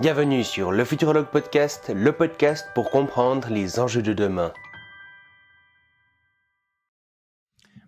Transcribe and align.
Bienvenue 0.00 0.44
sur 0.44 0.72
le 0.72 0.82
Futurologue 0.86 1.30
Podcast, 1.30 1.92
le 1.94 2.12
podcast 2.12 2.66
pour 2.74 2.88
comprendre 2.88 3.50
les 3.50 3.78
enjeux 3.78 4.00
de 4.00 4.14
demain. 4.14 4.50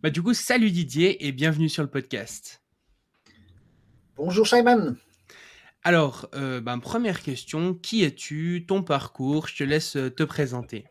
Bah, 0.03 0.11
du 0.11 0.23
coup, 0.23 0.35
salut 0.35 0.71
Didier 0.71 1.27
et 1.27 1.33
bienvenue 1.33 1.71
sur 1.71 1.83
le 1.83 1.89
podcast. 1.89 2.61
Bonjour 4.17 4.47
Simon. 4.47 4.95
Alors, 5.85 6.29
euh, 6.35 6.61
bah, 6.61 6.79
première 6.83 7.23
question, 7.23 7.73
qui 7.73 8.05
es-tu 8.05 8.67
Ton 8.69 8.83
parcours 8.83 9.49
Je 9.49 9.57
te 9.57 9.65
laisse 9.65 9.97
euh, 9.97 10.11
te 10.11 10.23
présenter. 10.23 10.85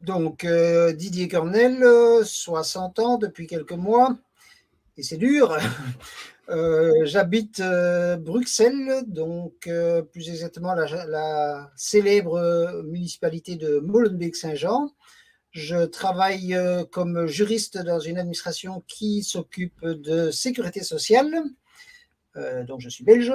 Donc, 0.00 0.44
euh, 0.44 0.94
Didier 0.94 1.28
Cornel, 1.28 1.84
60 2.24 2.98
ans 3.00 3.18
depuis 3.18 3.46
quelques 3.46 3.72
mois, 3.72 4.16
et 4.96 5.02
c'est 5.02 5.18
dur. 5.18 5.58
J'habite 7.04 7.62
Bruxelles, 8.20 9.02
donc 9.06 9.68
plus 10.12 10.30
exactement 10.30 10.74
la, 10.74 11.70
célèbre 11.76 12.82
municipalité 12.86 13.56
de 13.56 13.80
Molenbeek-Saint-Jean. 13.80 14.94
Je 15.50 15.84
travaille 15.84 16.56
comme 16.90 17.26
juriste 17.26 17.78
dans 17.78 18.00
une 18.00 18.18
administration 18.18 18.82
qui 18.86 19.22
s'occupe 19.22 19.84
de 19.84 20.30
sécurité 20.30 20.82
sociale. 20.82 21.30
donc, 22.66 22.80
je 22.80 22.88
suis 22.88 23.04
belge. 23.04 23.32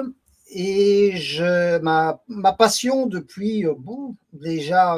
Et 0.50 1.14
ma 1.82 2.20
passion 2.58 3.06
depuis 3.06 3.64
bon, 3.78 4.16
déjà 4.32 4.96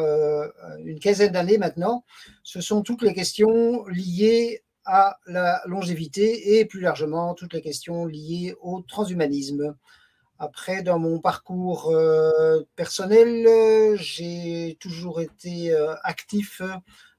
une 0.85 1.01
quinzaine 1.01 1.33
d'années 1.33 1.59
maintenant, 1.59 2.05
ce 2.43 2.61
sont 2.63 2.83
toutes 2.83 3.03
les 3.03 3.13
questions 3.13 3.87
liées 3.89 4.63
à 4.87 5.19
la 5.27 5.61
longévité 5.67 6.59
et 6.59 6.65
plus 6.65 6.81
largement 6.81 7.35
toutes 7.35 7.53
les 7.53 7.61
questions 7.61 8.07
liées 8.07 8.55
au 8.63 8.81
transhumanisme. 8.83 9.75
Après, 10.39 10.83
dans 10.83 10.99
mon 10.99 11.19
parcours 11.19 11.91
euh, 11.91 12.61
personnel, 12.77 13.97
j'ai 13.99 14.77
toujours 14.81 15.21
été 15.21 15.73
euh, 15.73 15.95
actif 16.05 16.63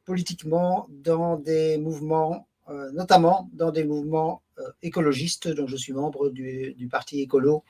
politiquement 0.05 0.87
dans 0.89 1.35
des 1.35 1.77
mouvements, 1.77 2.47
euh, 2.69 2.91
notamment 2.91 3.49
dans 3.53 3.71
des 3.71 3.83
mouvements 3.83 4.43
écologistes, 4.81 5.47
dont 5.47 5.67
je 5.67 5.75
suis 5.77 5.93
membre 5.93 6.29
du, 6.29 6.73
du 6.75 6.87
Parti 6.87 7.21
écolo 7.21 7.63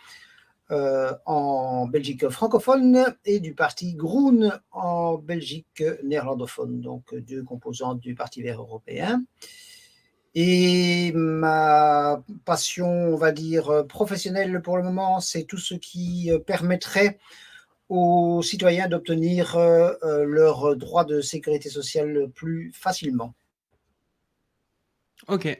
en 0.69 1.87
Belgique 1.87 2.27
francophone 2.27 3.15
et 3.23 3.39
du 3.39 3.53
Parti 3.53 3.93
Groen 3.93 4.51
en 4.71 5.17
Belgique 5.17 5.81
néerlandophone, 6.03 6.81
donc 6.81 7.15
deux 7.15 7.43
composantes 7.43 8.01
du 8.01 8.15
Parti 8.15 8.41
vert 8.41 8.61
européen. 8.61 9.23
Et 10.39 11.13
ma 11.15 12.23
passion, 12.45 12.87
on 12.87 13.15
va 13.15 13.31
dire, 13.31 13.87
professionnelle 13.87 14.61
pour 14.61 14.77
le 14.77 14.83
moment, 14.83 15.19
c'est 15.19 15.45
tout 15.45 15.57
ce 15.57 15.73
qui 15.73 16.31
euh, 16.31 16.37
permettrait 16.37 17.17
aux 17.89 18.43
citoyens 18.43 18.87
d'obtenir 18.87 19.55
euh, 19.55 19.93
euh, 20.03 20.25
leurs 20.25 20.75
droits 20.75 21.05
de 21.05 21.21
sécurité 21.21 21.71
sociale 21.71 22.29
plus 22.35 22.71
facilement. 22.71 23.33
Ok. 25.27 25.57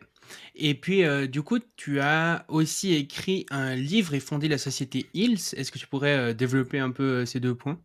Et 0.54 0.76
puis, 0.76 1.04
du 1.28 1.42
coup, 1.42 1.58
tu 1.76 2.00
as 2.00 2.46
aussi 2.48 2.94
écrit 2.94 3.48
un 3.50 3.74
livre 3.74 4.14
et 4.14 4.20
fondé 4.20 4.48
la 4.48 4.60
société 4.60 5.08
Hills. 5.16 5.56
Est-ce 5.56 5.72
que 5.72 5.80
tu 5.80 5.88
pourrais 5.88 6.36
développer 6.36 6.78
un 6.78 6.92
peu 6.92 7.26
ces 7.26 7.40
deux 7.40 7.56
points? 7.56 7.82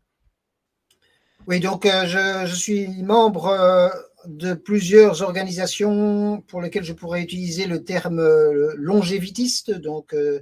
Oui, 1.47 1.59
donc 1.59 1.87
je, 1.87 2.45
je, 2.47 2.55
suis 2.55 3.03
membre 3.03 3.91
de 4.27 4.55
plusieurs 4.55 5.23
organisations 5.23 6.43
pour 6.47 6.61
lesquelles 6.61 6.85
je 6.85 6.93
pourrais 6.93 7.23
utiliser 7.23 7.67
le 7.67 7.85
terme 7.85 8.21
euh, 8.21 8.73
longévitiste, 8.77 9.73
donc 9.73 10.15
euh, 10.15 10.41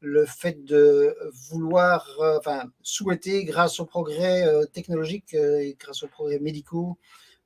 le 0.00 0.26
fait 0.26 0.64
de 0.64 1.16
vouloir, 1.50 2.08
euh, 2.20 2.38
enfin, 2.38 2.64
souhaiter, 2.82 3.44
grâce 3.44 3.80
aux 3.80 3.86
progrès 3.86 4.44
technologiques 4.72 5.34
et 5.34 5.76
grâce 5.78 6.02
aux 6.02 6.08
progrès 6.08 6.40
médicaux, 6.40 6.98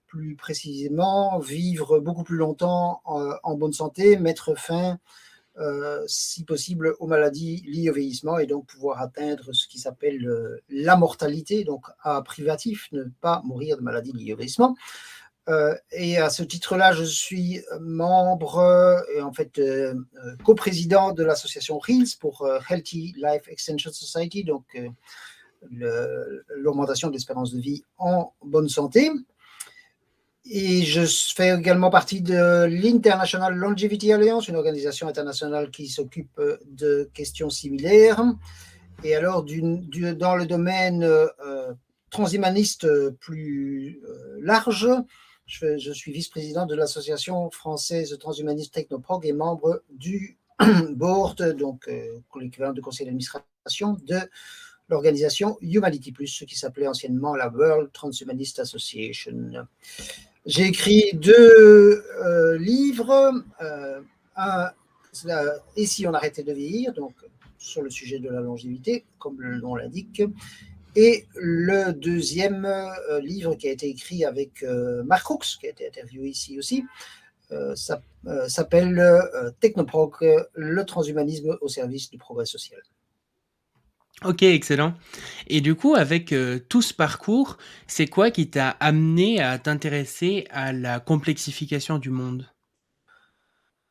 plus 0.07 0.37
précisément, 0.37 1.39
vivre 1.39 2.01
beaucoup 2.01 2.25
plus 2.25 2.37
longtemps 2.37 3.03
en, 3.05 3.55
bonne 3.57 3.73
santé, 3.75 4.17
mettre 4.17 4.57
fin, 4.57 4.99
si 6.07 6.45
possible, 6.45 6.95
aux 7.01 7.07
maladies 7.07 7.63
liées 7.67 7.91
au 7.91 7.93
vieillissement 7.93 8.39
et 8.39 8.47
donc 8.47 8.67
pouvoir 8.67 9.03
atteindre 9.03 9.53
ce 9.53 9.67
qui 9.69 9.79
s'appelle 9.79 10.27
la 10.71 10.97
mortalité, 10.97 11.65
donc 11.65 11.85
à 12.01 12.23
privatif, 12.23 12.89
ne 12.93 13.05
pas 13.21 13.43
mourir 13.45 13.77
de 13.77 13.83
maladies 13.83 14.13
liées 14.13 14.33
au 14.33 14.37
vieillissement. 14.37 14.77
Euh, 15.49 15.75
et 15.93 16.19
à 16.19 16.29
ce 16.29 16.43
titre-là, 16.43 16.93
je 16.93 17.05
suis 17.05 17.61
membre 17.81 19.05
et 19.15 19.21
en 19.21 19.33
fait 19.33 19.59
euh, 19.59 19.95
euh, 20.25 20.37
coprésident 20.45 21.13
de 21.13 21.23
l'association 21.23 21.81
HEALS 21.87 22.17
pour 22.19 22.49
Healthy 22.69 23.15
Life 23.17 23.49
Extension 23.49 23.93
Society, 23.93 24.45
donc 24.45 24.65
l'augmentation 26.51 27.09
de 27.09 27.13
l'espérance 27.13 27.53
de 27.53 27.61
vie 27.61 27.85
en 27.99 28.33
bonne 28.45 28.69
santé. 28.69 29.11
Et 30.49 30.83
je 30.83 31.05
fais 31.35 31.57
également 31.57 31.91
partie 31.91 32.21
de 32.21 32.65
l'International 32.65 33.55
Longevity 33.55 34.13
Alliance, 34.13 34.47
une 34.47 34.55
organisation 34.55 35.09
internationale 35.09 35.71
qui 35.71 35.89
s'occupe 35.89 36.41
de 36.67 37.11
questions 37.15 37.51
similaires. 37.51 38.23
Et 39.03 39.17
alors, 39.17 39.45
dans 39.45 40.37
le 40.37 40.47
domaine 40.47 41.09
transhumaniste 42.11 42.87
plus 43.19 44.01
large, 44.41 44.89
je, 45.47 45.93
suis 45.93 46.13
vice-président 46.13 46.67
de 46.67 46.75
l'association 46.75 47.51
française 47.51 48.17
transhumaniste 48.19 48.75
Technoprog 48.75 49.25
et 49.25 49.33
membre 49.33 49.83
du 49.91 50.37
board, 50.91 51.57
donc 51.57 51.89
euh, 51.89 52.19
l'équivalent 52.41 52.73
du 52.73 52.83
conseil 52.83 53.07
d'administration 53.07 53.97
de 54.05 54.19
l'organisation 54.89 55.57
Humanity 55.61 56.13
Plus, 56.13 56.29
ce 56.29 56.45
qui 56.45 56.57
s'appelait 56.57 56.89
anciennement 56.89 57.35
la 57.35 57.49
World 57.49 57.93
Transhumanist 57.93 58.59
Association. 58.59 59.67
J'ai 60.45 60.65
écrit 60.65 61.11
deux 61.15 62.05
euh, 62.25 62.59
livres, 62.59 63.33
euh, 63.61 64.01
Et 65.77 65.87
si 65.87 66.07
on 66.07 66.15
arrêtait 66.15 66.43
de 66.43 66.53
vieillir, 66.53 66.93
donc 66.93 67.15
sur 67.59 67.83
le 67.83 67.91
sujet 67.91 68.19
de 68.19 68.29
la 68.29 68.41
longévité, 68.41 69.05
comme 69.19 69.41
le 69.41 69.61
nom 69.61 69.75
l'indique, 69.75 70.23
et 70.97 71.29
le 71.35 71.93
deuxième 71.93 72.65
euh, 72.65 73.21
livre 73.21 73.55
qui 73.55 73.69
a 73.69 73.71
été 73.71 73.87
écrit 73.87 74.25
avec 74.25 74.63
euh, 74.63 75.05
Mark 75.05 75.31
Hooks, 75.31 75.59
qui 75.61 75.67
a 75.67 75.71
été 75.71 75.87
interviewé 75.87 76.31
ici 76.31 76.59
aussi, 76.59 76.85
euh, 77.53 77.75
s'appelle 78.49 79.01
Technoprog, 79.61 80.15
le 80.55 80.85
transhumanisme 80.85 81.59
au 81.61 81.69
service 81.69 82.11
du 82.11 82.19
progrès 82.19 82.47
social. 82.47 82.81
Ok, 84.25 84.43
excellent. 84.43 84.95
Et 85.47 85.61
du 85.61 85.75
coup, 85.75 85.95
avec 85.95 86.35
tout 86.71 86.81
ce 86.83 86.95
parcours, 86.95 87.59
c'est 87.87 88.07
quoi 88.07 88.31
qui 88.31 88.49
t'a 88.49 88.71
amené 88.71 89.41
à 89.41 89.59
t'intéresser 89.59 90.47
à 90.51 90.73
la 90.73 90.99
complexification 90.99 91.99
du 91.99 92.09
monde? 92.09 92.51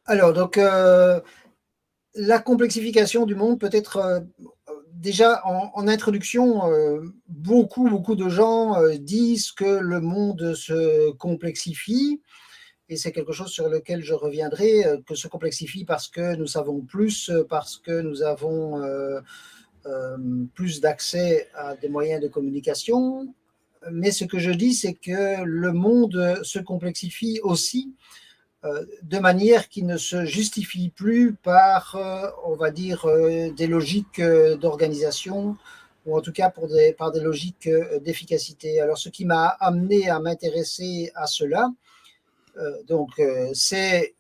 Alors, 0.06 0.34
donc, 0.34 0.58
la 0.58 2.40
complexification 2.40 3.28
du 3.28 3.36
monde 3.36 3.60
peut 3.60 3.70
être 3.72 4.26
déjà 5.06 5.42
en, 5.46 5.88
introduction, 5.88 6.70
euh, 6.70 7.00
beaucoup, 7.30 7.88
beaucoup 7.88 8.16
de 8.16 8.28
gens 8.28 8.76
euh, 8.76 8.98
disent 8.98 9.52
que 9.52 9.80
le 9.80 10.02
monde 10.02 10.56
se 10.56 11.12
complexifie. 11.12 12.22
Et 12.90 12.98
c'est 12.98 13.12
quelque 13.12 13.32
chose 13.32 13.52
sur 13.52 13.70
lequel 13.70 14.04
je 14.04 14.14
reviendrai, 14.14 14.86
euh, 14.86 14.98
que 15.08 15.16
se 15.16 15.28
complexifie 15.28 15.86
parce 15.86 16.08
que 16.08 16.36
nous 16.36 16.48
savons 16.48 16.82
plus, 16.82 17.32
parce 17.50 17.78
que 17.78 18.02
nous 18.02 18.24
avons 18.24 18.82
plus 20.56 20.82
d'accès 20.82 21.48
à 21.54 21.76
des 21.76 21.90
moyens 21.90 22.20
de 22.20 22.28
communication. 22.28 23.28
Mais 23.92 24.12
ce 24.12 24.26
que 24.26 24.40
je 24.40 24.50
dis, 24.50 24.74
c'est 24.74 24.96
que 24.96 25.44
le 25.44 25.72
monde 25.72 26.40
se 26.42 26.58
complexifie 26.58 27.40
aussi 27.44 27.94
de 29.02 29.20
manière 29.20 29.70
qui 29.70 29.84
ne 29.84 29.98
se 29.98 30.26
justifie 30.26 30.90
plus 30.90 31.34
par, 31.34 31.96
euh, 31.96 32.30
on 32.46 32.56
va 32.56 32.72
dire, 32.72 33.06
euh, 33.06 33.52
des 33.52 33.68
logiques 33.68 34.22
d'organisation 34.22 35.58
ou 36.06 36.18
en 36.18 36.22
tout 36.22 36.32
cas 36.32 36.50
pour 36.50 36.68
des, 36.68 36.94
par 36.94 37.12
des 37.12 37.20
logiques 37.20 37.70
d'efficacité. 38.04 38.80
Alors, 38.80 38.98
ce 38.98 39.10
qui 39.10 39.26
m'a 39.26 39.48
amené 39.60 40.10
à 40.10 40.20
m'intéresser 40.20 41.12
à 41.16 41.26
cela, 41.26 41.72
donc, 42.88 43.20
c'est 43.54 44.14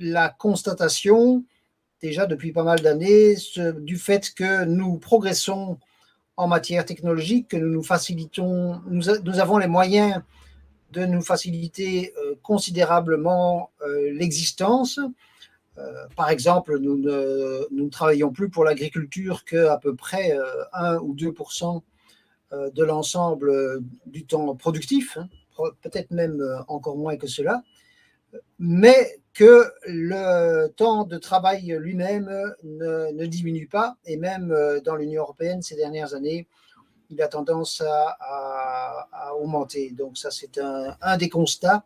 la 0.00 0.30
constatation, 0.30 1.44
déjà 2.00 2.24
depuis 2.24 2.50
pas 2.50 2.64
mal 2.64 2.80
d'années, 2.80 3.36
du 3.76 3.98
fait 3.98 4.32
que 4.34 4.64
nous 4.64 4.96
progressons 4.96 5.76
en 6.38 6.48
matière 6.48 6.86
technologique, 6.86 7.48
que 7.48 7.56
nous 7.58 7.68
nous 7.68 7.82
facilitons, 7.82 8.80
nous, 8.86 9.02
nous 9.22 9.38
avons 9.38 9.58
les 9.58 9.66
moyens 9.66 10.22
de 10.92 11.04
nous 11.04 11.22
faciliter 11.22 12.14
euh, 12.18 12.34
considérablement 12.42 13.70
euh, 13.82 14.10
l'existence. 14.12 14.98
Euh, 15.76 16.06
par 16.16 16.30
exemple, 16.30 16.78
nous 16.78 16.96
ne, 16.96 17.88
travaillons 17.88 18.32
plus 18.32 18.48
pour 18.48 18.64
l'agriculture 18.64 19.44
qu'à 19.44 19.78
peu 19.78 19.94
près 19.94 20.36
1 20.72 20.98
ou 20.98 21.14
2% 21.14 21.82
de 22.50 22.82
l'ensemble 22.82 23.82
du 24.06 24.24
temps 24.24 24.56
productif, 24.56 25.18
hein, 25.18 25.28
peut-être 25.82 26.10
même 26.10 26.42
encore 26.66 26.96
moins 26.96 27.16
que 27.16 27.26
cela. 27.26 27.62
Mais 28.58 29.20
que 29.34 29.70
le 29.86 30.68
temps 30.68 31.04
de 31.04 31.18
travail 31.18 31.76
lui-même 31.78 32.30
ne, 32.64 33.26
diminue 33.26 33.66
pas, 33.66 33.98
et 34.06 34.16
même 34.16 34.54
dans 34.84 34.96
l'Union 34.96 35.22
européenne 35.22 35.62
ces 35.62 35.76
dernières 35.76 36.14
années, 36.14 36.48
il 37.10 37.22
a 37.22 37.28
tendance 37.28 37.82
à, 37.86 39.34
augmenter. 39.36 39.90
Donc 39.90 40.18
ça, 40.18 40.30
c'est 40.30 40.58
un, 40.58 41.16
des 41.16 41.28
constats, 41.28 41.84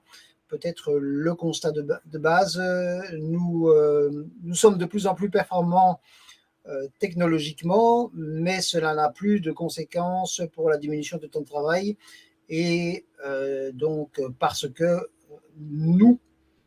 peut-être 0.48 0.92
le 0.94 1.34
constat 1.34 1.72
de, 1.72 2.18
base. 2.18 2.60
Nous, 3.18 3.72
nous 4.42 4.54
sommes 4.54 4.78
de 4.78 4.84
plus 4.84 5.06
en 5.06 5.14
plus 5.14 5.30
performants 5.30 6.00
euh, 6.68 6.86
technologiquement, 7.00 8.12
mais 8.14 8.60
cela 8.60 8.94
n'a 8.94 9.08
plus 9.08 9.40
de 9.40 9.50
conséquences 9.50 10.42
pour 10.52 10.70
la 10.70 10.78
diminution 10.78 11.18
du 11.18 11.28
temps 11.28 11.40
de 11.40 11.44
travail. 11.46 11.96
Et 12.48 13.04
euh, 13.26 13.72
donc, 13.72 14.20
parce 14.38 14.68
que 14.68 15.08
nous 15.58 16.20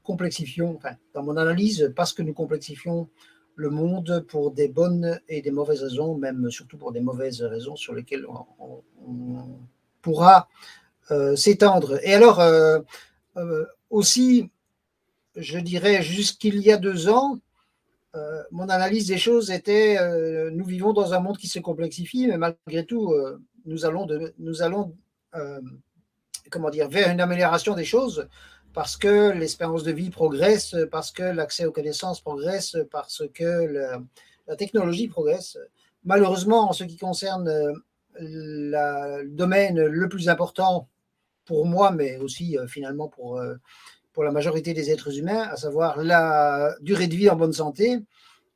complexifions, 0.03 0.75
enfin, 0.75 0.97
dans 1.13 1.23
mon 1.23 1.37
analyse, 1.37 1.93
parce 1.95 2.11
que 2.11 2.23
nous 2.23 2.33
complexifions 2.33 3.07
le 3.55 3.69
monde 3.69 4.25
pour 4.27 4.51
des 4.51 4.67
bonnes 4.67 5.19
et 5.29 5.41
des 5.41 5.51
mauvaises 5.51 5.83
raisons, 5.83 6.17
même 6.17 6.49
surtout 6.51 6.77
pour 6.77 6.91
des 6.91 6.99
mauvaises 6.99 7.41
raisons 7.41 7.75
sur 7.75 7.93
lesquelles 7.93 8.25
on, 8.27 8.83
pourra 10.01 10.47
euh, 11.11 11.35
s'étendre. 11.35 11.99
Et 12.03 12.13
alors, 12.13 12.41
aussi, 13.89 14.49
je 15.35 15.59
dirais, 15.59 16.01
jusqu'il 16.01 16.59
y 16.59 16.71
a 16.71 16.77
deux 16.77 17.09
ans, 17.09 17.39
euh, 18.15 18.43
mon 18.51 18.69
analyse 18.69 19.07
des 19.07 19.17
choses 19.17 19.51
était 19.51 19.97
euh, 19.99 20.49
nous 20.51 20.63
vivons 20.63 20.93
dans 20.93 21.13
un 21.13 21.19
monde 21.19 21.37
qui 21.37 21.47
se 21.47 21.59
complexifie, 21.59 22.27
mais 22.27 22.37
malgré 22.37 22.85
tout, 22.85 23.11
euh, 23.11 23.41
nous 23.65 23.85
allons, 23.85 24.07
nous 24.39 24.61
allons 24.61 24.95
comment 26.49 26.69
dire, 26.69 26.87
vers 26.87 27.11
une 27.11 27.19
amélioration 27.19 27.75
des 27.75 27.83
choses 27.83 28.29
parce 28.75 28.97
que 28.97 29.31
l'espérance 29.31 29.83
de 29.83 29.91
vie 29.91 30.09
progresse, 30.11 30.75
parce 30.91 31.11
que 31.11 31.23
l'accès 31.23 31.65
aux 31.65 31.71
connaissances 31.71 32.21
progresse, 32.21 32.77
parce 32.91 33.23
que 33.33 34.01
la 34.47 34.55
technologie 34.55 35.07
progresse. 35.07 35.57
Malheureusement, 36.03 36.69
en 36.69 36.73
ce 36.73 36.83
qui 36.83 36.97
concerne 36.97 37.49
le 38.19 39.27
domaine 39.27 39.83
le 39.83 40.09
plus 40.09 40.29
important 40.29 40.87
pour 41.45 41.65
moi, 41.65 41.91
mais 41.91 42.17
aussi 42.17 42.57
finalement 42.67 43.07
pour 43.07 43.41
pour 44.15 44.23
la 44.23 44.31
majorité 44.31 44.73
des 44.73 44.91
êtres 44.91 45.19
humains, 45.19 45.41
à 45.41 45.57
savoir 45.57 46.01
la 46.01 46.73
durée 46.79 47.07
de 47.07 47.15
vie 47.15 47.29
en 47.29 47.35
bonne 47.35 47.51
santé, 47.51 47.99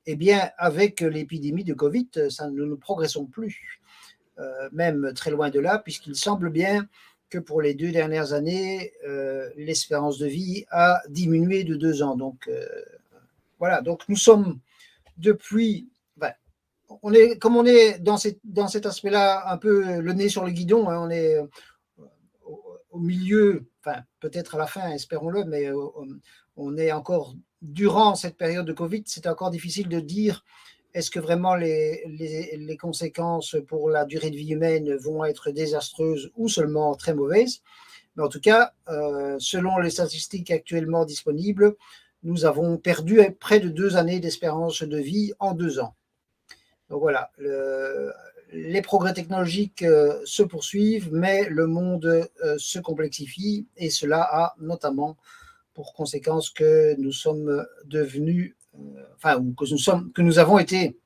eh 0.05 0.15
bien, 0.15 0.49
avec 0.57 1.01
l'épidémie 1.01 1.65
de 1.65 1.73
Covid, 1.73 2.07
ça, 2.29 2.49
nous 2.49 2.65
ne 2.65 2.75
progressons 2.75 3.25
plus, 3.25 3.81
euh, 4.39 4.69
même 4.71 5.11
très 5.13 5.31
loin 5.31 5.49
de 5.49 5.59
là, 5.59 5.77
puisqu'il 5.77 6.15
semble 6.15 6.49
bien 6.49 6.87
que 7.29 7.37
pour 7.37 7.61
les 7.61 7.73
deux 7.73 7.91
dernières 7.91 8.33
années, 8.33 8.93
euh, 9.07 9.49
l'espérance 9.55 10.17
de 10.17 10.27
vie 10.27 10.65
a 10.71 11.01
diminué 11.09 11.63
de 11.63 11.75
deux 11.75 12.01
ans. 12.01 12.15
Donc, 12.15 12.47
euh, 12.47 12.65
voilà, 13.59 13.81
donc 13.81 14.03
nous 14.09 14.15
sommes 14.15 14.59
depuis, 15.17 15.89
on 17.03 17.13
est, 17.13 17.37
comme 17.37 17.55
on 17.55 17.65
est 17.65 17.99
dans, 17.99 18.17
dans 18.43 18.67
cet 18.67 18.85
aspect-là, 18.85 19.51
un 19.51 19.57
peu 19.57 19.99
le 19.99 20.13
nez 20.13 20.29
sur 20.29 20.43
le 20.43 20.51
guidon, 20.51 20.89
hein, 20.89 20.99
on 20.99 21.09
est 21.09 21.37
au 22.89 22.99
milieu 22.99 23.69
enfin 23.83 24.01
peut-être 24.19 24.55
à 24.55 24.57
la 24.57 24.67
fin, 24.67 24.89
espérons-le, 24.91 25.45
mais 25.45 25.67
euh, 25.67 25.77
on 26.55 26.77
est 26.77 26.91
encore, 26.91 27.35
durant 27.61 28.15
cette 28.15 28.37
période 28.37 28.65
de 28.65 28.73
Covid, 28.73 29.03
c'est 29.05 29.27
encore 29.27 29.51
difficile 29.51 29.87
de 29.87 29.99
dire 29.99 30.43
est-ce 30.93 31.11
que 31.11 31.19
vraiment 31.19 31.55
les, 31.55 32.77
conséquences 32.79 33.55
pour 33.67 33.89
la 33.89 34.05
durée 34.05 34.31
de 34.31 34.35
vie 34.35 34.53
humaine 34.53 34.95
vont 34.95 35.23
être 35.23 35.51
désastreuses 35.51 36.31
ou 36.35 36.49
seulement 36.49 36.95
très 36.95 37.13
mauvaises? 37.13 37.61
Mais 38.15 38.23
en 38.23 38.29
tout 38.29 38.41
cas, 38.41 38.73
euh, 38.89 39.37
selon 39.39 39.77
les 39.77 39.91
statistiques 39.91 40.51
actuellement 40.51 41.05
disponibles, 41.05 41.75
nous 42.23 42.45
avons 42.45 42.77
perdu 42.77 43.21
près 43.39 43.59
de 43.59 43.69
deux 43.69 43.95
années 43.95 44.19
d'espérance 44.19 44.83
de 44.83 44.97
vie 44.97 45.33
en 45.39 45.53
deux 45.53 45.79
ans. 45.79 45.95
Donc 46.89 47.01
voilà, 47.01 47.31
le, 47.37 48.11
les 48.51 48.81
progrès 48.81 49.13
technologiques 49.13 49.83
euh, 49.83 50.19
se 50.25 50.43
poursuivent, 50.43 51.09
mais 51.13 51.47
le 51.49 51.67
monde 51.67 52.27
euh, 52.43 52.55
se 52.57 52.79
complexifie 52.79 53.67
et 53.77 53.89
cela 53.89 54.21
a 54.21 54.55
notamment 54.59 55.17
pour 55.73 55.93
conséquence 55.93 56.49
que 56.49 56.95
nous 56.99 57.11
sommes 57.11 57.65
devenus, 57.85 58.55
enfin, 59.15 59.37
ou 59.37 59.53
que 59.53 59.69
nous, 59.69 59.77
sommes, 59.77 60.11
que 60.11 60.21
nous 60.21 60.39
avons 60.39 60.59
été 60.59 60.97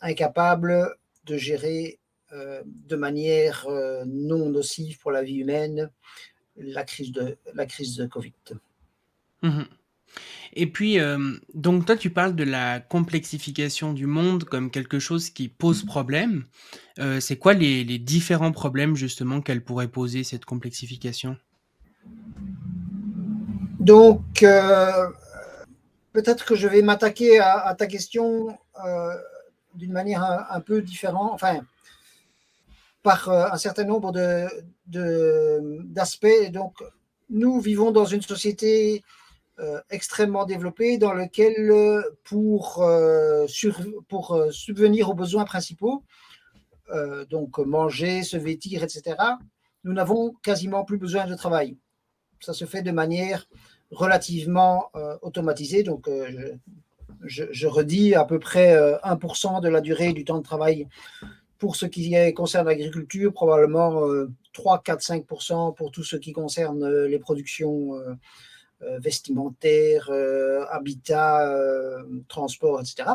incapables 0.00 0.96
de 1.24 1.36
gérer 1.36 1.98
de 2.32 2.96
manière 2.96 3.66
non 4.06 4.50
nocive 4.50 4.98
pour 4.98 5.10
la 5.10 5.22
vie 5.22 5.36
humaine 5.36 5.90
la 6.56 6.84
crise 6.84 7.12
de, 7.12 7.36
la 7.54 7.66
crise 7.66 7.96
de 7.96 8.06
Covid. 8.06 8.32
Mmh 9.42 9.62
et 10.52 10.66
puis, 10.66 10.98
euh, 10.98 11.36
donc 11.54 11.86
toi, 11.86 11.96
tu 11.96 12.10
parles 12.10 12.34
de 12.34 12.42
la 12.42 12.80
complexification 12.80 13.92
du 13.92 14.06
monde 14.06 14.42
comme 14.42 14.72
quelque 14.72 14.98
chose 14.98 15.30
qui 15.30 15.46
pose 15.46 15.84
problème. 15.84 16.46
Euh, 16.98 17.20
c'est 17.20 17.36
quoi 17.36 17.54
les, 17.54 17.84
différents 18.00 18.50
problèmes 18.50 18.96
justement 18.96 19.42
qu'elle 19.42 19.62
pourrait 19.62 19.86
poser, 19.86 20.24
cette 20.24 20.44
complexification? 20.44 21.36
Donc, 23.78 24.42
euh, 24.42 25.06
peut-être 26.12 26.44
que 26.44 26.54
je 26.54 26.68
vais 26.68 26.82
m'attaquer 26.82 27.38
à, 27.40 27.74
ta 27.78 27.86
question 27.86 28.58
d'une 29.74 29.92
manière 29.92 30.22
un, 30.50 30.60
peu 30.60 30.82
différente, 30.82 31.30
enfin, 31.32 31.60
par 33.02 33.28
un 33.28 33.56
certain 33.56 33.84
nombre 33.84 34.12
d'aspects. 34.86 36.26
De, 36.26 36.48
Donc, 36.48 36.82
nous 37.30 37.60
vivons 37.60 37.92
dans 37.92 38.04
une 38.04 38.22
société 38.22 39.02
euh, 39.60 39.78
extrêmement 39.90 40.46
développé 40.46 40.96
dans 40.96 41.12
lequel, 41.12 41.70
euh, 41.70 42.02
pour, 42.24 42.82
euh, 42.82 43.46
pour 44.08 44.46
subvenir 44.50 45.10
aux 45.10 45.14
besoins 45.14 45.44
principaux, 45.44 46.04
donc 47.30 47.58
manger, 47.58 48.24
se 48.24 48.36
vêtir, 48.36 48.82
etc., 48.82 49.16
nous 49.84 49.92
n'avons 49.92 50.32
quasiment 50.42 50.84
plus 50.84 50.98
besoin 50.98 51.24
de 51.24 51.36
travail. 51.36 51.76
Ça 52.40 52.52
se 52.52 52.64
fait 52.64 52.82
de 52.82 52.90
manière 52.90 53.46
relativement 53.90 54.90
automatisée. 55.22 55.82
Donc, 55.82 56.08
je, 57.22 57.44
je, 57.50 57.66
redis 57.66 58.14
à 58.14 58.24
peu 58.24 58.38
près 58.38 58.76
1% 59.02 59.60
de 59.60 59.68
la 59.68 59.80
durée 59.80 60.12
du 60.12 60.24
temps 60.24 60.38
de 60.38 60.42
travail 60.42 60.86
pour 61.58 61.76
ce 61.76 61.86
qui 61.86 62.14
concerne 62.34 62.66
l'agriculture, 62.66 63.32
probablement 63.32 64.02
3, 64.52 64.82
4, 64.82 65.00
5% 65.00 65.74
pour 65.74 65.90
tout 65.90 66.04
ce 66.04 66.16
qui 66.16 66.32
concerne 66.32 66.88
les 67.04 67.18
productions 67.18 68.00
euh, 68.82 68.98
vestimentaire, 68.98 70.08
euh, 70.08 70.64
habitat, 70.70 71.46
euh, 71.46 72.02
transport, 72.28 72.80
etc. 72.80 73.10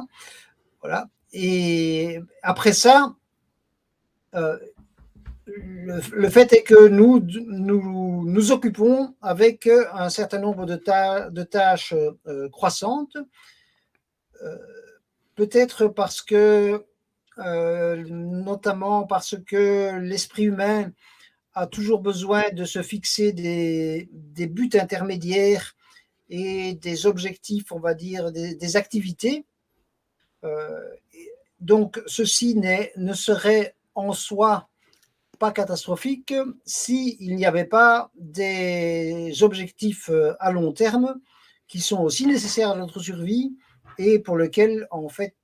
Voilà. 0.80 1.10
Et 1.34 2.20
après 2.44 2.72
ça, 2.72 3.16
le, 5.48 6.30
fait 6.30 6.54
est 6.54 6.64
que 6.64 6.88
nous 6.88 7.20
nous, 7.20 8.26
nous 8.26 8.52
occupons 8.52 9.16
avec 9.22 9.68
un 9.94 10.10
certain 10.10 10.40
nombre 10.40 10.66
de, 10.66 10.76
tâches 11.44 11.94
croissantes, 12.52 13.18
peut-être 15.36 15.88
parce 15.88 16.22
que, 16.22 16.84
notamment 17.38 19.06
parce 19.06 19.36
que 19.46 20.00
l'esprit 20.00 20.46
humain 20.46 20.92
a 21.56 21.68
toujours 21.68 22.02
besoin 22.02 22.52
de 22.52 22.66
se 22.66 22.82
fixer 22.84 23.32
des, 23.32 24.48
buts 24.48 24.70
intermédiaires 24.74 25.76
et 26.30 26.74
des 26.74 27.06
objectifs, 27.06 27.72
on 27.72 27.80
va 27.80 27.94
dire, 27.94 28.32
des, 28.32 28.76
activités. 28.76 29.46
Euh, 30.44 30.90
donc, 31.62 32.02
ceci 32.08 32.56
ne 32.56 33.14
serait 33.14 33.76
en 33.96 34.12
soi 34.12 34.68
pas 35.36 35.52
catastrophique 35.52 36.34
s'il 36.66 37.36
n'y 37.36 37.46
avait 37.46 37.66
pas 37.66 38.12
des 38.16 39.44
objectifs 39.44 40.10
euh, 40.10 40.34
à 40.40 40.52
long 40.52 40.72
terme 40.72 41.16
qui 41.68 41.80
sont 41.80 42.02
aussi 42.02 42.28
nécessaires 42.28 42.72
à 42.72 42.76
notre 42.76 43.00
survie 43.00 43.56
et 43.98 44.20
pour 44.20 44.38
lesquels, 44.38 44.88
en 44.92 45.10
fait, 45.10 45.36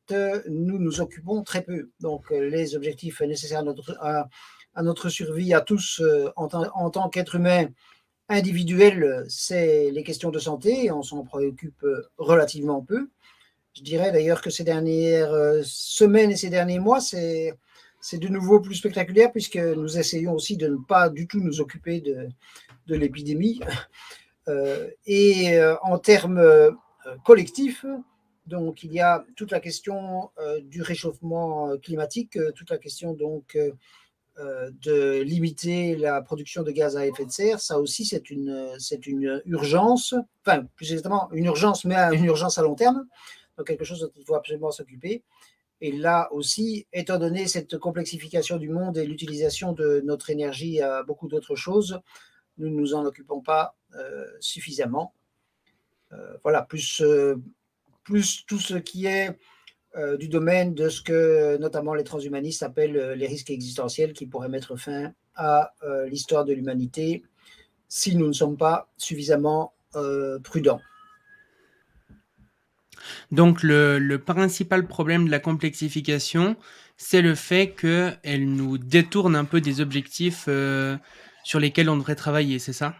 nous 0.50 0.78
nous 0.78 1.02
occupons 1.02 1.44
très 1.44 1.62
peu. 1.62 1.90
Donc, 2.00 2.30
les 2.32 2.76
objectifs 2.76 3.22
nécessaires 3.22 3.64
à 4.74 4.84
notre, 4.84 5.10
survie 5.10 5.54
à 5.54 5.62
tous 5.62 6.02
euh, 6.02 6.32
en, 6.36 6.90
tant 6.90 7.10
qu'être 7.10 7.36
humain 7.36 7.68
individuel, 8.30 9.26
c'est 9.30 9.92
les 9.92 10.04
questions 10.04 10.32
de 10.32 10.40
santé. 10.40 10.92
On 10.92 11.04
s'en 11.04 11.24
préoccupe 11.24 11.84
euh, 11.84 12.10
relativement 12.18 12.82
peu. 12.82 13.10
Je 13.74 13.84
dirais 13.84 14.12
d'ailleurs 14.12 14.42
que 14.42 14.50
ces 14.50 14.64
dernières 14.64 15.32
euh, 15.32 15.62
semaines 15.64 16.32
et 16.32 16.36
ces 16.36 16.50
derniers 16.50 16.80
mois, 16.80 17.00
c'est 17.00 17.54
c'est 18.02 18.18
de 18.18 18.28
nouveau 18.28 18.60
plus 18.60 18.76
spectaculaire 18.76 19.32
puisque 19.32 19.58
nous 19.58 19.98
essayons 19.98 20.34
aussi 20.34 20.58
de 20.58 20.68
ne 20.68 20.78
pas 20.78 21.10
du 21.10 21.28
tout 21.28 21.40
nous 21.40 21.62
occuper 21.62 22.02
de, 22.02 22.28
l'épidémie. 22.88 23.62
et 25.06 25.62
en 25.82 25.98
termes 25.98 26.44
collectifs, 27.24 27.86
donc 28.48 28.84
il 28.84 28.92
y 28.92 29.00
a 29.00 29.24
toute 29.38 29.52
la 29.52 29.62
question 29.62 30.32
du 30.64 30.82
réchauffement 30.82 31.78
climatique, 31.78 32.38
toute 32.56 32.70
la 32.70 32.78
question 32.78 33.14
donc 33.14 33.58
de 34.38 35.22
limiter 35.22 35.96
la 35.96 36.22
production 36.22 36.64
de 36.64 36.72
gaz 36.72 36.98
à 36.98 37.06
effet 37.06 37.26
de 37.26 37.32
serre, 37.32 37.62
ça 37.62 37.80
aussi 37.80 38.04
c'est 38.06 38.30
une, 38.30 38.76
une 39.06 39.42
urgence, 39.46 40.16
enfin 40.46 40.66
plus 40.76 40.92
exactement 40.92 41.30
une 41.32 41.46
urgence, 41.46 41.86
mais 41.86 41.96
une 42.14 42.26
urgence 42.26 42.58
à 42.58 42.64
long 42.64 42.76
terme, 42.76 43.06
donc 43.58 43.68
quelque 43.68 43.86
chose 43.86 44.02
dont 44.02 44.12
il 44.18 44.26
faut 44.26 44.36
absolument 44.36 44.72
s'occuper. 44.72 45.24
Et 45.82 45.92
là 45.92 46.32
aussi, 46.32 46.86
étant 46.94 47.18
donné 47.18 47.48
cette 47.48 47.80
complexification 47.80 48.58
du 48.58 48.70
monde 48.70 48.98
et 49.00 49.06
l'utilisation 49.06 49.74
de 49.74 50.02
notre 50.06 50.30
énergie 50.30 50.80
à 50.80 51.02
beaucoup 51.02 51.28
d'autres 51.28 51.56
choses, 51.56 52.00
nous 52.60 52.70
ne 52.70 52.76
nous 52.76 52.94
en 52.94 53.04
occupons 53.04 53.42
pas 53.42 53.76
euh, 53.96 54.26
suffisamment. 54.40 55.14
Euh, 56.14 56.38
voilà, 56.44 56.62
plus, 56.62 57.02
euh, 57.02 57.36
plus 58.04 58.46
tout 58.46 58.60
ce 58.60 58.76
qui 58.76 59.06
est 59.08 59.38
du 60.20 60.30
domaine 60.30 60.74
de 60.74 60.88
ce 60.88 61.02
que 61.02 61.58
notamment 61.58 61.94
les 61.94 62.06
transhumanistes 62.06 62.64
appellent 62.64 63.12
les 63.12 63.28
risques 63.28 63.50
existentiels 63.50 64.14
qui 64.14 64.26
pourraient 64.26 64.48
mettre 64.48 64.78
fin 64.78 65.12
à 65.36 65.74
l'histoire 66.06 66.46
de 66.46 66.54
l'humanité 66.54 67.24
si 67.90 68.16
nous 68.16 68.28
ne 68.28 68.32
sommes 68.32 68.56
pas 68.56 68.90
suffisamment 68.96 69.74
prudents. 70.46 70.80
Donc 73.32 73.64
le, 73.64 74.18
principal 74.18 74.88
problème 74.88 75.26
de 75.26 75.32
la 75.32 75.40
complexification, 75.40 76.56
c'est 76.98 77.22
le 77.22 77.36
fait 77.36 77.70
qu'elle 77.70 78.50
nous 78.50 78.78
détourne 78.78 79.36
un 79.36 79.46
peu 79.46 79.62
des 79.62 79.82
objectifs 79.82 80.46
euh, 80.48 80.98
sur 81.44 81.60
lesquels 81.60 81.90
on 81.90 81.98
devrait 81.98 82.16
travailler, 82.16 82.60
c'est 82.60 82.74
ça? 82.74 82.96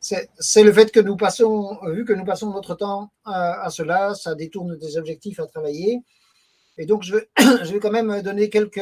C'est 0.00 0.64
le 0.64 0.72
fait 0.72 0.90
que 0.90 0.98
nous 0.98 1.16
passons, 1.16 1.78
vu 1.92 2.04
que 2.04 2.12
nous 2.12 2.24
passons 2.24 2.50
notre 2.50 2.74
temps 2.74 3.12
à, 3.24 3.70
cela, 3.70 4.14
ça 4.14 4.34
détourne 4.34 4.76
des 4.76 4.96
objectifs 4.96 5.38
à 5.38 5.46
travailler. 5.46 6.02
Et 6.76 6.86
donc, 6.86 7.04
je 7.04 7.14
vais, 7.14 7.28
je 7.38 7.72
vais 7.72 7.78
quand 7.78 7.92
même 7.92 8.20
donner 8.20 8.50
quelques, 8.50 8.80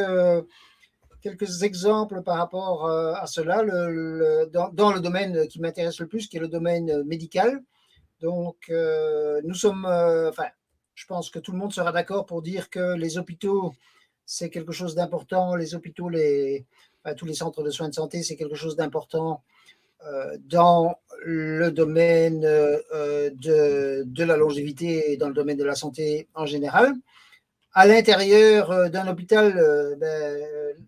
quelques 1.21 1.63
exemples 1.63 2.23
par 2.23 2.39
rapport 2.39 2.87
euh, 2.87 3.13
à 3.15 3.27
cela 3.27 3.63
dans, 4.73 4.93
le 4.93 5.01
domaine 5.01 5.47
qui 5.49 5.61
m'intéresse 5.61 6.01
le 6.01 6.07
plus, 6.07 6.27
qui 6.27 6.37
est 6.37 6.41
le 6.41 6.49
domaine 6.49 7.03
médical. 7.05 7.61
Donc, 8.21 8.57
euh, 8.69 9.41
nous 9.45 9.55
sommes, 9.55 9.87
euh, 9.87 10.29
enfin, 10.29 10.49
je 10.95 11.07
pense 11.07 11.31
que 11.31 11.39
tout 11.39 11.53
le 11.53 11.59
monde 11.59 11.73
sera 11.73 11.91
d'accord 11.93 12.27
pour 12.27 12.43
dire 12.43 12.69
que 12.69 12.95
les 12.97 13.17
hôpitaux, 13.17 13.73
c'est 14.27 14.51
quelque 14.51 14.73
chose 14.73 14.95
d'important. 14.95 15.55
Les 15.57 15.75
hôpitaux, 15.75 16.11
les, 16.11 16.67
tous 17.17 17.25
les 17.25 17.35
centres 17.35 17.63
de 17.63 17.71
soins 17.71 17.89
de 17.89 17.95
santé, 17.95 18.23
c'est 18.23 18.37
quelque 18.37 18.57
chose 18.57 18.77
d'important 18.77 19.43
euh, 20.07 20.37
dans 20.45 20.97
le 21.25 21.71
domaine 21.71 22.41
de, 22.41 24.23
la 24.23 24.37
longévité 24.37 25.13
et 25.13 25.17
dans 25.17 25.29
le 25.29 25.35
domaine 25.35 25.57
de 25.57 25.65
la 25.65 25.75
santé 25.75 26.29
en 26.35 26.45
général. 26.45 26.93
À 27.73 27.87
l'intérieur 27.87 28.91
d'un 28.91 29.07
hôpital, 29.07 29.55
ben, 29.99 30.45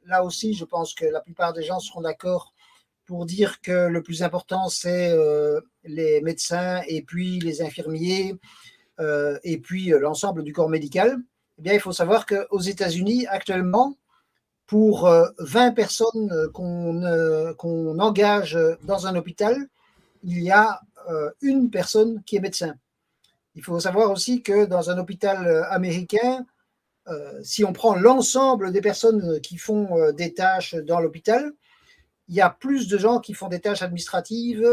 là 0.06 0.24
aussi, 0.24 0.52
je 0.52 0.64
pense 0.64 0.94
que 0.94 1.06
la 1.06 1.20
plupart 1.20 1.52
des 1.52 1.62
gens 1.62 1.78
seront 1.78 2.02
d'accord 2.02 2.52
pour 3.06 3.26
dire 3.26 3.61
que 3.61 3.88
le 3.88 4.02
plus 4.02 4.23
important, 4.23 4.68
c'est 4.68 5.11
euh, 5.11 5.61
les 5.85 6.21
médecins 6.21 6.82
et 6.87 7.02
puis 7.02 7.40
les 7.40 7.62
infirmiers 7.62 8.37
euh, 9.00 9.38
et 9.44 9.59
puis 9.59 9.92
euh, 9.92 9.99
l'ensemble 9.99 10.42
du 10.42 10.52
corps 10.52 10.68
médical. 10.68 11.18
Eh 11.59 11.62
bien, 11.62 11.73
il 11.75 11.80
faut 11.80 11.92
savoir 11.92 12.26
qu'aux 12.26 12.61
États-Unis, 12.61 13.26
actuellement, 13.26 13.97
pour 14.66 15.06
20 15.38 15.73
personnes 15.73 16.50
qu'on 16.54 17.99
engage 17.99 18.59
dans 18.85 19.06
un 19.06 19.14
hôpital, 19.16 19.68
il 20.23 20.40
y 20.40 20.50
a 20.50 20.80
une 21.42 21.68
personne 21.68 22.23
qui 22.25 22.37
est 22.37 22.40
médecin. 22.40 22.75
Il 23.54 23.62
faut 23.62 23.78
savoir 23.80 24.11
aussi 24.11 24.42
que 24.42 24.64
dans 24.64 24.88
un 24.88 24.97
hôpital 24.97 25.66
américain, 25.68 26.47
si 27.42 27.66
on 27.66 27.75
prend 27.75 27.94
l'ensemble 27.94 28.73
des 28.73 28.80
personnes 28.80 29.42
qui 29.42 29.59
font 29.59 30.11
des 30.12 30.32
tâches 30.32 30.75
dans 30.75 31.00
l'hôpital, 31.00 31.52
il 32.32 32.36
y 32.36 32.40
a 32.40 32.48
plus 32.48 32.88
de 32.88 32.96
gens 32.96 33.20
qui 33.20 33.34
font 33.34 33.48
des 33.48 33.60
tâches 33.60 33.82
administratives, 33.82 34.66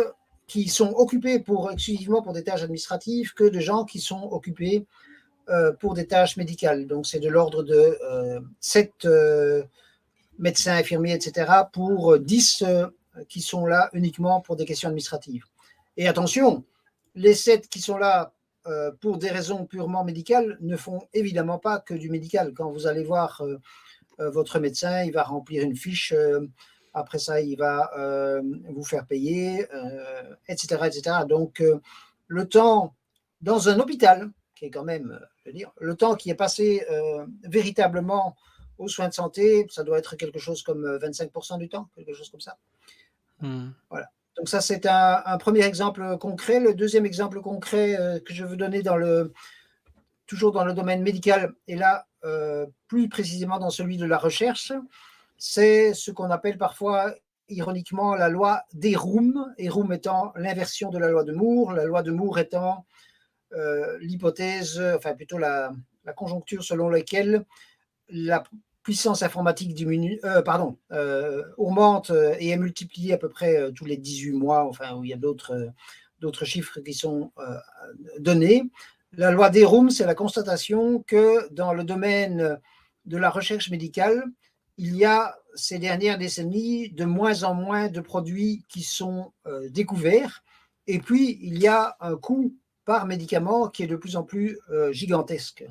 qui 0.48 0.70
sont 0.70 0.94
occupés 0.96 1.40
pour, 1.40 1.70
exclusivement 1.70 2.22
pour 2.22 2.32
des 2.32 2.46
tâches 2.46 2.64
administratives, 2.64 3.34
que 3.34 3.44
de 3.44 3.60
gens 3.60 3.84
qui 3.84 4.00
sont 4.00 4.30
occupés 4.32 4.86
euh, 5.50 5.74
pour 5.74 5.94
des 5.94 6.08
tâches 6.08 6.38
médicales. 6.38 6.88
Donc, 6.88 7.06
c'est 7.06 7.20
de 7.20 7.28
l'ordre 7.28 7.64
de 7.64 7.98
euh, 8.02 8.40
7 8.62 8.94
euh, 9.04 9.64
médecins, 10.38 10.78
infirmiers, 10.78 11.12
etc., 11.12 11.52
pour 11.74 12.18
10 12.18 12.64
euh, 12.66 12.88
qui 13.28 13.42
sont 13.42 13.66
là 13.66 13.90
uniquement 13.92 14.40
pour 14.40 14.56
des 14.56 14.64
questions 14.64 14.88
administratives. 14.88 15.44
Et 15.98 16.08
attention, 16.08 16.64
les 17.14 17.34
7 17.34 17.68
qui 17.68 17.82
sont 17.82 17.98
là 17.98 18.32
pour 19.02 19.18
des 19.18 19.32
raisons 19.32 19.66
purement 19.66 20.04
médicales 20.04 20.58
ne 20.62 20.78
font 20.78 21.02
évidemment 21.14 21.58
pas 21.58 21.80
que 21.80 21.96
du 21.96 22.10
médical. 22.10 22.54
Quand 22.54 22.70
vous 22.70 22.86
allez 22.86 23.04
voir 23.04 23.42
votre 24.20 24.60
médecin, 24.60 25.04
il 25.04 25.12
va 25.12 25.24
remplir 25.24 25.64
une 25.64 25.76
fiche 25.76 26.14
après 26.94 27.20
ça, 27.20 27.42
il 27.42 27.58
va 27.58 27.92
euh, 27.98 28.42
vous 28.70 28.84
faire 28.84 29.06
payer, 29.06 29.66
etc., 30.48 30.78
euh, 30.82 30.86
etc. 30.86 31.16
Donc, 31.28 31.62
euh, 31.62 31.80
le 32.28 32.48
temps 32.48 32.96
dans 33.42 33.70
un 33.70 33.80
hôpital, 33.80 34.32
qui 34.56 34.66
est 34.66 34.70
quand 34.70 34.84
même, 34.84 35.20
je 35.38 35.50
veux 35.50 35.54
dire, 35.54 35.72
le 35.80 35.96
temps 35.96 36.16
qui 36.16 36.30
est 36.30 36.36
passé 36.36 36.86
véritablement 37.44 38.36
aux 38.78 38.90
soins 38.90 39.08
de 39.08 39.14
santé, 39.14 39.66
ça 39.70 39.84
doit 39.84 39.98
être 39.98 40.18
quelque 40.18 40.40
chose 40.40 40.62
comme 40.62 40.86
25% 40.98 41.58
du 41.58 41.70
temps, 41.70 41.88
quelque 41.96 42.14
chose 42.14 42.30
comme 42.30 42.42
ça. 42.42 42.58
Hmm. 43.40 43.70
Voilà. 43.90 44.10
Donc 44.36 44.50
ça, 44.50 44.60
c'est 44.60 44.86
un, 44.86 45.38
premier 45.38 45.64
exemple 45.64 46.18
concret. 46.18 46.60
Le 46.60 46.74
deuxième 46.74 47.06
exemple 47.06 47.40
concret 47.40 48.22
que 48.26 48.34
je 48.34 48.44
veux 48.44 48.58
donner 48.58 48.84
dans 48.84 48.98
le, 48.98 49.32
toujours 50.28 50.52
dans 50.52 50.66
le 50.66 50.74
domaine 50.74 51.02
médical, 51.02 51.54
et 51.70 51.78
là, 51.78 52.06
plus 52.90 53.08
précisément 53.08 53.60
dans 53.60 53.70
celui 53.70 53.96
de 53.96 54.06
la 54.06 54.18
recherche, 54.18 54.74
c'est 55.40 55.94
ce 55.94 56.12
qu'on 56.12 56.30
appelle 56.30 56.58
parfois 56.58 57.16
ironiquement 57.48 58.14
la 58.14 58.30
loi 58.30 58.64
d'Erum, 58.74 59.54
Erum 59.58 59.92
étant 59.94 60.34
l'inversion 60.36 60.90
de 60.90 61.00
la 61.00 61.10
loi 61.10 61.24
de 61.24 61.32
Moore, 61.32 61.74
la 61.74 61.86
loi 61.86 62.04
de 62.04 62.12
Moore 62.12 62.40
étant 62.40 62.86
euh, 63.54 63.98
l'hypothèse, 64.02 64.80
enfin 64.96 65.16
plutôt 65.16 65.40
la, 65.40 65.72
conjoncture 66.16 66.64
selon 66.64 66.90
laquelle 66.90 67.46
la 68.10 68.44
puissance 68.82 69.22
informatique 69.22 69.76
diminue, 69.76 70.20
euh, 70.24 70.42
pardon, 70.42 70.78
euh, 70.92 71.44
augmente 71.58 72.12
et 72.40 72.50
est 72.50 72.58
multipliée 72.58 73.14
à 73.14 73.18
peu 73.20 73.30
près 73.30 73.72
tous 73.74 73.86
les 73.86 73.96
18 73.96 74.32
mois, 74.32 74.66
enfin 74.66 75.00
il 75.04 75.10
y 75.10 75.14
a 75.14 75.18
d'autres 75.18 76.46
chiffres 76.46 76.80
qui 76.80 76.94
sont 76.94 77.32
donnés. 78.18 78.64
La 79.14 79.32
loi 79.32 79.50
d'Erum, 79.50 79.90
c'est 79.90 80.06
la 80.06 80.16
constatation 80.16 81.04
que 81.04 81.48
dans 81.54 81.74
le 81.74 81.84
domaine 81.84 82.60
de 83.06 83.18
la 83.18 83.30
recherche 83.30 83.70
médicale, 83.70 84.24
il 84.80 84.96
y 84.96 85.04
a 85.04 85.38
ces 85.56 85.78
dernières 85.78 86.18
décennies 86.18 86.90
de 86.90 87.04
moins 87.04 87.44
en 87.44 87.54
moins 87.54 87.90
de 87.90 88.00
produits 88.00 88.64
qui 88.70 88.82
sont 88.82 89.34
euh, 89.46 89.68
découverts. 89.70 90.42
Et 90.88 91.00
puis, 91.00 91.38
il 91.42 91.60
y 91.60 91.68
a 91.68 91.98
un 92.00 92.16
coût 92.16 92.56
par 92.86 93.06
médicament 93.06 93.68
qui 93.68 93.84
est 93.84 93.88
de 93.88 93.98
plus 93.98 94.16
en 94.16 94.24
plus 94.24 94.58
euh, 94.72 94.94
gigantesque. 94.94 95.66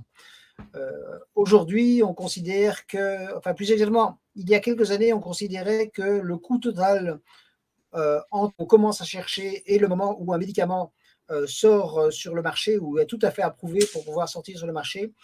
Euh, 0.76 0.92
aujourd'hui, 1.34 2.02
on 2.04 2.12
considère 2.12 2.86
que, 2.86 3.34
enfin 3.34 3.54
plus 3.54 3.72
exactement, 3.72 4.20
il 4.34 4.48
y 4.50 4.54
a 4.54 4.60
quelques 4.60 4.90
années, 4.90 5.14
on 5.14 5.20
considérait 5.20 5.88
que 5.88 6.02
le 6.02 6.36
coût 6.36 6.58
total 6.58 7.18
entre 8.30 8.54
on 8.58 8.66
commence 8.66 9.00
à 9.00 9.04
chercher 9.04 9.62
et 9.72 9.78
le 9.78 9.88
moment 9.88 10.14
où 10.20 10.34
un 10.34 10.38
médicament 10.38 10.92
sort 11.46 12.12
sur 12.12 12.34
le 12.34 12.42
marché 12.42 12.76
ou 12.76 12.98
est 12.98 13.06
tout 13.06 13.18
à 13.22 13.30
fait 13.30 13.40
approuvé 13.40 13.80
pour 13.92 14.04
pouvoir 14.04 14.28
sortir 14.28 14.58
sur 14.58 14.66
le 14.66 14.74
marché, 14.74 15.14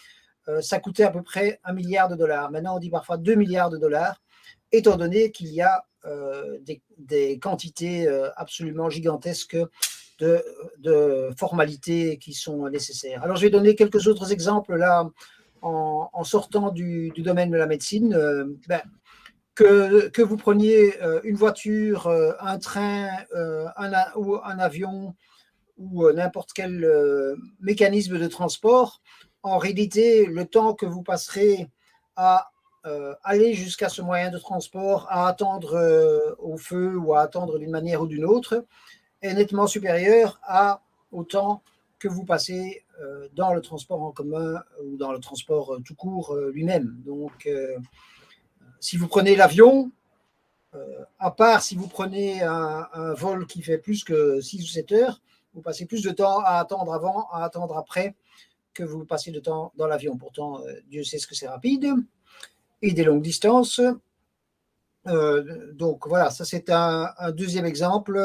ça 0.61 0.79
coûtait 0.79 1.03
à 1.03 1.11
peu 1.11 1.23
près 1.23 1.59
un 1.63 1.73
milliard 1.73 2.07
de 2.07 2.15
dollars. 2.15 2.51
Maintenant, 2.51 2.75
on 2.75 2.79
dit 2.79 2.89
parfois 2.89 3.17
2 3.17 3.35
milliards 3.35 3.69
de 3.69 3.77
dollars, 3.77 4.21
étant 4.71 4.97
donné 4.97 5.31
qu'il 5.31 5.47
y 5.47 5.61
a 5.61 5.85
euh, 6.05 6.59
des, 6.97 7.39
quantités 7.39 8.07
euh, 8.07 8.29
absolument 8.35 8.89
gigantesques 8.89 9.57
de, 10.19 11.33
formalités 11.37 12.17
qui 12.17 12.33
sont 12.33 12.69
nécessaires. 12.69 13.23
Alors, 13.23 13.37
je 13.37 13.41
vais 13.41 13.49
donner 13.49 13.75
quelques 13.75 14.07
autres 14.07 14.31
exemples 14.31 14.75
là, 14.75 15.09
en, 15.61 16.23
sortant 16.23 16.69
du, 16.69 17.11
domaine 17.17 17.49
de 17.49 17.57
la 17.57 17.65
médecine. 17.65 18.15
Ben, 18.67 18.81
que, 19.55 20.21
vous 20.21 20.37
preniez 20.37 20.93
une 21.23 21.35
voiture, 21.35 22.07
un 22.39 22.59
train 22.59 23.09
un 23.33 24.59
avion 24.59 25.15
ou 25.77 26.09
n'importe 26.11 26.51
quel 26.53 26.87
mécanisme 27.59 28.19
de 28.19 28.27
transport, 28.27 29.01
en 29.45 29.59
réalité, 29.59 30.25
le 30.25 30.45
temps 30.45 30.73
que 30.73 30.87
vous 30.87 31.03
passerez 31.03 31.69
à 32.15 32.51
euh, 32.85 33.13
aller 33.23 33.53
jusqu'à 33.53 33.89
ce 33.89 34.01
moyen 34.01 34.31
de 34.31 34.39
transport, 34.39 35.05
à 35.09 35.27
attendre 35.27 35.75
euh, 35.75 36.35
au 36.39 36.57
feu 36.57 36.97
ou 36.97 37.13
à 37.13 37.21
attendre 37.21 37.59
d'une 37.59 37.69
manière 37.69 38.01
ou 38.01 38.07
d'une 38.07 38.25
autre, 38.25 38.65
est 39.21 39.33
nettement 39.33 39.67
supérieur 39.67 40.39
à 40.43 40.81
au 41.11 41.23
temps 41.23 41.61
que 41.99 42.07
vous 42.07 42.25
passez 42.25 42.83
euh, 43.01 43.27
dans 43.35 43.53
le 43.53 43.61
transport 43.61 44.01
en 44.01 44.11
commun 44.11 44.61
ou 44.83 44.97
dans 44.97 45.11
le 45.11 45.19
transport 45.19 45.77
tout 45.85 45.95
court 45.95 46.35
lui-même. 46.51 46.95
Donc, 47.05 47.47
si 48.79 48.97
vous 48.97 49.07
prenez 49.07 49.35
l'avion, 49.35 49.91
à 51.19 51.31
part 51.31 51.61
si 51.61 51.75
vous 51.75 51.87
prenez 51.87 52.41
un, 52.41 52.87
un, 52.93 53.13
vol 53.13 53.45
qui 53.45 53.61
fait 53.61 53.77
plus 53.77 54.03
que 54.03 54.41
6 54.41 54.63
ou 54.63 54.67
7 54.67 54.91
heures, 54.91 55.21
vous 55.53 55.61
passez 55.61 55.85
plus 55.85 56.03
de 56.03 56.11
temps 56.11 56.39
à 56.39 56.59
attendre 56.59 56.93
avant, 56.93 57.29
à 57.31 57.43
attendre 57.43 57.77
après 57.77 58.15
que 58.75 58.83
vous 58.83 59.05
passez 59.05 59.31
de 59.31 59.39
temps 59.39 59.73
dans 59.75 59.87
l'avion. 59.87 60.17
Pourtant, 60.17 60.61
euh, 60.61 60.73
Dieu 60.87 61.03
sait 61.03 61.17
ce 61.17 61.25
que 61.25 61.33
c'est 61.33 61.47
rapide 61.47 61.87
et 62.81 62.91
des 62.91 63.03
longues 63.03 63.23
distances. 63.23 63.81
donc 65.05 66.07
voilà, 66.07 66.29
ça 66.29 66.45
c'est 66.45 66.69
un, 66.69 67.09
deuxième 67.31 67.65
exemple. 67.65 68.19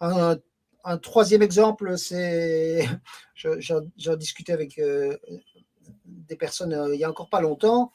Un, 0.00 0.98
troisième 1.02 1.42
exemple, 1.42 1.98
c'est, 1.98 2.88
j'en 3.34 4.16
discutais 4.16 4.52
avec 4.52 4.80
des 6.06 6.36
personnes 6.36 6.90
il 6.92 6.96
n'y 6.96 7.04
a 7.04 7.10
encore 7.10 7.28
pas 7.28 7.40
longtemps. 7.40 7.92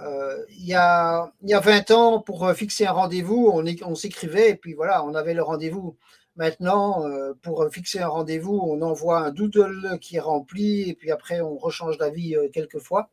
il, 0.00 0.66
y 0.66 0.74
a, 0.74 1.32
il 1.42 1.48
y 1.48 1.54
a 1.54 1.60
20 1.60 1.90
ans, 1.90 2.20
pour 2.20 2.48
fixer 2.52 2.86
un 2.86 2.92
rendez-vous, 2.92 3.50
on 3.82 3.94
s'écrivait 3.94 4.50
et 4.50 4.56
puis 4.56 4.74
voilà, 4.74 5.04
on 5.04 5.14
avait 5.14 5.34
le 5.34 5.42
rendez-vous. 5.42 5.96
Maintenant, 6.36 7.06
euh, 7.06 7.34
pour 7.42 7.66
fixer 7.72 8.00
un 8.00 8.08
rendez-vous, 8.08 8.56
on 8.56 8.80
envoie 8.82 9.18
un 9.20 9.30
doodle 9.30 9.98
qui 10.00 10.16
est 10.16 10.20
rempli 10.20 10.88
et 10.88 10.94
puis 10.94 11.10
après, 11.10 11.40
on 11.40 11.56
rechange 11.56 11.98
d'avis 11.98 12.36
euh, 12.36 12.48
quelques 12.52 12.78
fois. 12.78 13.10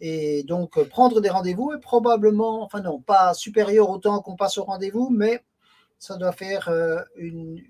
Et 0.00 0.42
donc, 0.44 0.76
euh, 0.76 0.84
prendre 0.84 1.20
des 1.20 1.30
rendez-vous 1.30 1.72
est 1.72 1.80
probablement, 1.80 2.62
enfin 2.62 2.82
non, 2.82 3.00
pas 3.00 3.32
supérieur 3.34 3.88
au 3.88 3.98
temps 3.98 4.20
qu'on 4.20 4.36
passe 4.36 4.58
au 4.58 4.64
rendez-vous, 4.64 5.08
mais 5.10 5.42
ça 5.98 6.16
doit 6.16 6.32
faire 6.32 6.70
une, 7.16 7.62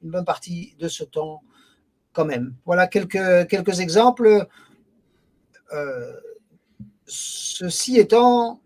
bonne 0.00 0.24
partie 0.24 0.76
de 0.78 0.86
ce 0.86 1.02
temps 1.02 1.42
quand 2.12 2.24
même. 2.24 2.54
Voilà 2.64 2.86
quelques, 2.86 3.48
quelques 3.48 3.80
exemples. 3.80 4.46
ceci 7.06 7.98
étant, 7.98 8.60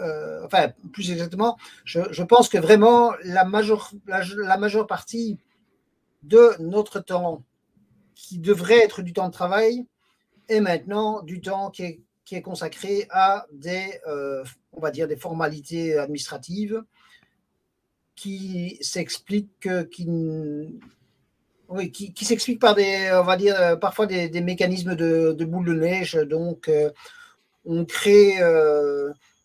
euh, 0.00 0.44
enfin, 0.44 0.72
plus 0.92 1.10
exactement, 1.10 1.56
je, 1.84 2.22
pense 2.22 2.48
que 2.48 2.58
vraiment 2.58 3.12
la 3.24 3.44
majeure, 3.44 3.90
partie 4.86 5.38
de 6.22 6.52
notre 6.58 7.00
temps 7.00 7.42
qui 8.14 8.38
devrait 8.38 8.78
être 8.78 9.02
du 9.02 9.12
temps 9.12 9.28
de 9.28 9.32
travail 9.32 9.86
est 10.48 10.60
maintenant 10.60 11.22
du 11.22 11.40
temps 11.40 11.70
qui 11.70 11.82
est, 11.84 12.42
consacré 12.42 13.08
à 13.10 13.46
des, 13.52 14.00
euh, 14.06 14.44
formalités 15.18 15.98
administratives 15.98 16.84
qui 18.14 18.78
s'expliquent, 18.80 19.50
par 22.60 22.76
des, 22.76 23.10
on 23.12 23.22
va 23.24 23.36
dire, 23.36 23.78
parfois 23.80 24.06
des, 24.06 24.40
mécanismes 24.40 24.94
de, 24.94 25.32
de, 25.32 25.44
boule 25.44 25.66
de 25.66 25.74
neige. 25.74 26.14
Donc, 26.14 26.68
euh, 26.68 26.90
on 27.64 27.84
crée 27.84 28.36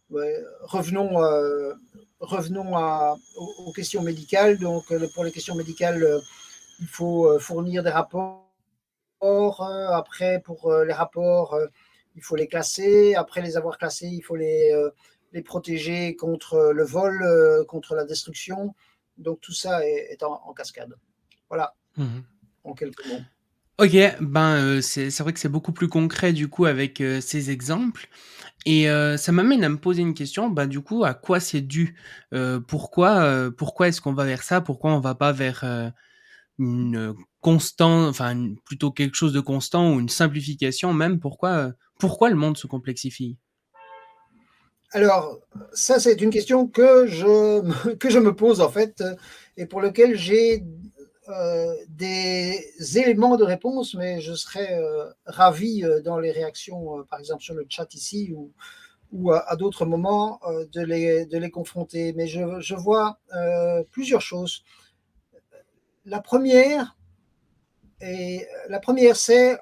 revenons, 0.10 1.22
euh, 1.24 1.74
revenons 2.20 2.76
à, 2.76 3.16
aux, 3.38 3.72
questions 3.72 4.02
médicales. 4.02 4.58
Donc, 4.58 4.92
euh, 4.92 5.08
pour 5.14 5.24
les 5.24 5.32
questions 5.32 5.56
médicales, 5.56 6.04
euh, 6.04 6.20
il 6.80 6.88
faut 6.88 7.40
fournir 7.40 7.84
des 7.84 7.90
rapports. 7.90 8.42
Après, 9.22 10.42
pour 10.42 10.72
les 10.72 10.94
rapports, 10.94 11.58
il 12.16 12.22
faut 12.22 12.36
les 12.36 12.48
classer. 12.48 13.16
Après 13.16 13.42
les 13.42 13.58
avoir 13.58 13.78
classés, 13.78 14.08
il 14.08 14.22
faut 14.22 14.36
les, 14.36 14.72
les 15.32 15.42
protéger 15.42 16.16
contre 16.16 16.74
le 16.76 16.84
vol, 16.84 17.24
contre 17.66 17.96
la 17.96 18.04
destruction. 18.04 18.76
Donc, 19.18 19.40
tout 19.40 19.54
ça 19.54 19.88
est, 19.88 20.22
en, 20.22 20.54
cascade. 20.54 20.94
Voilà, 21.50 21.74
mmh 21.96 22.20
en 22.66 22.74
quelques 22.74 23.06
mots. 23.06 23.22
Ok, 23.78 23.92
ben 24.22 24.82
c'est 24.82 25.20
vrai 25.20 25.34
que 25.34 25.40
c'est 25.40 25.50
beaucoup 25.50 25.74
plus 25.74 25.90
concret 25.90 26.32
du 26.32 26.48
coup 26.48 26.66
avec 26.66 27.04
ces 27.22 27.52
exemples. 27.52 28.08
Et 28.66 28.90
euh, 28.90 29.18
ça 29.18 29.32
m'amène 29.34 29.64
à 29.64 29.70
me 29.70 29.78
poser 29.78 30.02
une 30.04 30.14
question, 30.14 30.50
bah, 30.50 30.68
du 30.68 30.82
coup, 30.82 31.06
à 31.06 31.14
quoi 31.16 31.40
c'est 31.40 31.62
dû? 31.62 31.96
Euh, 32.34 32.60
Pourquoi, 32.62 33.18
euh, 33.24 33.52
pourquoi 33.52 33.88
est-ce 33.90 34.02
qu'on 34.02 34.14
va 34.14 34.26
vers 34.26 34.44
ça? 34.44 34.62
Pourquoi 34.62 34.94
on 34.94 35.00
va 35.02 35.16
pas 35.16 35.32
vers 35.34 35.66
une 36.60 37.16
constant, 37.42 38.08
enfin 38.08 38.54
plutôt 38.66 38.92
quelque 38.92 39.16
chose 39.16 39.34
de 39.34 39.42
constant 39.42 39.94
ou 39.94 40.00
une 40.00 40.10
simplification 40.10 40.94
même? 40.94 41.20
Pourquoi, 41.20 41.74
pourquoi 42.00 42.30
le 42.30 42.36
monde 42.36 42.58
se 42.58 42.68
complexifie? 42.68 43.38
Alors, 44.92 45.40
ça 45.74 46.00
c'est 46.00 46.22
une 46.22 46.30
question 46.30 46.68
que 46.68 47.06
je, 47.08 47.94
que 47.96 48.10
je 48.10 48.20
me 48.20 48.34
pose 48.36 48.62
en 48.62 48.70
fait 48.70 49.04
et 49.58 49.66
pour 49.66 49.82
lequel 49.82 50.16
j'ai 50.18 50.64
des 51.90 52.74
éléments 52.96 53.36
de 53.36 53.44
réponse, 53.44 53.96
mais 53.96 54.22
je 54.22 54.34
serais 54.34 54.80
euh, 54.80 55.10
ravi 55.26 55.84
euh, 55.84 56.02
dans 56.02 56.20
les 56.20 56.32
réactions, 56.32 57.04
par 57.10 57.20
exemple 57.20 57.42
sur 57.42 57.56
le 57.56 57.66
chat 57.68 57.94
ici 57.94 58.34
ou, 59.12 59.32
à, 59.32 59.56
d'autres 59.56 59.86
moments, 59.86 60.42
de, 60.74 60.82
les, 60.82 61.26
de 61.26 61.38
les 61.38 61.50
confronter. 61.50 62.12
Mais 62.14 62.28
je, 62.28 62.60
je 62.60 62.76
vois 62.76 63.18
plusieurs 63.90 64.20
choses. 64.20 64.66
La 66.04 66.20
première, 66.20 66.98
et 68.02 68.46
la 68.68 68.82
première, 68.82 69.16
c'est 69.16 69.58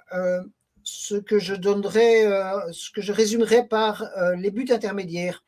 ce 0.81 1.15
que 1.15 1.37
je 1.37 1.53
donnerais, 1.53 2.23
ce 2.71 2.89
que 2.89 3.01
je 3.01 3.13
résumerais 3.13 3.67
par 3.67 4.03
les 4.37 4.49
buts 4.49 4.71
intermédiaires. 4.71 5.43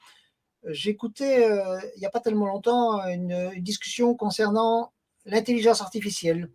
J'écoutais 0.68 1.50
il 1.96 2.00
n'y 2.00 2.06
a 2.06 2.12
pas 2.12 2.20
tellement 2.20 2.46
longtemps 2.46 3.04
une 3.08 3.60
discussion 3.60 4.14
concernant 4.14 4.92
l'intelligence 5.26 5.82
artificielle. 5.82 6.50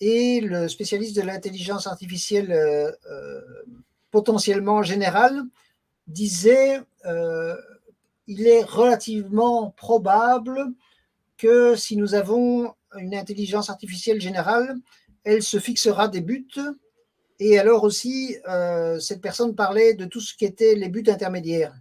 Et 0.00 0.40
le 0.40 0.68
spécialiste 0.68 1.16
de 1.16 1.22
l'intelligence 1.22 1.86
artificielle 1.86 2.52
euh, 2.52 2.90
euh, 3.10 3.40
potentiellement 4.10 4.82
générale 4.82 5.42
disait 6.06 6.80
euh, 7.04 7.54
il 8.26 8.46
est 8.46 8.62
relativement 8.62 9.70
probable 9.70 10.72
que 11.36 11.76
si 11.76 11.96
nous 11.96 12.14
avons 12.14 12.74
une 12.96 13.14
intelligence 13.14 13.70
artificielle 13.70 14.20
générale, 14.20 14.76
elle 15.24 15.42
se 15.42 15.58
fixera 15.58 16.08
des 16.08 16.20
buts. 16.20 16.48
Et 17.38 17.58
alors 17.58 17.84
aussi, 17.84 18.36
cette 18.98 19.22
personne 19.22 19.54
parlait 19.54 19.94
de 19.94 20.04
tout 20.04 20.20
ce 20.20 20.34
qui 20.34 20.44
était 20.44 20.74
les 20.74 20.88
buts 20.88 21.04
intermédiaires. 21.08 21.74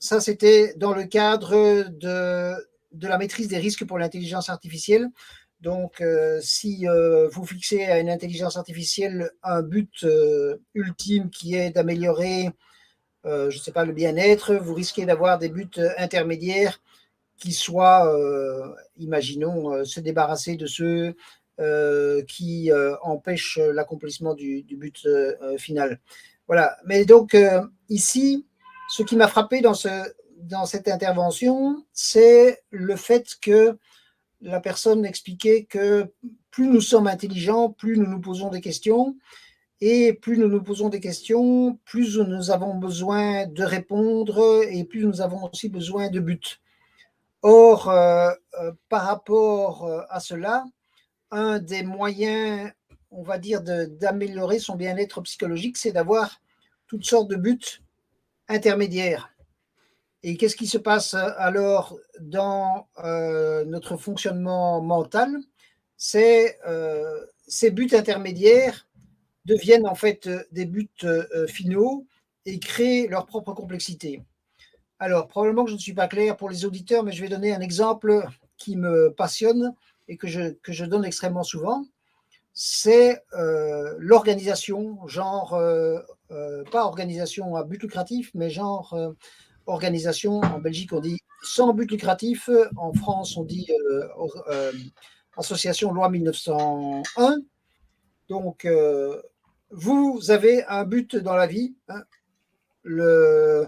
ça, 0.00 0.20
c'était 0.20 0.74
dans 0.76 0.94
le 0.94 1.04
cadre 1.04 1.84
de, 1.88 2.56
de 2.92 3.08
la 3.08 3.18
maîtrise 3.18 3.48
des 3.48 3.58
risques 3.58 3.84
pour 3.84 3.98
l'intelligence 3.98 4.48
artificielle. 4.48 5.08
Donc, 5.62 6.00
euh, 6.00 6.40
si 6.42 6.88
euh, 6.88 7.28
vous 7.28 7.46
fixez 7.46 7.84
à 7.84 8.00
une 8.00 8.10
intelligence 8.10 8.56
artificielle 8.56 9.30
un 9.44 9.62
but 9.62 10.02
euh, 10.02 10.56
ultime 10.74 11.30
qui 11.30 11.54
est 11.54 11.70
d'améliorer, 11.70 12.50
je 13.24 13.56
ne 13.56 13.62
sais 13.62 13.70
pas, 13.70 13.84
le 13.84 13.92
bien-être, 13.92 14.56
vous 14.56 14.74
risquez 14.74 15.06
d'avoir 15.06 15.38
des 15.38 15.48
buts 15.48 15.70
intermédiaires 15.96 16.82
qui 17.38 17.52
soient, 17.52 18.12
imaginons, 18.96 19.84
se 19.84 20.00
débarrasser 20.00 20.56
de 20.56 20.66
ceux 20.66 21.14
qui 22.26 22.72
empêchent 23.00 23.60
l'accomplissement 23.72 24.34
du, 24.34 24.64
du, 24.64 24.76
but 24.76 25.06
final. 25.56 26.00
Voilà. 26.48 26.76
Mais 26.84 27.04
donc, 27.04 27.36
ici, 27.88 28.44
ce 28.88 29.04
qui 29.04 29.14
m'a 29.14 29.28
frappé 29.28 29.60
dans 29.60 29.74
ce, 29.74 29.88
dans 30.42 30.66
cette 30.66 30.88
intervention, 30.88 31.84
c'est 31.92 32.62
le 32.70 32.96
fait 32.96 33.36
que 33.40 33.78
la 34.40 34.60
personne 34.60 35.04
expliquait 35.04 35.64
que 35.64 36.12
plus 36.50 36.68
nous 36.68 36.80
sommes 36.80 37.06
intelligents, 37.06 37.70
plus 37.70 37.96
nous 37.96 38.06
nous 38.06 38.20
posons 38.20 38.50
des 38.50 38.60
questions, 38.60 39.16
et 39.80 40.12
plus 40.12 40.38
nous 40.38 40.48
nous 40.48 40.62
posons 40.62 40.88
des 40.88 41.00
questions, 41.00 41.78
plus 41.84 42.18
nous 42.18 42.50
avons 42.50 42.74
besoin 42.74 43.46
de 43.46 43.64
répondre, 43.64 44.62
et 44.68 44.84
plus 44.84 45.04
nous 45.04 45.20
avons 45.20 45.50
aussi 45.50 45.68
besoin 45.68 46.08
de 46.08 46.20
buts. 46.20 46.60
Or, 47.42 47.88
euh, 47.90 48.30
euh, 48.60 48.72
par 48.88 49.02
rapport 49.02 49.84
euh, 49.84 50.02
à 50.08 50.20
cela, 50.20 50.64
un 51.32 51.58
des 51.58 51.82
moyens, 51.82 52.70
on 53.10 53.22
va 53.22 53.38
dire, 53.38 53.62
d'améliorer 53.62 54.60
son 54.60 54.76
bien-être 54.76 55.20
psychologique, 55.22 55.76
c'est 55.76 55.92
d'avoir 55.92 56.40
toutes 56.86 57.04
sortes 57.04 57.28
de 57.28 57.36
buts 57.36 57.82
intermédiaires. 58.48 59.31
Et 60.24 60.36
qu'est-ce 60.36 60.56
qui 60.56 60.68
se 60.68 60.78
passe 60.78 61.14
euh, 61.14 61.30
alors 61.36 61.98
dans 62.20 62.86
euh, 63.04 63.64
notre 63.64 63.96
fonctionnement 63.96 64.80
mental? 64.80 65.36
Euh, 66.14 67.26
ces 67.46 67.70
buts 67.70 67.90
intermédiaires 67.92 68.86
deviennent 69.44 69.86
en 69.86 69.94
fait 69.94 70.28
des 70.52 70.64
buts 70.64 70.88
finaux 71.48 72.06
et 72.46 72.58
créent 72.58 73.06
leur 73.08 73.26
propre 73.26 73.52
complexité. 73.52 74.22
Alors, 74.98 75.26
probablement 75.26 75.64
que 75.64 75.70
je 75.70 75.74
ne 75.74 75.80
suis 75.80 75.94
pas 75.94 76.06
clair 76.06 76.36
pour 76.36 76.48
les 76.48 76.64
auditeurs, 76.64 77.02
mais 77.02 77.12
je 77.12 77.22
vais 77.22 77.28
donner 77.28 77.52
un 77.52 77.60
exemple 77.60 78.24
qui 78.56 78.76
me 78.76 79.12
passionne 79.12 79.74
et 80.06 80.16
que 80.16 80.28
je 80.28 80.84
donne 80.84 81.04
extrêmement 81.04 81.42
souvent. 81.42 81.84
C'est 82.52 83.22
l'organisation, 83.98 85.06
genre, 85.08 85.60
pas 86.28 86.84
organisation 86.84 87.56
à 87.56 87.64
but 87.64 87.82
lucratif, 87.82 88.30
mais 88.34 88.50
genre 88.50 88.96
organisation. 89.66 90.40
En 90.40 90.58
Belgique, 90.58 90.92
on 90.92 91.00
dit 91.00 91.18
sans 91.42 91.72
but 91.72 91.90
lucratif. 91.90 92.48
En 92.76 92.92
France, 92.92 93.36
on 93.36 93.44
dit 93.44 93.68
euh, 93.70 94.08
euh, 94.48 94.72
association 95.36 95.92
loi 95.92 96.08
1901. 96.08 97.38
Donc, 98.28 98.64
euh, 98.64 99.20
vous 99.70 100.30
avez 100.30 100.64
un 100.66 100.84
but 100.84 101.16
dans 101.16 101.34
la 101.34 101.46
vie. 101.46 101.74
Hein. 101.88 102.02
le, 102.82 103.66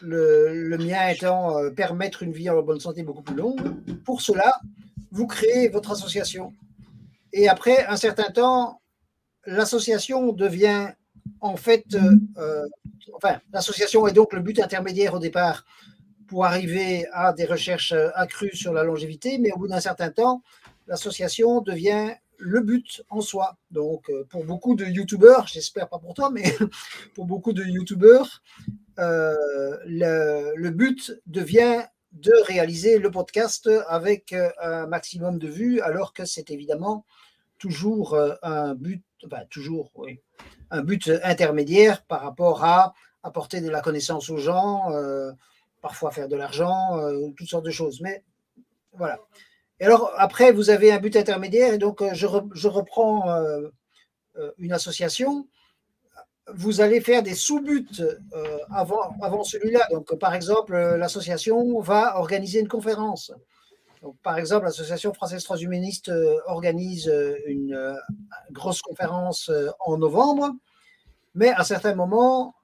le, 0.00 0.78
mien 0.78 1.08
étant 1.08 1.70
permettre 1.74 2.22
une 2.22 2.32
vie 2.32 2.48
en 2.48 2.62
bonne 2.62 2.80
santé 2.80 3.02
beaucoup 3.02 3.22
plus 3.22 3.36
longue. 3.36 3.60
Pour 4.04 4.22
cela, 4.22 4.52
vous 5.10 5.26
créez 5.26 5.68
votre 5.68 5.90
association. 5.92 6.52
Et 7.32 7.48
après 7.48 7.84
un 7.86 7.96
certain 7.96 8.30
temps, 8.30 8.80
l'association 9.46 10.32
devient 10.32 10.92
en 11.40 11.56
fait, 11.56 11.84
euh, 11.94 12.16
euh, 12.38 12.66
enfin, 13.14 13.40
l'association 13.52 14.06
est 14.06 14.12
donc 14.12 14.32
le 14.32 14.40
but 14.40 14.58
intermédiaire 14.60 15.14
au 15.14 15.18
départ 15.18 15.64
pour 16.28 16.44
arriver 16.44 17.06
à 17.12 17.32
des 17.32 17.44
recherches 17.44 17.94
accrues 18.14 18.54
sur 18.54 18.72
la 18.72 18.84
longévité, 18.84 19.38
mais 19.38 19.52
au 19.52 19.58
bout 19.58 19.68
d'un 19.68 19.80
certain 19.80 20.10
temps, 20.10 20.42
l'association 20.86 21.60
devient 21.60 22.14
le 22.38 22.60
but 22.60 23.02
en 23.10 23.20
soi. 23.20 23.56
Donc, 23.70 24.10
pour 24.28 24.44
beaucoup 24.44 24.76
de 24.76 24.84
youtubeurs, 24.84 25.48
j'espère 25.48 25.88
pas 25.88 25.98
pour 25.98 26.14
toi, 26.14 26.30
mais 26.30 26.44
pour 27.14 27.26
beaucoup 27.26 27.52
de 27.52 27.64
youtubeurs, 27.64 28.42
le, 28.96 30.70
but 30.70 31.12
devient 31.26 31.82
de 32.12 32.32
réaliser 32.46 32.98
le 32.98 33.10
podcast 33.10 33.68
avec 33.88 34.34
un 34.62 34.86
maximum 34.86 35.38
de 35.38 35.48
vues, 35.48 35.80
alors 35.80 36.12
que 36.12 36.24
c'est 36.24 36.50
évidemment 36.50 37.04
toujours 37.58 38.16
un 38.42 38.74
but, 38.74 39.02
toujours, 39.50 39.90
oui, 39.96 40.20
un 40.70 40.82
but 40.82 41.10
intermédiaire 41.22 42.02
par 42.02 42.22
rapport 42.22 42.64
à 42.64 42.94
apporter 43.22 43.60
de 43.60 43.70
la 43.70 43.80
connaissance 43.80 44.30
aux 44.30 44.38
gens, 44.38 44.92
euh, 44.92 45.32
parfois 45.82 46.10
faire 46.10 46.28
de 46.28 46.36
l'argent, 46.36 46.98
euh, 46.98 47.28
toutes 47.36 47.48
sortes 47.48 47.64
de 47.64 47.70
choses. 47.70 48.00
Mais 48.00 48.22
voilà. 48.94 49.18
Et 49.78 49.84
alors, 49.84 50.12
après, 50.16 50.52
vous 50.52 50.70
avez 50.70 50.92
un 50.92 50.98
but 50.98 51.16
intermédiaire, 51.16 51.74
et 51.74 51.78
donc 51.78 52.02
euh, 52.02 52.10
je, 52.12 52.68
reprends 52.68 53.24
une 54.58 54.72
association. 54.72 55.48
Vous 56.54 56.80
allez 56.80 57.00
faire 57.00 57.22
des 57.22 57.34
sous-buts 57.34 58.02
avant, 58.70 59.14
avant 59.22 59.44
celui-là. 59.44 59.86
Donc, 59.92 60.14
par 60.18 60.34
exemple, 60.34 60.74
l'association 60.74 61.78
va 61.80 62.18
organiser 62.18 62.60
une 62.60 62.68
conférence. 62.68 63.32
Par 64.22 64.38
exemple, 64.38 64.64
l'Association 64.64 65.12
française 65.12 65.44
transhumaniste 65.44 66.10
organise 66.46 67.12
une 67.46 67.96
grosse 68.50 68.80
conférence 68.80 69.50
en 69.80 69.98
novembre, 69.98 70.54
mais 71.34 71.50
à 71.50 71.64
certains 71.64 71.94
moments, 71.94 72.54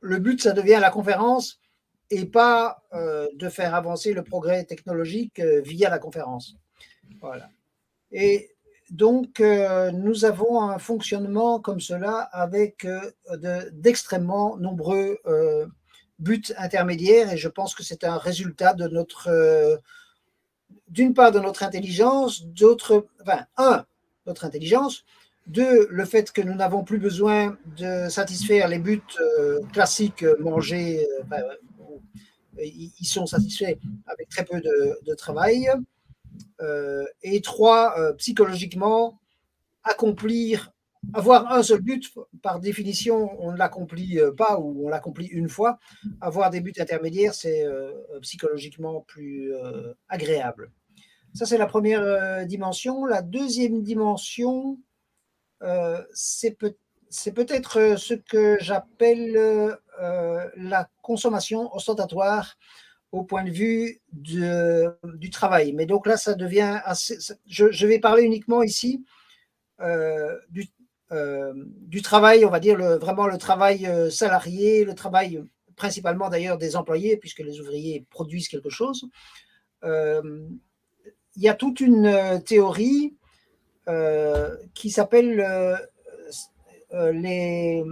le 0.00 0.18
but, 0.18 0.42
ça 0.42 0.52
devient 0.52 0.78
la 0.80 0.90
conférence 0.90 1.60
et 2.10 2.24
pas 2.24 2.82
euh, 2.94 3.26
de 3.34 3.48
faire 3.48 3.74
avancer 3.74 4.12
le 4.12 4.22
progrès 4.22 4.64
technologique 4.64 5.40
euh, 5.40 5.60
via 5.60 5.90
la 5.90 5.98
conférence. 5.98 6.56
Voilà. 7.20 7.50
Et 8.10 8.50
donc, 8.90 9.40
euh, 9.40 9.90
nous 9.90 10.24
avons 10.24 10.62
un 10.62 10.78
fonctionnement 10.78 11.60
comme 11.60 11.80
cela 11.80 12.20
avec 12.32 12.86
d'extrêmement 13.72 14.56
nombreux 14.56 15.18
buts 16.18 16.54
intermédiaires 16.56 17.30
et 17.30 17.36
je 17.36 17.48
pense 17.48 17.74
que 17.74 17.82
c'est 17.82 18.04
un 18.04 18.16
résultat 18.16 18.72
de 18.72 18.88
notre, 18.88 19.28
d'une 20.90 21.14
part, 21.14 21.32
notre 21.32 21.62
intelligence, 21.62 22.44
d'autre, 22.46 23.06
enfin, 23.22 23.44
un, 23.56 23.84
notre 24.26 24.44
intelligence, 24.44 25.04
deux, 25.48 25.88
le 25.90 26.04
fait 26.04 26.30
que 26.30 26.42
nous 26.42 26.54
n'avons 26.54 26.84
plus 26.84 26.98
besoin 26.98 27.56
de 27.78 28.08
satisfaire 28.08 28.68
les 28.68 28.78
buts 28.78 29.02
euh, 29.20 29.60
classiques 29.72 30.22
euh, 30.22 30.36
manger, 30.40 31.06
euh, 31.32 31.54
ils 32.60 33.06
sont 33.06 33.26
satisfaits 33.26 33.78
avec 34.06 34.28
très 34.28 34.44
peu 34.44 34.60
de, 34.60 35.14
travail. 35.14 35.70
et 37.22 37.40
trois, 37.40 37.94
psychologiquement, 38.16 39.20
accomplir, 39.84 40.72
avoir 41.14 41.52
un 41.52 41.62
seul 41.62 41.82
but, 41.82 42.12
par 42.42 42.58
définition, 42.58 43.30
on 43.40 43.52
ne 43.52 43.56
l'accomplit 43.56 44.18
pas 44.36 44.58
ou 44.58 44.86
on 44.86 44.88
l'accomplit 44.88 45.26
une 45.26 45.48
fois. 45.48 45.78
Avoir 46.20 46.50
des 46.50 46.60
buts 46.60 46.74
intermédiaires, 46.80 47.32
c'est 47.32 47.64
psychologiquement 48.22 49.02
plus 49.02 49.52
agréable. 50.08 50.72
Ça, 51.34 51.46
c'est 51.46 51.58
la 51.58 51.66
première 51.66 52.46
dimension. 52.46 53.04
La 53.04 53.22
deuxième 53.22 53.82
dimension, 53.82 54.78
euh, 55.62 56.02
c'est 56.12 56.52
peut-être 57.32 57.80
euh, 57.80 57.96
ce 57.96 58.14
que 58.14 58.58
j'appelle 58.60 59.36
euh, 59.36 60.48
la 60.56 60.88
consommation 61.02 61.74
ostentatoire 61.74 62.56
au 63.10 63.24
point 63.24 63.42
de 63.42 63.50
vue 63.50 64.00
du 64.12 65.30
travail. 65.30 65.72
Mais 65.72 65.86
donc 65.86 66.06
là, 66.06 66.16
ça 66.16 66.34
devient 66.34 66.80
assez. 66.84 67.18
Je, 67.46 67.86
vais 67.86 67.98
parler 67.98 68.22
uniquement 68.22 68.62
ici 68.62 69.02
du, 70.50 70.68
travail, 72.02 72.44
on 72.44 72.50
va 72.50 72.60
dire 72.60 72.76
vraiment 72.76 73.26
le 73.26 73.38
travail 73.38 73.88
salarié, 74.10 74.84
le 74.84 74.94
travail 74.94 75.42
principalement 75.74 76.28
d'ailleurs 76.28 76.58
des 76.58 76.76
employés, 76.76 77.16
puisque 77.16 77.38
les 77.38 77.60
ouvriers 77.60 78.04
produisent 78.10 78.48
quelque 78.48 78.68
chose. 78.68 79.08
Il 81.38 81.44
y 81.44 81.48
a 81.48 81.54
toute 81.54 81.80
une 81.80 82.42
théorie 82.44 83.14
euh, 83.88 84.56
qui 84.74 84.90
s'appelle 84.90 85.40
euh, 85.40 85.76
euh, 86.92 87.84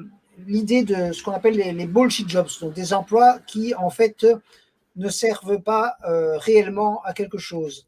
l'idée 0.47 0.83
de 0.83 1.13
ce 1.13 1.23
qu'on 1.23 1.31
appelle 1.31 1.55
les, 1.55 1.87
bullshit 1.87 2.29
jobs, 2.29 2.49
donc 2.61 2.75
des 2.75 2.93
emplois 2.93 3.39
qui 3.47 3.73
en 3.75 3.89
fait 3.89 4.27
ne 4.97 5.09
servent 5.09 5.61
pas 5.61 5.97
réellement 6.03 7.03
à 7.05 7.15
quelque 7.15 7.39
chose. 7.39 7.87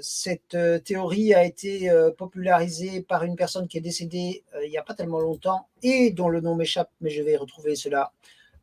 cette 0.00 0.56
théorie 0.84 1.34
a 1.34 1.44
été 1.44 1.90
popularisée 2.18 3.02
par 3.02 3.22
une 3.22 3.36
personne 3.36 3.68
qui 3.68 3.78
est 3.78 3.86
décédée 3.92 4.42
il 4.64 4.70
n'y 4.70 4.78
a 4.78 4.82
pas 4.82 4.94
tellement 4.94 5.20
longtemps 5.20 5.68
et 5.82 6.10
dont 6.10 6.28
le 6.28 6.40
nom 6.40 6.56
m'échappe, 6.56 6.90
mais 7.00 7.10
je 7.10 7.22
vais 7.22 7.36
retrouver 7.36 7.76
cela 7.76 8.12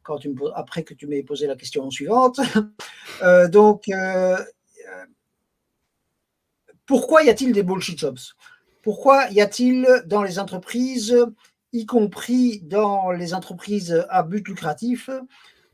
quand 0.02 0.18
tu 0.18 0.30
me, 0.30 0.58
après 0.58 0.84
que 0.84 0.94
tu 0.94 1.08
m'aies 1.08 1.24
posé 1.24 1.48
la 1.48 1.56
question 1.56 1.90
suivante. 1.90 2.40
donc, 3.50 3.90
pourquoi 6.86 7.24
y 7.24 7.30
a-t-il 7.30 7.54
des 7.54 7.64
bullshit 7.64 7.98
jobs 7.98 8.20
Pourquoi 8.82 9.30
y 9.30 9.42
a-t-il 9.42 9.88
dans 10.06 10.24
les 10.24 10.38
entreprises, 10.40 11.16
y 11.72 11.86
compris 11.86 12.62
dans 12.62 13.12
les 13.12 13.34
entreprises 13.34 14.06
à 14.10 14.24
but 14.24 14.48
lucratif, 14.48 15.10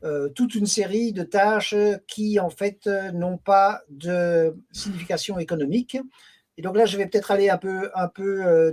euh, 0.02 0.28
toute 0.30 0.54
une 0.54 0.66
série 0.66 1.12
de 1.12 1.24
tâches 1.24 1.74
qui 2.06 2.38
en 2.38 2.48
fait 2.48 2.88
n'ont 3.12 3.38
pas 3.38 3.82
de 3.90 4.56
signification 4.70 5.38
économique? 5.38 5.98
Et 6.56 6.62
donc 6.62 6.76
là, 6.76 6.86
je 6.86 6.96
vais 6.96 7.06
peut-être 7.06 7.30
aller 7.30 7.50
un 7.50 7.58
peu, 7.58 7.90
un 7.94 8.08
peu 8.08 8.44
euh, 8.46 8.72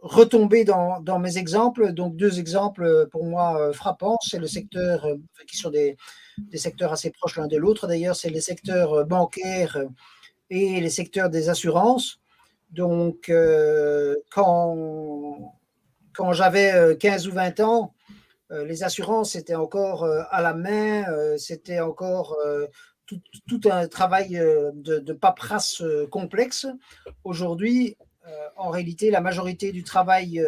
retomber 0.00 0.64
dans, 0.64 1.18
mes 1.18 1.36
exemples. 1.36 1.92
Donc 1.92 2.16
deux 2.16 2.38
exemples 2.38 3.06
pour 3.10 3.26
moi 3.26 3.60
euh, 3.60 3.72
frappants, 3.74 4.18
c'est 4.22 4.38
le 4.38 4.46
secteur, 4.46 5.06
qui 5.46 5.58
sont 5.58 5.70
des, 5.70 5.96
des 6.38 6.58
secteurs 6.58 6.92
assez 6.92 7.10
proches 7.10 7.36
l'un 7.36 7.48
de 7.48 7.56
l'autre 7.58 7.86
d'ailleurs, 7.86 8.16
c'est 8.16 8.30
les 8.30 8.40
secteurs 8.40 9.06
bancaires 9.06 9.78
et 10.50 10.80
les 10.80 10.90
secteurs 10.90 11.30
des 11.30 11.48
assurances. 11.48 12.20
Donc, 12.74 13.28
euh, 13.28 14.16
quand, 14.32 15.54
quand 16.12 16.32
j'avais 16.32 16.96
15 16.98 17.26
euh, 17.26 17.30
ou 17.30 17.34
20 17.34 17.60
ans, 17.60 17.94
euh, 18.50 18.64
les 18.64 18.82
assurances 18.82 19.36
étaient 19.36 19.54
encore 19.54 20.04
à 20.04 20.42
la 20.42 20.54
main, 20.54 21.04
c'était 21.38 21.80
encore 21.80 22.36
tout, 23.06 23.60
un 23.70 23.86
travail 23.86 24.30
de, 24.30 24.98
de 24.98 25.12
paperasse 25.12 25.82
complexe. 26.10 26.66
Aujourd'hui, 27.22 27.96
en 28.56 28.70
réalité, 28.70 29.10
la 29.10 29.20
majorité 29.20 29.70
du 29.70 29.84
travail, 29.84 30.44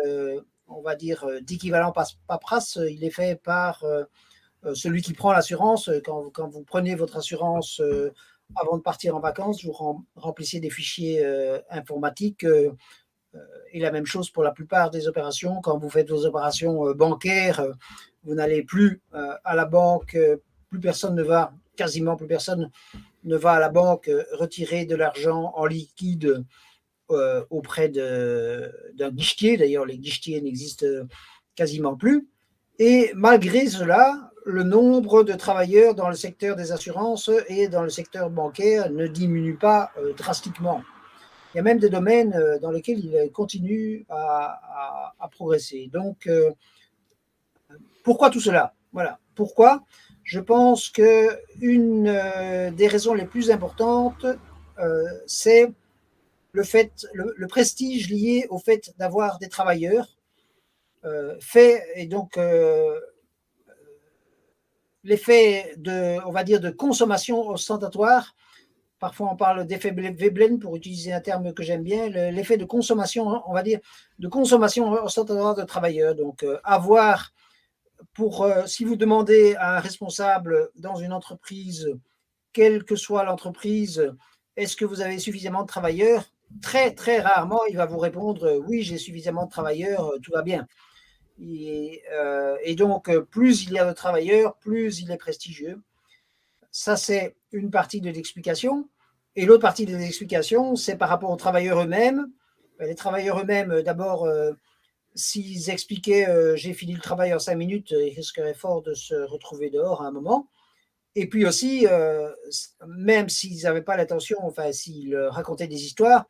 on 0.66 0.82
va 0.82 0.96
dire, 0.96 1.26
d'équivalent 1.42 1.92
paperasse, 2.26 2.78
il 2.90 3.04
est 3.04 3.11
fait 3.11 3.40
par 3.40 3.85
celui 4.74 5.02
qui 5.02 5.12
prend 5.12 5.32
l'assurance. 5.32 5.90
Quand, 6.04 6.30
quand, 6.30 6.48
vous 6.48 6.64
prenez 6.64 6.94
votre 6.94 7.18
assurance 7.18 7.80
avant 8.54 8.76
de 8.76 8.82
partir 8.82 9.16
en 9.16 9.20
vacances, 9.20 9.64
vous 9.64 9.72
remplissez 10.14 10.61
des 10.61 10.70
fichiers 10.70 11.24
euh, 11.24 11.59
informatiques. 11.70 12.44
Euh, 12.44 12.72
euh, 13.35 13.38
et 13.72 13.80
la 13.80 13.90
même 13.90 14.06
chose 14.06 14.30
pour 14.30 14.42
la 14.42 14.52
plupart 14.52 14.90
des 14.90 15.09
opérations. 15.09 15.61
Quand 15.61 15.78
vous 15.78 15.90
faites 15.90 16.09
vos 16.09 16.24
opérations 16.24 16.94
bancaires, 16.94 17.66
vous 18.22 18.35
n'allez 18.35 18.62
plus 18.62 19.02
à 19.12 19.54
la 19.54 19.66
banque, 19.66 20.16
plus 20.70 20.80
personne 20.80 21.14
ne 21.14 21.22
va, 21.22 21.52
quasiment 21.76 22.16
plus 22.16 22.28
personne 22.28 22.70
ne 23.24 23.37
va 23.37 23.52
à 23.52 23.61
la 23.61 23.68
banque 23.68 24.11
retirer 24.32 24.87
de 24.87 24.96
l'argent 24.96 25.52
en 25.54 25.66
liquide 25.66 26.42
auprès 27.50 27.90
d'un 27.90 29.11
guichetier. 29.11 29.59
D'ailleurs, 29.59 29.85
les 29.85 29.98
guichetiers 29.98 30.40
n'existent 30.40 30.87
quasiment 31.54 31.96
plus. 31.96 32.26
Et 32.78 33.11
malgré 33.14 33.66
cela, 33.66 34.30
le 34.46 34.62
nombre 34.62 35.24
de 35.24 35.32
travailleurs 35.32 35.96
dans 35.96 36.09
le 36.09 36.14
secteur 36.14 36.54
des 36.54 36.70
assurances 36.70 37.30
et 37.48 37.66
dans 37.66 37.82
le 37.82 37.90
secteur 37.90 38.30
bancaire 38.30 38.90
ne 38.90 39.09
diminue 39.09 39.56
pas 39.56 39.90
euh, 39.98 40.12
drastiquement. 40.14 40.82
Il 41.52 41.56
y 41.56 41.61
a 41.61 41.64
même 41.64 41.80
des 41.80 41.90
domaines 41.90 42.32
euh, 42.35 42.59
dans 42.61 42.70
lesquels 42.70 43.00
il 43.00 43.32
continue 43.32 44.06
à, 44.09 45.12
progresser. 45.32 45.90
Donc, 45.92 46.28
euh, 46.28 46.52
pourquoi 48.04 48.30
tout 48.30 48.40
cela? 48.40 48.74
Voilà. 48.92 49.18
Pourquoi? 49.35 49.82
Je 50.22 50.38
pense 50.38 50.90
que 50.90 51.28
une 51.61 52.04
des 52.74 52.87
raisons 52.87 53.14
les 53.14 53.26
plus 53.26 53.50
importantes, 53.50 54.24
c'est 55.26 55.72
le 56.52 56.62
fait, 56.62 57.06
le, 57.12 57.46
prestige 57.46 58.09
lié 58.09 58.46
au 58.50 58.59
fait 58.59 58.94
d'avoir 58.98 59.38
des 59.38 59.48
travailleurs 59.48 60.16
fait 61.40 61.85
et 61.96 62.06
donc 62.06 62.38
l'effet 65.06 65.74
de, 65.78 66.18
on 66.26 66.32
va 66.32 66.44
dire, 66.44 66.60
de 66.60 66.70
consommation 66.70 67.48
ostentatoire. 67.48 68.34
Parfois, 68.98 69.30
on 69.32 69.36
parle 69.36 69.66
d'effet 69.66 69.92
Veblen 69.92 70.58
pour 70.58 70.74
utiliser 70.74 71.12
un 71.12 71.20
terme 71.20 71.52
que 71.52 71.62
j'aime 71.62 71.82
bien. 71.82 72.08
L'effet 72.08 72.56
de 72.56 72.64
consommation, 72.64 73.42
on 73.46 73.52
va 73.52 73.62
dire, 73.62 73.78
de 74.18 74.28
consommation 74.28 74.90
ostentatoire 74.90 75.54
de 75.54 75.62
travailleurs. 75.62 76.14
Donc, 76.14 76.42
euh, 76.42 76.58
avoir 76.64 77.32
pour, 78.14 78.48
si 78.66 78.84
vous 78.84 78.96
demandez 78.96 79.54
à 79.56 79.76
un 79.76 79.80
responsable 79.80 80.70
dans 80.76 80.96
une 80.96 81.12
entreprise, 81.12 81.88
quelle 82.52 82.84
que 82.84 82.96
soit 82.96 83.24
l'entreprise, 83.24 84.12
est-ce 84.56 84.76
que 84.76 84.86
vous 84.86 85.02
avez 85.02 85.18
suffisamment 85.18 85.62
de 85.62 85.68
travailleurs? 85.68 86.24
Très, 86.62 86.94
très 86.94 87.20
rarement, 87.20 87.64
il 87.68 87.76
va 87.76 87.86
vous 87.86 87.98
répondre 87.98 88.62
oui, 88.66 88.82
j'ai 88.82 88.98
suffisamment 88.98 89.44
de 89.44 89.50
travailleurs, 89.50 90.12
tout 90.22 90.32
va 90.32 90.42
bien. 90.42 90.66
Et, 91.40 92.03
et, 92.62 92.75
donc, 92.75 93.14
plus 93.31 93.64
il 93.64 93.72
y 93.72 93.79
a 93.79 93.87
de 93.87 93.92
travailleurs, 93.92 94.57
plus 94.57 95.01
il 95.01 95.11
est 95.11 95.16
prestigieux. 95.16 95.81
Ça, 96.70 96.96
c'est 96.96 97.37
une 97.53 97.70
partie 97.70 98.01
de 98.01 98.11
l'explication. 98.11 98.88
Et 99.35 99.44
l'autre 99.44 99.62
partie 99.62 99.87
de 99.87 99.96
l'explication, 99.96 100.77
c'est 100.77 100.96
par 100.96 101.09
rapport 101.09 101.31
aux 101.31 101.37
travailleurs 101.37 101.83
eux-mêmes. 101.83 102.31
Les 102.81 102.94
travailleurs 102.94 103.40
eux-mêmes, 103.40 103.83
d'abord, 103.83 104.27
s'ils 105.14 105.70
expliquaient 105.70 106.27
j'ai 106.57 106.72
fini 106.72 106.94
le 106.94 107.01
travail 107.01 107.35
en 107.35 107.38
cinq 107.38 107.57
minutes, 107.57 107.90
ils 107.90 108.14
risqueraient 108.14 108.55
fort 108.55 108.83
de 108.83 108.94
se 108.94 109.14
retrouver 109.14 109.70
dehors 109.70 110.03
à 110.03 110.07
un 110.07 110.11
moment. 110.11 110.49
Et 111.14 111.29
puis 111.29 111.46
aussi, 111.46 111.87
même 112.87 113.29
s'ils 113.29 113.62
n'avaient 113.62 113.83
pas 113.83 113.96
l'intention, 113.96 114.38
enfin, 114.42 114.72
s'ils 114.72 115.16
racontaient 115.16 115.66
des 115.66 115.85
histoires, 115.85 116.27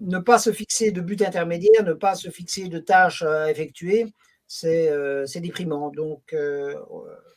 ne 0.00 0.18
pas 0.18 0.38
se 0.38 0.52
fixer 0.52 0.90
de 0.92 1.00
but 1.00 1.22
intermédiaire, 1.22 1.84
ne 1.84 1.92
pas 1.92 2.14
se 2.14 2.30
fixer 2.30 2.68
de 2.68 2.78
tâches 2.78 3.22
à 3.22 3.50
effectuer, 3.50 4.06
c'est 4.52 5.40
déprimant. 5.40 5.90
Donc, 5.90 6.34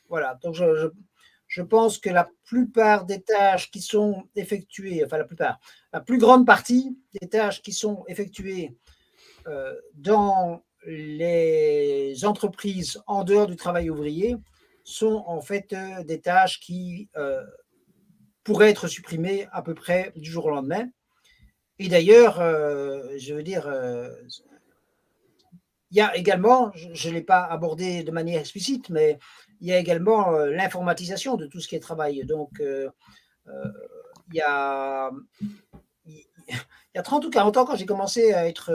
voilà. 0.10 0.38
Donc, 0.44 0.56
je, 0.56 1.62
pense 1.62 1.98
que 1.98 2.10
la 2.10 2.30
plupart 2.44 3.06
des 3.06 3.22
tâches 3.22 3.72
qui 3.72 3.82
sont 3.82 4.28
effectuées, 4.36 5.04
enfin 5.06 5.18
la 5.18 5.24
plupart, 5.24 5.60
la 5.94 6.02
plus 6.02 6.18
grande 6.18 6.46
partie 6.46 6.98
des 7.20 7.30
tâches 7.30 7.62
qui 7.62 7.72
sont 7.72 8.04
effectuées 8.08 8.76
euh, 9.48 9.74
dans 9.94 10.64
les 10.88 12.26
entreprises 12.26 13.02
en 13.08 13.24
dehors 13.24 13.48
du 13.48 13.56
travail 13.56 13.90
ouvrier 13.90 14.36
sont 14.84 15.24
en 15.26 15.42
fait 15.42 15.74
euh, 15.74 16.04
des 16.04 16.20
tâches 16.20 16.60
qui 16.60 17.10
euh, 17.16 17.44
pourraient 18.44 18.70
être 18.70 18.88
supprimées 18.88 19.48
à 19.52 19.62
peu 19.62 19.74
près 19.74 20.12
du 20.16 20.30
jour 20.30 20.46
au 20.46 20.50
lendemain. 20.50 20.88
Et 21.80 21.90
d'ailleurs, 21.90 22.38
je 22.38 23.34
veux 23.34 23.44
dire, 23.44 23.68
il 25.96 26.00
y 26.00 26.02
a 26.02 26.14
également, 26.18 26.74
je 26.76 27.08
ne 27.08 27.14
l'ai 27.14 27.22
pas 27.22 27.46
abordé 27.46 28.04
de 28.04 28.12
manière 28.12 28.42
explicite, 28.42 28.90
mais 28.90 29.18
il 29.62 29.70
y 29.70 29.72
a 29.72 29.80
également 29.80 30.34
euh, 30.34 30.52
l'informatisation 30.52 31.38
de 31.38 31.46
tout 31.46 31.62
ce 31.62 31.70
qui 31.70 31.78
est 31.78 31.80
travail. 31.80 32.26
Donc, 32.26 32.60
euh, 32.60 32.90
euh, 33.48 33.72
il, 34.28 34.36
y 34.36 34.42
a, 34.42 35.10
il 36.06 36.26
y 36.96 36.98
a 36.98 37.02
30 37.02 37.24
ou 37.24 37.30
40 37.30 37.56
ans, 37.56 37.64
quand 37.64 37.78
j'ai 37.78 37.86
commencé 37.86 38.34
à 38.34 38.46
être 38.46 38.74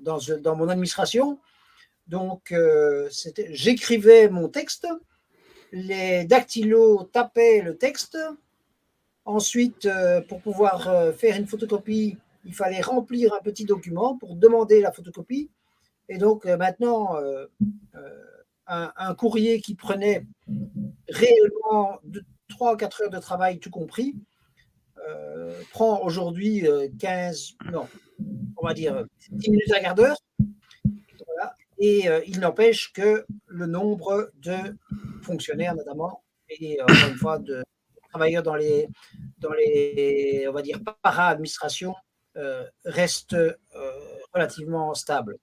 dans, 0.00 0.16
dans 0.40 0.56
mon 0.56 0.70
administration, 0.70 1.38
donc 2.06 2.54
j'écrivais 3.50 4.30
mon 4.30 4.48
texte, 4.48 4.88
les 5.70 6.24
dactylos 6.24 7.10
tapaient 7.12 7.60
le 7.60 7.76
texte. 7.76 8.16
Ensuite, 9.26 9.86
pour 10.28 10.40
pouvoir 10.40 11.12
faire 11.14 11.36
une 11.36 11.46
photocopie, 11.46 12.16
il 12.46 12.54
fallait 12.54 12.80
remplir 12.80 13.34
un 13.34 13.40
petit 13.40 13.66
document 13.66 14.16
pour 14.16 14.36
demander 14.36 14.80
la 14.80 14.92
photocopie. 14.92 15.50
Et 16.08 16.18
donc 16.18 16.44
maintenant, 16.44 17.16
un, 18.66 19.14
courrier 19.14 19.60
qui 19.60 19.74
prenait 19.74 20.26
réellement 21.08 22.00
3 22.48 22.74
ou 22.74 22.76
4 22.76 23.02
heures 23.02 23.10
de 23.10 23.18
travail, 23.18 23.58
tout 23.58 23.70
compris, 23.70 24.16
euh, 25.08 25.60
prend 25.70 26.02
aujourd'hui 26.02 26.66
15, 26.98 27.56
euh, 27.66 27.70
non, 27.70 27.88
on 28.56 28.66
va 28.66 28.74
dire 28.74 29.04
10 29.30 29.50
minutes 29.50 29.72
à 29.72 29.80
quart 29.80 29.94
d'heure. 29.94 30.16
Et 31.78 32.08
euh, 32.08 32.22
il 32.26 32.40
n'empêche 32.40 32.92
que 32.94 33.26
le 33.46 33.66
nombre 33.66 34.30
de 34.36 34.56
fonctionnaires, 35.22 35.74
notamment, 35.74 36.22
et 36.48 36.80
encore 36.80 37.08
une 37.10 37.16
fois, 37.16 37.38
de 37.38 37.62
travailleurs 38.08 38.42
dans 38.42 38.54
les, 38.54 38.88
dans 39.38 39.52
les 39.52 40.46
on 40.48 40.52
va 40.52 40.62
dire, 40.62 40.80
para-administration, 41.02 41.94
reste 42.84 43.36
relativement 44.32 44.94
stable. 44.94 45.36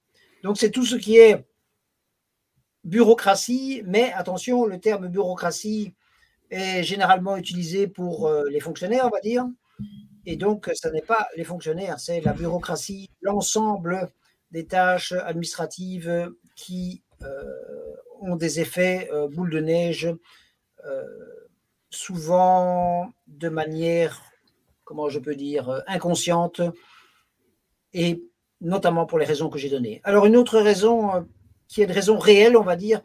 Donc, 0.44 0.58
c'est 0.58 0.70
tout 0.70 0.84
ce 0.84 0.96
qui 0.96 1.16
est 1.16 1.42
bureaucratie, 2.84 3.82
mais 3.86 4.12
attention, 4.12 4.66
le 4.66 4.78
terme 4.78 5.08
bureaucratie 5.08 5.94
est 6.50 6.82
généralement 6.82 7.38
utilisé 7.38 7.88
pour 7.88 8.26
euh, 8.26 8.44
les 8.50 8.60
fonctionnaires, 8.60 9.06
on 9.06 9.10
va 9.10 9.20
dire. 9.20 9.46
Et 10.26 10.36
donc, 10.36 10.70
ce 10.74 10.86
n'est 10.88 11.00
pas 11.00 11.28
les 11.38 11.44
fonctionnaires, 11.44 11.98
c'est 11.98 12.20
la 12.20 12.34
bureaucratie, 12.34 13.08
l'ensemble 13.22 14.10
des 14.50 14.66
tâches 14.66 15.12
administratives 15.12 16.30
qui 16.56 17.02
euh, 17.22 17.94
ont 18.20 18.36
des 18.36 18.60
effets 18.60 19.08
euh, 19.14 19.28
boule 19.28 19.50
de 19.50 19.60
neige, 19.60 20.14
souvent 21.88 23.10
de 23.28 23.48
manière, 23.48 24.20
comment 24.84 25.08
je 25.08 25.18
peux 25.18 25.34
dire, 25.34 25.82
inconsciente, 25.86 26.60
et 27.94 28.22
notamment 28.60 29.06
pour 29.06 29.18
les 29.18 29.26
raisons 29.26 29.48
que 29.48 29.58
j'ai 29.58 29.70
données. 29.70 30.00
Alors, 30.04 30.26
une 30.26 30.36
autre 30.36 30.58
raison 30.58 31.26
qui 31.68 31.82
est 31.82 31.84
une 31.84 31.92
raison 31.92 32.18
réelle, 32.18 32.56
on 32.56 32.62
va 32.62 32.76
dire, 32.76 33.02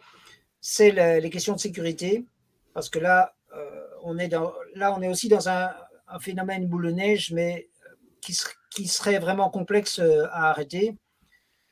c'est 0.62 1.20
les 1.20 1.30
questions 1.30 1.54
de 1.56 1.60
sécurité. 1.60 2.26
Parce 2.74 2.90
que 2.90 3.00
là, 3.00 3.36
euh, 3.56 3.88
on 4.04 4.18
est 4.18 4.30
là, 4.76 4.94
on 4.96 5.02
est 5.02 5.10
aussi 5.10 5.28
dans 5.28 5.50
un, 5.50 5.72
phénomène 6.22 6.68
boule 6.68 6.88
de 6.88 6.92
neige, 6.92 7.32
mais 7.32 7.70
euh, 7.86 7.96
qui, 8.22 8.88
serait 8.88 9.20
vraiment 9.20 9.50
complexe 9.50 10.00
euh, 10.00 10.26
à 10.32 10.50
arrêter. 10.50 10.96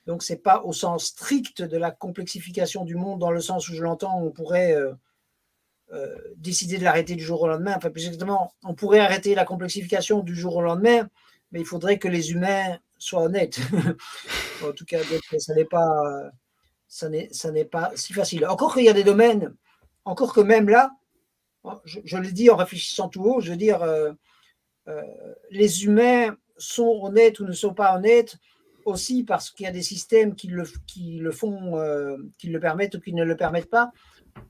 Donc, 0.05 0.21
ce 0.21 0.33
n'est 0.33 0.39
pas 0.39 0.61
au 0.63 0.73
sens 0.73 1.05
strict 1.05 1.61
de 1.61 1.77
la 1.77 1.91
complexification 1.91 2.85
du 2.85 2.95
monde, 2.95 3.19
dans 3.19 3.31
le 3.31 3.41
sens 3.41 3.67
où 3.69 3.73
je 3.73 3.83
l'entends, 3.83 4.21
on 4.21 4.31
pourrait 4.31 4.75
décider 6.37 6.77
de 6.77 6.83
l'arrêter 6.83 7.15
du 7.15 7.23
jour 7.23 7.41
au 7.41 7.47
lendemain. 7.47 7.73
Enfin, 7.75 7.89
plus 7.89 8.05
exactement, 8.05 8.53
on 8.63 8.73
pourrait 8.73 8.99
arrêter 8.99 9.35
la 9.35 9.43
complexification 9.43 10.21
du 10.21 10.35
jour 10.35 10.55
au 10.57 10.61
lendemain, 10.61 11.09
mais 11.51 11.59
il 11.59 11.65
faudrait 11.65 11.99
que 11.99 12.07
les 12.07 12.31
humains 12.31 12.77
soient 12.97 13.23
honnêtes. 13.23 13.59
en 14.63 14.71
tout 14.71 14.85
cas, 14.85 14.99
ça 15.39 15.53
n'est 15.53 15.65
pas 15.65 16.31
ça 16.87 17.09
n'est 17.09 17.65
pas 17.65 17.91
si 17.95 18.13
facile. 18.13 18.45
Encore 18.45 18.73
qu'il 18.73 18.85
y 18.85 18.89
a 18.89 18.93
des 18.93 19.03
domaines, 19.03 19.53
encore 20.05 20.33
que 20.33 20.41
même 20.41 20.69
là, 20.69 20.91
je, 21.83 22.17
le 22.17 22.31
dis 22.31 22.49
en 22.49 22.55
réfléchissant 22.55 23.09
tout 23.09 23.23
haut, 23.23 23.41
je 23.41 23.51
veux 23.51 23.57
dire, 23.57 23.81
euh, 23.81 24.11
euh, 24.87 25.01
les 25.51 25.83
humains 25.83 26.37
sont 26.57 26.99
honnêtes 27.03 27.39
ou 27.39 27.45
ne 27.45 27.51
sont 27.51 27.73
pas 27.73 27.95
honnêtes 27.95 28.37
aussi 28.85 29.23
parce 29.23 29.49
qu'il 29.49 29.65
y 29.65 29.69
a 29.69 29.73
des 29.73 29.81
systèmes 29.81 30.33
qui 30.33 30.47
le, 30.47 30.63
qui 30.87 31.17
le 31.17 31.31
font, 31.31 31.77
euh, 31.77 32.17
qui 32.37 32.47
le 32.47 32.59
permettent 32.59 32.95
ou 32.95 33.01
qui 33.01 33.13
ne 33.13 33.25
le 33.25 33.35
permettent 33.35 33.69
pas, 33.69 33.91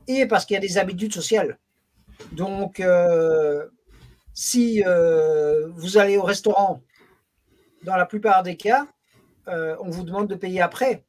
et 0.07 0.27
parce 0.27 0.45
qu'il 0.45 0.53
y 0.53 0.57
a 0.57 0.61
des 0.61 0.77
habitudes 0.77 1.13
sociales. 1.13 1.57
Donc, 2.33 2.81
si 4.33 4.83
vous 5.75 5.97
allez 5.97 6.17
au 6.17 6.23
restaurant, 6.23 6.81
dans 7.83 7.95
la 7.95 8.05
plupart 8.05 8.43
des 8.43 8.57
cas, 8.57 8.87
on 9.47 9.89
vous 9.89 10.03
demande 10.03 10.27
de 10.27 10.35
payer 10.35 10.61
après. 10.61 11.05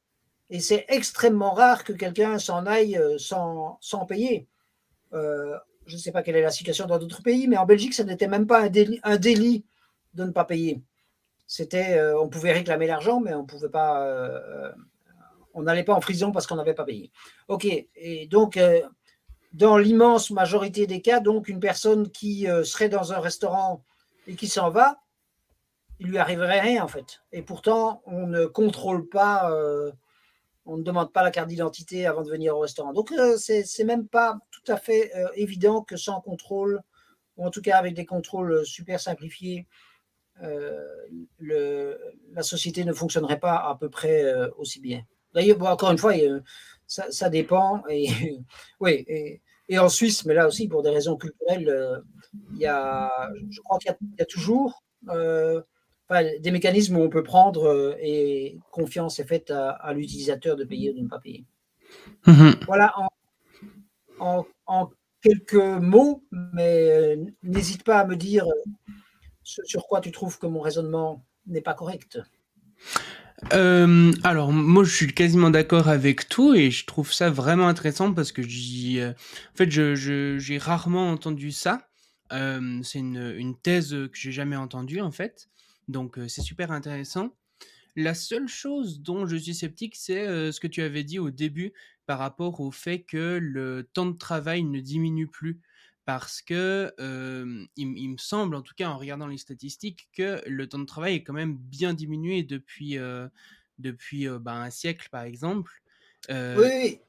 Et 0.51 0.61
c'est 0.61 0.87
extrêmement 0.89 1.53
rare 1.53 1.85
que 1.85 1.93
quelqu'un 1.93 2.39
s'en 2.39 2.65
aille 2.67 2.97
euh, 2.97 3.19
sans, 3.19 3.79
sans 3.81 4.07
payer. 4.07 4.49
Euh, 5.13 5.57
je 5.87 5.95
ne 5.95 6.01
sais 6.01 6.13
pas 6.13 6.23
quelle 6.23 6.37
est 6.37 6.43
la 6.43 6.51
situation 6.51 6.87
dans 6.87 6.99
d'autres 6.99 7.23
pays, 7.23 7.49
mais 7.49 7.57
en 7.57 7.67
Belgique, 7.67 7.95
ça 7.95 8.05
n'était 8.05 8.29
même 8.29 8.47
pas 8.47 8.63
un 8.63 8.69
délit, 8.69 9.01
un 9.03 9.17
délit, 9.17 9.65
de 10.15 10.25
ne 10.25 10.31
pas 10.31 10.45
payer. 10.45 10.83
C'était, 11.47 11.99
euh, 11.99 12.19
on 12.19 12.29
pouvait 12.29 12.53
réclamer 12.53 12.87
l'argent, 12.87 13.21
mais 13.21 13.35
on 13.35 13.45
pouvait 13.45 13.69
pas, 13.69 14.07
on 15.55 15.63
n'allait 15.63 15.85
pas 15.85 15.95
en 15.95 16.01
prison 16.01 16.33
parce 16.33 16.47
qu'on 16.47 16.57
n'avait 16.57 16.75
pas 16.75 16.85
payé. 16.85 17.11
Ok. 17.49 17.67
Et 17.67 18.27
donc, 18.27 18.59
dans 19.53 19.79
l'immense 19.79 20.31
majorité 20.31 20.87
des 20.87 21.01
cas, 21.01 21.21
donc 21.21 21.49
une 21.49 21.61
personne 21.61 22.11
qui 22.11 22.47
serait 22.65 22.89
dans 22.89 23.13
un 23.13 23.21
restaurant 23.21 23.85
et 24.27 24.35
qui 24.35 24.49
s'en 24.49 24.71
va, 24.71 24.99
il 26.01 26.09
lui 26.09 26.19
arriverait 26.19 26.61
rien 26.61 26.83
en 26.83 26.89
fait. 26.89 27.21
Et 27.33 27.43
pourtant, 27.43 28.03
on 28.07 28.27
ne 28.27 28.47
contrôle 28.47 29.09
pas 29.09 29.51
on 30.69 30.77
ne 30.77 30.83
demande 30.83 31.13
pas 31.13 31.23
la 31.23 31.31
carte 31.31 31.49
d'identité 31.49 32.07
avant 32.07 32.23
de 32.23 32.31
venir 32.31 32.55
au 32.55 32.61
restaurant. 32.61 32.93
Donc, 32.93 33.11
euh, 33.13 33.39
ce 33.39 33.63
c'est 33.65 33.85
même 33.85 34.07
pas 34.07 34.39
tout 34.51 34.71
à 34.71 34.77
fait 34.77 35.11
euh, 35.17 35.29
évident 35.35 35.83
que 35.83 35.97
sans 35.97 36.21
contrôle, 36.21 36.83
ou 37.37 37.47
en 37.47 37.51
tout 37.51 37.63
cas 37.63 37.79
avec 37.79 37.95
des 37.95 38.05
contrôles 38.05 38.65
super 38.67 39.01
simplifiés, 39.01 39.67
euh, 40.43 40.85
la 41.41 42.43
société 42.43 42.85
ne 42.85 42.93
fonctionnerait 42.93 43.41
pas 43.41 43.57
à 43.57 43.77
peu 43.81 43.89
près 43.89 44.25
aussi 44.57 44.81
bien. 44.81 45.03
D'ailleurs, 45.35 45.61
encore 45.63 45.91
une 45.91 45.99
fois, 45.99 46.13
ça, 46.87 47.29
dépend. 47.29 47.83
Et, 47.89 48.09
oui, 48.81 49.05
et, 49.69 49.79
en 49.79 49.89
Suisse, 49.89 50.25
mais 50.27 50.35
là 50.35 50.47
aussi, 50.47 50.69
pour 50.69 50.83
des 50.83 50.91
raisons 50.91 51.17
culturelles, 51.17 52.03
il 52.53 52.59
y 52.59 52.67
a, 52.67 53.31
je 53.51 53.61
crois 53.63 53.79
qu'il 53.79 53.95
y, 54.19 54.23
a 54.23 54.27
toujours 54.27 54.83
des 56.11 56.51
mécanismes 56.51 56.97
où 56.97 57.03
on 57.03 57.09
peut 57.09 57.23
prendre 57.23 57.69
euh, 57.69 57.97
et 58.01 58.59
confiance 58.71 59.19
est 59.19 59.27
faite 59.27 59.51
à, 59.51 59.93
l'utilisateur 59.93 60.57
de 60.57 60.65
payer 60.65 60.91
ou 60.91 60.95
de 60.95 61.01
ne 61.01 61.09
pas 61.09 61.19
payer. 61.19 61.45
Mhm. 62.27 62.55
Voilà 62.67 62.95
en, 64.19 64.45
quelques 65.23 65.55
mots, 65.55 66.25
mais 66.31 66.91
euh, 66.91 67.25
n'hésite 67.43 67.85
pas 67.85 68.01
à 68.01 68.07
me 68.07 68.17
dire 68.17 68.47
euh, 68.47 68.71
sur 69.43 69.87
quoi 69.87 70.01
tu 70.01 70.13
trouves 70.13 70.39
que 70.39 70.47
mon 70.47 70.61
raisonnement 70.61 71.25
n'est 71.47 71.61
pas 71.61 71.75
correct. 71.75 72.21
Euh, 73.53 74.13
alors 74.25 74.53
moi 74.53 74.83
je 74.83 74.93
suis 74.93 75.15
quasiment 75.15 75.51
d'accord 75.51 75.89
avec 75.89 76.29
tout 76.29 76.55
et 76.55 76.73
je 76.73 76.85
trouve 76.87 77.13
ça 77.13 77.31
vraiment 77.31 77.69
intéressant 77.69 78.13
parce 78.13 78.33
que 78.33 78.43
j'y, 78.43 78.99
euh, 78.99 79.11
en 79.11 79.57
fait 79.57 79.71
je, 79.71 80.37
j'ai 80.39 80.59
rarement 80.59 81.11
entendu 81.11 81.53
ça. 81.53 81.89
Euh, 82.33 82.81
c'est 82.83 82.99
une, 82.99 83.35
une, 83.39 83.57
thèse 83.57 83.91
que 83.91 84.19
j'ai 84.19 84.33
jamais 84.33 84.57
entendue 84.57 85.01
en 85.01 85.13
fait, 85.13 85.49
donc 85.89 86.19
c'est 86.29 86.43
super 86.43 86.71
intéressant. 86.71 87.35
La 87.97 88.15
seule 88.15 88.49
chose 88.49 89.01
dont 89.01 89.27
je 89.27 89.37
suis 89.37 89.55
sceptique, 89.55 89.97
c'est 89.97 90.53
ce 90.53 90.61
que 90.61 90.67
tu 90.67 90.83
avais 90.83 91.03
dit 91.03 91.19
au 91.19 91.31
début 91.31 91.73
par 92.07 92.19
rapport 92.19 92.61
au 92.61 92.71
fait 92.71 93.03
que 93.03 93.39
le 93.43 93.89
temps 93.93 94.07
de 94.07 94.17
travail 94.17 94.63
ne 94.63 94.81
diminue 94.81 95.27
plus 95.27 95.61
parce 96.05 96.41
que 96.41 96.95
il, 97.77 98.11
me 98.11 98.17
semble, 98.19 98.55
en 98.55 98.63
tout 98.63 98.75
cas 98.77 98.89
en 98.89 98.99
regardant 98.99 99.27
les 99.27 99.39
statistiques, 99.39 100.09
que 100.13 100.43
le 100.47 100.69
temps 100.69 100.79
de 100.79 100.85
travail 100.85 101.17
est 101.17 101.23
quand 101.25 101.33
même 101.33 101.57
bien 101.57 101.93
diminué 101.93 102.45
depuis, 102.45 102.99
depuis 103.79 104.29
bah, 104.29 104.63
un 104.63 104.71
siècle, 104.71 105.09
par 105.11 105.23
exemple. 105.23 105.73
oui. 106.31 107.01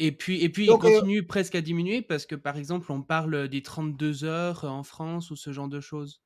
Et 0.00 0.12
puis, 0.12 0.42
et 0.42 0.48
puis 0.48 0.66
il 0.66 0.78
continue 0.78 1.24
presque 1.24 1.56
à 1.56 1.60
diminuer 1.60 2.02
parce 2.02 2.24
que, 2.24 2.36
par 2.36 2.56
exemple, 2.56 2.90
on 2.92 3.02
parle 3.02 3.48
des 3.48 3.62
32 3.62 4.22
heures 4.24 4.64
en 4.64 4.84
France 4.84 5.32
ou 5.32 5.36
ce 5.36 5.52
genre 5.52 5.68
de 5.68 5.80
choses. 5.80 6.22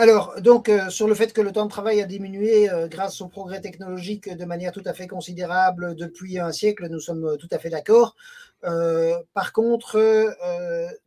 Alors, 0.00 0.40
donc, 0.40 0.68
euh, 0.68 0.90
sur 0.90 1.08
le 1.08 1.14
fait 1.16 1.32
que 1.32 1.40
le 1.40 1.50
temps 1.50 1.64
de 1.64 1.70
travail 1.70 2.00
a 2.00 2.04
diminué 2.06 2.70
euh, 2.70 2.86
grâce 2.86 3.20
au 3.20 3.26
progrès 3.26 3.60
technologique 3.60 4.28
de 4.28 4.44
manière 4.44 4.70
tout 4.70 4.82
à 4.84 4.94
fait 4.94 5.08
considérable 5.08 5.96
depuis 5.96 6.38
un 6.38 6.52
siècle, 6.52 6.86
nous 6.88 7.00
sommes 7.00 7.24
euh, 7.24 7.36
tout 7.36 7.48
à 7.50 7.58
fait 7.58 7.68
d'accord. 7.68 8.14
par 9.34 9.52
contre, 9.52 9.98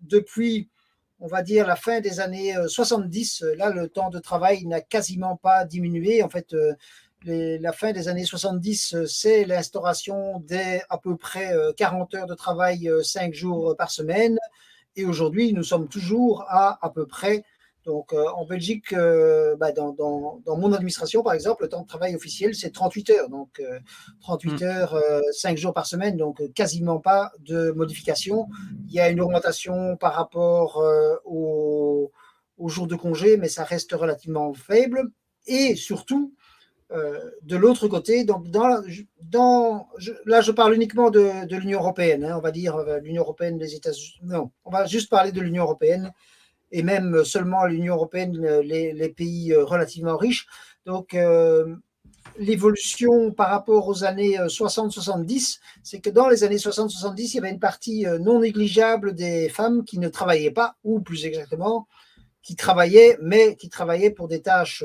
depuis, 0.02 0.70
on 1.22 1.28
va 1.28 1.42
dire, 1.42 1.66
la 1.68 1.78
fin 1.78 2.02
des 2.02 2.20
années 2.20 2.54
70, 2.68 3.44
là, 3.58 3.70
le 3.70 3.88
temps 3.88 4.10
de 4.10 4.20
travail 4.20 4.66
n'a 4.66 4.82
quasiment 4.82 5.38
pas 5.38 5.66
diminué. 5.66 6.24
En 6.24 6.30
fait, 6.30 6.56
la 7.26 7.72
fin 7.74 7.92
des 7.94 8.08
années 8.10 8.26
70, 8.26 9.06
c'est 9.06 9.46
l'instauration 9.46 10.40
des 10.42 10.82
à 10.90 10.98
peu 10.98 11.16
près 11.18 11.54
40 11.78 12.16
heures 12.16 12.28
de 12.28 12.36
travail 12.36 12.90
5 13.04 13.34
jours 13.34 13.76
par 13.78 13.92
semaine. 13.92 14.38
Et 14.96 15.06
aujourd'hui, 15.06 15.54
nous 15.54 15.64
sommes 15.64 15.88
toujours 15.88 16.44
à 16.48 16.80
à 16.86 16.90
peu 16.90 17.06
près 17.06 17.44
donc, 17.86 18.14
euh, 18.14 18.28
en 18.36 18.46
Belgique, 18.46 18.94
euh, 18.94 19.56
bah, 19.56 19.72
dans, 19.72 19.96
mon 20.46 20.74
administration, 20.74 21.24
par 21.24 21.34
exemple, 21.34 21.64
le 21.64 21.70
temps 21.70 21.82
de 21.82 21.88
travail 21.88 22.16
officiel, 22.16 22.54
c'est 22.54 22.72
38 22.72 23.10
heures. 23.10 23.30
Donc, 23.30 23.62
38 24.22 24.52
euh, 24.52 24.56
hmm. 24.56 24.64
heures, 24.64 25.02
5 25.32 25.58
jours 25.58 25.74
par 25.74 25.88
semaine, 25.88 26.16
donc 26.16 26.42
quasiment 26.54 27.00
pas 27.00 27.32
de 27.40 27.72
modification. 27.72 28.48
Il 28.88 28.94
y 28.94 29.00
a 29.00 29.10
une 29.10 29.20
augmentation 29.20 29.98
par 29.98 30.14
rapport 30.14 30.84
aux, 31.26 32.12
jours 32.68 32.88
de 32.88 32.96
congé, 32.96 33.38
mais 33.38 33.50
ça 33.50 33.64
reste 33.64 33.92
relativement 33.94 34.54
faible. 34.54 35.10
Et 35.48 35.76
surtout, 35.76 36.36
de 36.92 37.56
l'autre 37.56 37.88
côté, 37.88 38.26
donc 38.26 38.50
dans, 38.50 38.84
dans 39.24 39.88
là 40.26 40.42
je 40.42 40.52
parle 40.52 40.76
uniquement 40.76 41.10
de, 41.10 41.56
l'Union 41.56 41.80
européenne, 41.80 42.26
hein, 42.26 42.36
on 42.38 42.42
va 42.42 42.52
dire 42.52 42.78
l'Union 43.02 43.24
européenne, 43.24 43.58
les 43.58 43.74
États-Unis. 43.74 44.20
Non, 44.22 44.52
on 44.66 44.70
va 44.70 44.86
juste 44.86 45.10
parler 45.10 45.32
de 45.32 45.42
l'Union 45.42 45.64
européenne 45.64 46.12
et 46.72 46.84
même 46.84 47.24
seulement 47.26 47.66
l'Union 47.66 47.96
européenne, 47.96 48.40
les, 48.62 49.10
pays 49.10 49.54
euh, 49.54 49.66
relativement 49.66 50.18
riches. 50.18 50.48
Donc, 50.86 51.14
euh, 51.14 51.76
l'évolution 52.38 53.32
par 53.32 53.50
rapport 53.50 53.88
aux 53.88 54.04
années 54.04 54.38
60-70, 54.38 55.58
euh, 55.58 55.62
c'est 55.84 56.00
que 56.00 56.10
dans 56.10 56.30
les 56.30 56.44
années 56.44 56.58
60-70, 56.58 57.14
il 57.18 57.36
y 57.36 57.38
avait 57.40 57.52
une 57.52 57.60
partie 57.60 58.06
non 58.22 58.40
négligeable 58.40 59.14
des 59.14 59.50
femmes 59.50 59.84
qui 59.84 60.00
ne 60.00 60.08
travaillaient 60.08 60.52
pas, 60.52 60.76
ou 60.84 61.02
plus 61.02 61.26
exactement, 61.26 61.88
qui 62.42 62.56
travaillaient, 62.56 63.18
mais 63.22 63.56
qui 63.56 63.70
travaillaient 63.70 64.12
pour 64.12 64.28
des 64.28 64.42
tâches 64.42 64.84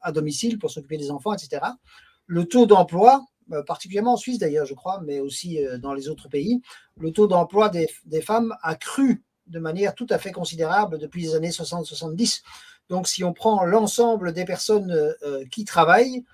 à, 0.00 0.12
domicile, 0.12 0.58
pour 0.58 0.70
s'occuper 0.70 0.96
des 0.96 1.10
enfants, 1.10 1.34
etc. 1.34 1.62
Le 2.26 2.44
taux 2.44 2.66
d'emploi, 2.66 3.26
particulièrement 3.66 4.14
en 4.14 4.16
Suisse 4.16 4.38
d'ailleurs, 4.38 4.64
je 4.64 4.74
crois, 4.74 5.02
mais 5.04 5.20
aussi 5.20 5.58
dans 5.80 5.92
les 5.92 6.08
autres 6.08 6.28
pays, 6.28 6.62
le 6.98 7.12
taux 7.12 7.26
d'emploi 7.26 7.68
des, 7.68 7.88
femmes 8.22 8.54
a 8.62 8.76
cru 8.76 9.24
de 9.46 9.58
manière 9.58 9.94
tout 9.94 10.06
à 10.10 10.18
fait 10.18 10.32
considérable 10.32 10.98
depuis 10.98 11.22
les 11.22 11.34
années 11.34 11.50
60-70. 11.50 12.42
Donc, 12.88 13.08
si 13.08 13.24
on 13.24 13.32
prend 13.32 13.64
l'ensemble 13.64 14.32
des 14.32 14.44
personnes 14.44 14.92
euh, 14.92 15.44
qui 15.50 15.64
travaillent, 15.64 16.24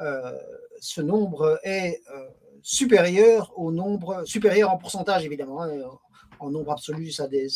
euh, 0.00 0.36
ce 0.80 1.00
nombre 1.00 1.60
est 1.62 2.00
euh, 2.14 2.28
supérieur 2.62 3.52
au 3.56 3.70
nombre, 3.70 4.24
supérieur 4.24 4.72
en 4.72 4.78
pourcentage 4.78 5.24
évidemment, 5.24 5.62
hein, 5.62 5.70
en 6.40 6.50
nombre 6.50 6.72
absolu, 6.72 7.10
ça 7.12 7.28
des, 7.28 7.46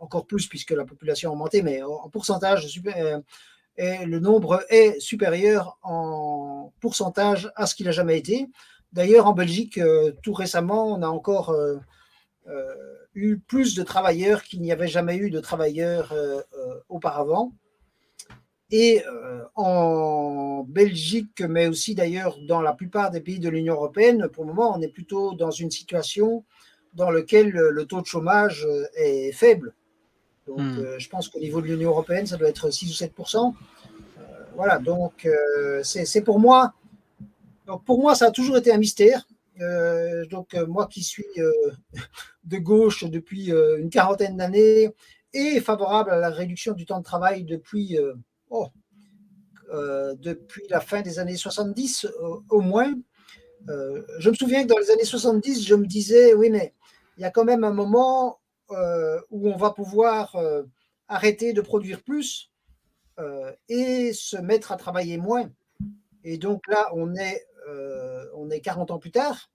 encore 0.00 0.26
plus 0.26 0.46
puisque 0.46 0.70
la 0.70 0.84
population 0.84 1.30
a 1.30 1.32
augmenté, 1.32 1.62
mais 1.62 1.82
en 1.82 2.08
pourcentage, 2.08 2.66
et 3.76 4.06
le 4.06 4.18
nombre 4.18 4.64
est 4.70 4.98
supérieur 5.00 5.78
en 5.82 6.72
pourcentage 6.80 7.50
à 7.56 7.66
ce 7.66 7.74
qu'il 7.74 7.88
a 7.88 7.90
jamais 7.90 8.16
été. 8.16 8.46
D'ailleurs, 8.92 9.26
en 9.26 9.32
Belgique, 9.32 9.78
tout 10.22 10.32
récemment, 10.32 10.86
on 10.86 11.02
a 11.02 11.08
encore 11.08 11.54
eu 13.14 13.38
plus 13.38 13.74
de 13.74 13.82
travailleurs 13.82 14.42
qu'il 14.42 14.60
n'y 14.60 14.72
avait 14.72 14.88
jamais 14.88 15.16
eu 15.16 15.30
de 15.30 15.40
travailleurs 15.40 16.12
euh, 16.12 16.40
euh, 16.58 16.80
auparavant. 16.88 17.52
Et 18.70 19.04
euh, 19.06 19.44
en 19.54 20.64
Belgique, 20.66 21.42
mais 21.42 21.68
aussi 21.68 21.94
d'ailleurs 21.94 22.38
dans 22.48 22.60
la 22.60 22.72
plupart 22.72 23.10
des 23.10 23.20
pays 23.20 23.38
de 23.38 23.48
l'Union 23.48 23.74
européenne, 23.74 24.28
pour 24.28 24.44
le 24.44 24.52
moment, 24.52 24.76
on 24.76 24.80
est 24.80 24.88
plutôt 24.88 25.34
dans 25.34 25.50
une 25.50 25.70
situation 25.70 26.44
dans 26.94 27.10
laquelle 27.10 27.50
le 27.50 27.84
taux 27.86 28.00
de 28.00 28.06
chômage 28.06 28.66
est 28.94 29.32
faible. 29.32 29.74
Donc, 30.46 30.60
hmm. 30.60 30.98
je 30.98 31.08
pense 31.08 31.28
qu'au 31.28 31.40
niveau 31.40 31.60
de 31.60 31.66
l'Union 31.66 31.90
européenne, 31.90 32.26
ça 32.26 32.36
doit 32.36 32.48
être 32.48 32.70
6 32.70 32.88
ou 32.90 33.04
7% 33.04 33.52
Voilà, 34.54 34.78
donc 34.78 35.28
c'est 35.82 36.22
pour 36.22 36.38
moi. 36.38 36.72
Donc, 37.66 37.84
pour 37.84 38.00
moi, 38.00 38.14
ça 38.14 38.26
a 38.26 38.30
toujours 38.30 38.56
été 38.56 38.72
un 38.72 38.78
mystère. 38.78 39.26
Euh, 39.60 40.26
donc 40.26 40.54
euh, 40.54 40.66
moi 40.66 40.88
qui 40.88 41.04
suis 41.04 41.24
euh, 41.38 41.52
de 42.44 42.58
gauche 42.58 43.04
depuis 43.04 43.50
une 43.50 43.90
quarantaine 43.90 44.36
d'années 44.36 44.90
et 45.32 45.60
favorable 45.60 46.10
à 46.10 46.16
la 46.16 46.30
réduction 46.30 46.72
du 46.72 46.86
temps 46.86 46.98
de 46.98 47.04
travail 47.04 47.44
depuis, 47.44 47.98
oh, 48.50 48.68
depuis 49.72 50.62
la 50.70 50.80
fin 50.80 51.02
des 51.02 51.18
années 51.18 51.36
70 51.36 52.06
au 52.50 52.60
moins. 52.60 52.94
je 53.66 54.30
me 54.30 54.34
souviens 54.34 54.62
que 54.62 54.68
dans 54.68 54.78
les 54.78 54.92
années 54.92 55.04
70, 55.04 55.66
je 55.66 55.74
me 55.74 55.86
disais, 55.86 56.34
oui, 56.34 56.50
mais 56.50 56.72
il 57.16 57.22
y 57.22 57.24
a 57.24 57.30
quand 57.30 57.44
même 57.44 57.64
un 57.64 57.72
moment 57.72 58.38
où 58.70 59.50
on 59.50 59.56
va 59.56 59.70
pouvoir 59.70 60.36
arrêter 61.08 61.52
de 61.52 61.60
produire 61.60 62.02
plus 62.02 62.52
et 63.68 64.12
se 64.12 64.36
mettre 64.36 64.70
à 64.70 64.76
travailler 64.76 65.16
moins. 65.16 65.50
Et 66.22 66.38
donc 66.38 66.62
là, 66.68 66.90
on 66.94 67.16
est 67.16 67.44
on 68.34 68.50
est 68.50 68.60
40 68.60 68.90
ans 68.90 68.98
plus 68.98 69.10
tard, 69.10 69.50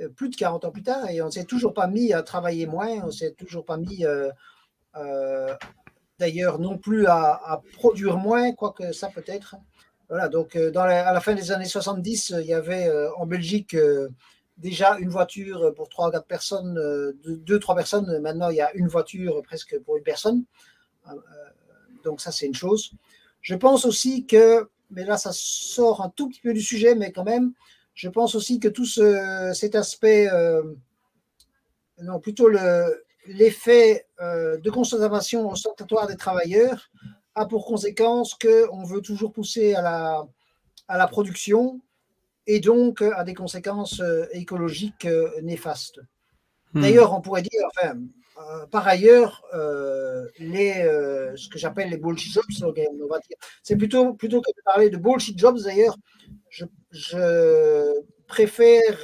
euh, 0.00 0.08
plus 0.08 0.28
de 0.28 0.34
40 0.34 0.64
ans 0.64 0.70
plus 0.72 0.82
tard, 0.82 1.08
et 1.08 1.22
on 1.22 1.26
ne 1.26 1.30
s'est 1.30 1.44
toujours 1.44 1.72
pas 1.72 1.86
mis 1.86 2.12
à 2.12 2.22
travailler 2.22 2.66
moins, 2.66 2.90
on 3.02 3.06
ne 3.06 3.12
s'est 3.12 3.32
toujours 3.32 3.64
pas 3.64 3.76
mis, 3.76 4.04
euh, 4.04 5.54
d'ailleurs, 6.18 6.58
non 6.58 6.78
plus 6.78 7.06
à, 7.06 7.62
produire 7.74 8.16
moins, 8.16 8.52
quoique 8.52 8.92
ça 8.92 9.08
peut-être. 9.08 9.56
Voilà, 10.08 10.28
donc 10.28 10.56
à 10.56 11.12
la 11.12 11.20
fin 11.20 11.34
des 11.34 11.52
années 11.52 11.64
70, 11.64 12.34
il 12.40 12.46
y 12.46 12.54
avait 12.54 12.90
en 13.16 13.26
Belgique 13.26 13.76
déjà 14.58 14.98
une 14.98 15.08
voiture 15.08 15.72
pour 15.74 15.88
3 15.88 16.08
ou 16.08 16.10
4 16.12 16.26
personnes, 16.26 16.78
2-3 17.24 17.74
personnes. 17.74 18.20
Maintenant, 18.20 18.50
il 18.50 18.56
y 18.56 18.60
a 18.60 18.72
une 18.74 18.88
voiture 18.88 19.42
presque 19.42 19.78
pour 19.80 19.96
une 19.96 20.04
personne. 20.04 20.44
donc 22.04 22.20
ça, 22.20 22.30
c'est 22.32 22.46
une 22.46 22.54
chose. 22.54 22.92
Je 23.40 23.54
pense 23.54 23.84
aussi 23.86 24.26
que 24.26 24.68
mais 24.90 25.04
là, 25.04 25.16
ça 25.16 25.30
sort 25.32 26.02
un 26.02 26.10
tout 26.10 26.28
petit 26.28 26.40
peu 26.40 26.52
du 26.52 26.62
sujet, 26.62 26.94
mais 26.94 27.12
quand 27.12 27.24
même, 27.24 27.52
je 27.94 28.08
pense 28.08 28.34
aussi 28.34 28.58
que 28.58 28.68
tout 28.68 28.86
cet 28.86 29.74
aspect, 29.74 30.28
euh, 30.30 30.62
non, 32.02 32.20
plutôt 32.20 32.50
l'effet 33.26 34.06
euh, 34.20 34.58
de 34.58 34.70
consommation 34.70 35.48
ostentatoire 35.48 36.06
des 36.06 36.16
travailleurs 36.16 36.90
a 37.36 37.46
pour 37.46 37.66
conséquence 37.66 38.34
qu'on 38.34 38.84
veut 38.84 39.00
toujours 39.00 39.32
pousser 39.32 39.74
à 39.74 39.82
la, 39.82 40.26
à 40.88 40.98
la 40.98 41.06
production 41.06 41.80
et 42.46 42.60
donc 42.60 43.00
à 43.00 43.24
des 43.24 43.34
conséquences 43.34 44.00
euh, 44.00 44.26
écologiques 44.32 45.08
néfastes. 45.42 46.00
Hmm. 46.74 46.82
D'ailleurs, 46.82 47.14
on 47.14 47.20
pourrait 47.20 47.42
dire, 47.42 47.62
enfin, 47.68 47.96
euh, 48.36 48.66
par 48.66 48.88
ailleurs, 48.88 49.44
euh, 49.54 50.26
les, 50.38 50.82
euh, 50.82 51.36
ce 51.36 51.48
que 51.48 51.58
j'appelle 51.58 51.90
les 51.90 51.98
bullshit 51.98 52.32
jobs, 52.32 52.44
c'est 53.62 53.76
plutôt, 53.76 54.14
plutôt 54.14 54.40
que 54.40 54.50
de 54.50 54.62
parler 54.64 54.90
de 54.90 54.96
bullshit 54.96 55.38
jobs, 55.38 55.58
d'ailleurs, 55.62 55.96
je, 56.50 56.64
préfère, 58.26 58.98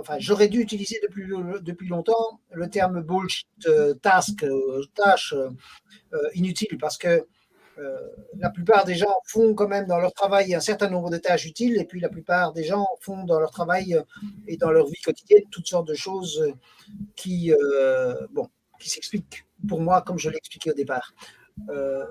enfin, 0.00 0.16
j'aurais 0.18 0.48
dû 0.48 0.60
utiliser 0.60 0.98
depuis, 1.02 1.24
depuis 1.62 1.88
longtemps 1.88 2.40
le 2.52 2.68
terme 2.68 3.00
bullshit 3.00 3.48
task, 4.02 4.44
tâche 4.94 5.34
inutile, 6.34 6.76
parce 6.78 6.98
que 6.98 7.26
la 8.38 8.50
plupart 8.50 8.84
des 8.84 8.96
gens 8.96 9.14
font 9.26 9.54
quand 9.54 9.68
même 9.68 9.86
dans 9.86 9.98
leur 9.98 10.12
travail 10.12 10.54
un 10.54 10.60
certain 10.60 10.90
nombre 10.90 11.10
de 11.10 11.16
tâches 11.16 11.46
utiles, 11.46 11.80
et 11.80 11.84
puis 11.84 12.00
la 12.00 12.08
plupart 12.10 12.52
des 12.52 12.64
gens 12.64 12.86
font 13.00 13.24
dans 13.24 13.38
leur 13.38 13.50
travail 13.50 13.98
et 14.46 14.56
dans 14.58 14.70
leur 14.70 14.86
vie 14.86 15.00
quotidienne 15.02 15.44
toutes 15.50 15.68
sortes 15.68 15.88
de 15.88 15.94
choses 15.94 16.52
qui, 17.14 17.52
bon, 18.32 18.48
qui 18.78 18.90
s'explique 18.90 19.44
pour 19.68 19.80
moi 19.80 20.02
comme 20.02 20.18
je 20.18 20.30
l'ai 20.30 20.36
expliqué 20.36 20.70
au 20.70 20.74
départ. 20.74 21.12
Euh, 21.70 22.04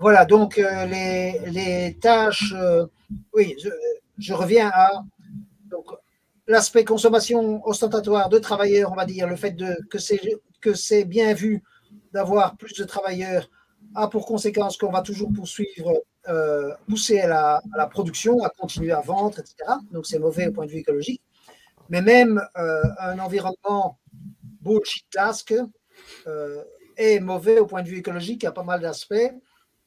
voilà, 0.00 0.24
donc 0.24 0.56
les, 0.56 1.98
tâches, 2.00 2.54
oui, 3.34 3.56
je, 4.18 4.32
reviens 4.32 4.70
à 4.72 4.90
l'aspect 6.46 6.84
consommation 6.84 7.66
ostentatoire 7.66 8.28
de 8.28 8.38
travailleurs, 8.38 8.92
on 8.92 8.94
va 8.94 9.04
dire, 9.04 9.26
le 9.26 9.36
fait 9.36 9.52
de, 9.52 9.76
que 10.60 10.74
c'est 10.74 11.04
bien 11.04 11.34
vu 11.34 11.62
d'avoir 12.12 12.56
plus 12.56 12.74
de 12.74 12.84
travailleurs 12.84 13.48
a 13.94 14.08
pour 14.08 14.26
conséquence 14.26 14.76
qu'on 14.76 14.90
va 14.90 15.02
toujours 15.02 15.32
poursuivre, 15.32 16.02
euh, 16.28 16.72
pousser 16.88 17.20
à 17.20 17.60
la, 17.76 17.86
production, 17.86 18.42
à 18.42 18.50
continuer 18.50 18.92
à 18.92 19.00
vendre, 19.00 19.38
etc. 19.38 19.54
Donc 19.92 20.06
c'est 20.06 20.18
mauvais 20.18 20.48
au 20.48 20.52
point 20.52 20.66
de 20.66 20.70
vue 20.70 20.78
écologique. 20.78 21.22
Mais 21.88 22.02
même 22.02 22.40
euh, 22.56 22.82
un 23.00 23.18
environnement 23.18 23.98
bullshit 24.60 25.06
task 25.10 25.52
euh, 25.52 25.66
est 26.96 27.20
mauvais 27.20 27.58
au 27.58 27.66
point 27.66 27.82
de 27.82 27.88
vue 27.88 27.98
écologique 27.98 28.44
à 28.44 28.52
pas 28.52 28.62
mal 28.62 28.80
d'aspects. 28.80 29.32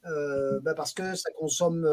Ben 0.05 0.74
parce 0.76 0.93
que 0.93 1.16
ça 1.16 1.30
consomme 1.38 1.88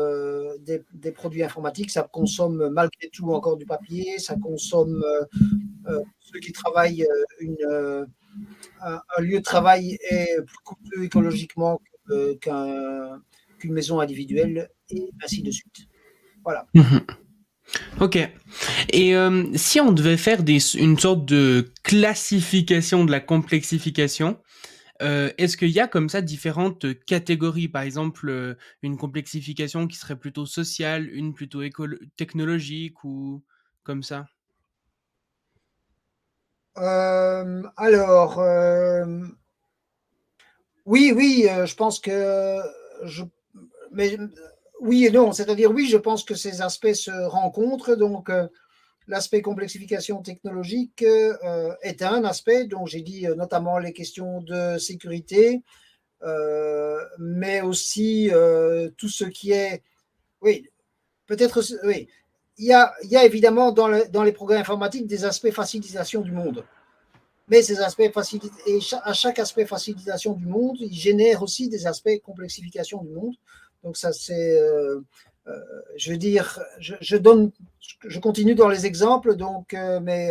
des, 0.60 1.12
produits 1.12 1.44
informatiques, 1.44 1.90
ça 1.90 2.02
consomme 2.02 2.68
malgré 2.70 3.08
tout 3.10 3.30
encore 3.32 3.56
du 3.56 3.66
papier, 3.66 4.18
ça 4.18 4.34
consomme 4.36 5.04
ceux 6.18 6.40
qui 6.40 6.52
travaillent 6.52 7.06
un, 8.82 9.22
lieu 9.22 9.38
de 9.38 9.44
travail 9.44 9.98
est 10.08 10.42
plus 10.42 10.58
coûteux 10.64 11.04
écologiquement 11.04 11.80
qu'une 12.40 13.72
maison 13.72 14.00
individuelle, 14.00 14.70
et 14.88 15.10
ainsi 15.22 15.42
de 15.42 15.50
suite. 15.50 15.86
Voilà. 16.44 16.66
Ok. 18.00 18.16
Et 18.92 19.14
euh, 19.14 19.46
si 19.54 19.80
on 19.80 19.92
devait 19.92 20.16
faire 20.16 20.42
une 20.74 20.98
sorte 20.98 21.24
de 21.24 21.72
classification 21.82 23.04
de 23.04 23.10
la 23.10 23.20
complexification, 23.20 24.38
euh, 25.02 25.30
est-ce 25.38 25.56
qu'il 25.56 25.70
y 25.70 25.80
a 25.80 25.88
comme 25.88 26.08
ça 26.08 26.20
différentes 26.20 26.86
catégories? 27.04 27.68
Par 27.68 27.82
exemple, 27.82 28.28
euh, 28.28 28.54
une 28.82 28.96
complexification 28.96 29.86
qui 29.86 29.96
serait 29.96 30.18
plutôt 30.18 30.46
sociale, 30.46 31.08
une 31.12 31.34
plutôt 31.34 31.62
technologique 32.16 33.04
ou 33.04 33.42
comme 33.82 34.02
ça? 34.02 34.26
Alors, 37.76 38.40
oui, 40.86 41.12
oui, 41.14 41.46
je 41.66 41.74
pense 41.74 42.00
que 42.00 42.58
je, 43.04 43.22
mais 43.92 44.16
oui 44.80 45.06
et 45.06 45.10
non, 45.10 45.32
c'est-à-dire 45.32 45.70
oui, 45.70 45.86
je 45.88 45.96
pense 45.96 46.24
que 46.24 46.34
ces 46.34 46.62
aspects 46.62 46.92
se 46.92 47.10
rencontrent. 47.10 47.94
Donc, 47.94 48.30
euh, 48.30 48.48
l'aspect 49.06 49.42
complexification 49.42 50.22
technologique 50.22 51.02
euh, 51.02 51.74
est 51.82 52.02
un 52.02 52.24
aspect 52.24 52.64
dont 52.64 52.86
j'ai 52.86 53.02
dit 53.02 53.26
notamment 53.36 53.78
les 53.78 53.92
questions 53.92 54.40
de 54.40 54.78
sécurité, 54.78 55.62
mais 57.18 57.62
aussi 57.62 58.30
tout 58.98 59.08
ce 59.08 59.24
qui 59.24 59.52
est, 59.52 59.82
oui, 60.42 60.68
peut-être, 61.26 61.62
oui, 61.84 62.08
il 62.58 62.66
y 62.66 62.74
a, 62.74 63.24
évidemment 63.24 63.72
dans, 63.72 63.88
dans 64.10 64.22
les 64.22 64.32
progrès 64.32 64.58
informatiques 64.58 65.06
des 65.06 65.24
aspects 65.24 65.50
facilitation 65.50 66.20
du 66.20 66.32
monde 66.32 66.64
mais 67.50 67.62
ces 67.62 67.80
aspects 67.80 68.02
et 68.66 68.78
à 69.02 69.12
chaque 69.12 69.40
aspect 69.40 69.66
facilitation 69.66 70.34
du 70.34 70.46
monde, 70.46 70.76
il 70.80 70.92
génère 70.92 71.42
aussi 71.42 71.68
des 71.68 71.86
aspects 71.86 72.20
complexification 72.24 73.02
du 73.02 73.12
monde. 73.12 73.34
Donc 73.84 73.96
ça 73.96 74.12
c'est, 74.12 74.60
euh, 74.60 75.00
euh, 75.46 75.60
je 75.96 76.10
veux 76.10 76.18
dire, 76.18 76.60
je, 76.78 77.16
donne, 77.16 77.50
je 78.06 78.18
continue 78.18 78.54
dans 78.54 78.68
les 78.68 78.86
exemples. 78.86 79.36
Donc, 79.36 79.74
euh, 79.74 80.00
mais 80.00 80.30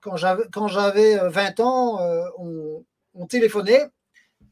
quand 0.00 0.16
j'avais 0.16 0.44
quand 0.52 0.68
j'avais 0.68 1.16
20 1.28 1.60
ans, 1.60 1.98
on, 2.38 2.84
on, 3.14 3.26
téléphonait 3.26 3.88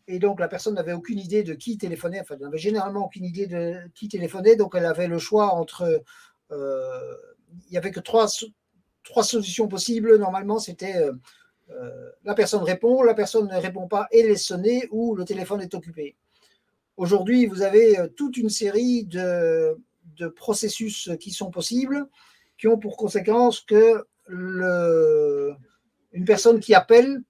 et 0.07 0.19
donc 0.19 0.41
la 0.41 0.49
personne 0.49 0.75
n'avait 0.75 0.93
aucune 0.93 1.19
idée 1.19 1.43
de 1.43 1.55
qui 1.55 1.79
téléphonait. 1.79 2.21
Enfin, 2.21 2.35
elle 2.37 2.43
n'avait 2.43 2.59
généralement 2.59 3.07
aucune 3.07 3.25
idée 3.25 3.47
de 3.47 3.77
qui 3.95 4.09
téléphonait. 4.09 4.57
Donc 4.57 4.75
elle 4.77 4.87
avait 4.87 5.09
le 5.09 5.19
choix 5.19 5.55
entre, 5.55 6.03
il 6.51 7.73
y 7.73 7.79
avait 7.79 7.93
que 7.93 8.01
trois 8.01 8.29
solutions 9.23 9.69
possibles. 9.69 10.17
Normalement, 10.19 10.59
c'était 10.59 10.97
la 12.25 12.35
personne 12.35 12.63
répond, 12.63 13.03
la 13.03 13.15
personne 13.15 13.47
ne 13.49 13.57
répond 13.57 13.87
pas 13.87 14.09
et 14.11 14.25
laisse 14.25 14.45
sonner 14.45 14.89
ou 14.91 15.15
le 15.15 15.25
téléphone 15.25 15.61
est 15.63 15.75
occupé. 15.75 16.17
Aujourd'hui, 17.01 17.47
vous 17.47 17.63
avez 17.63 17.99
euh, 17.99 18.09
toute 18.09 18.37
une 18.37 18.51
série 18.51 19.07
de, 19.07 19.75
processus 20.37 21.11
qui 21.19 21.31
sont 21.31 21.51
possibles, 21.51 22.07
qui 22.59 22.69
ont 22.69 22.79
pour 22.79 22.99
conséquence 22.99 23.63
que 23.63 24.05
une 24.29 26.25
personne 26.27 26.61
qui 26.61 26.75
appelle 26.75 27.23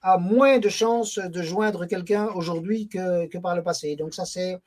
a 0.00 0.16
moins 0.16 0.58
de 0.58 0.70
chances 0.70 1.18
de 1.18 1.42
joindre 1.42 1.84
quelqu'un 1.84 2.28
aujourd'hui 2.28 2.88
que, 2.88 3.36
par 3.36 3.54
le 3.54 3.62
passé. 3.62 3.94
Donc 3.94 4.14
ça, 4.14 4.24
c'est 4.24 4.58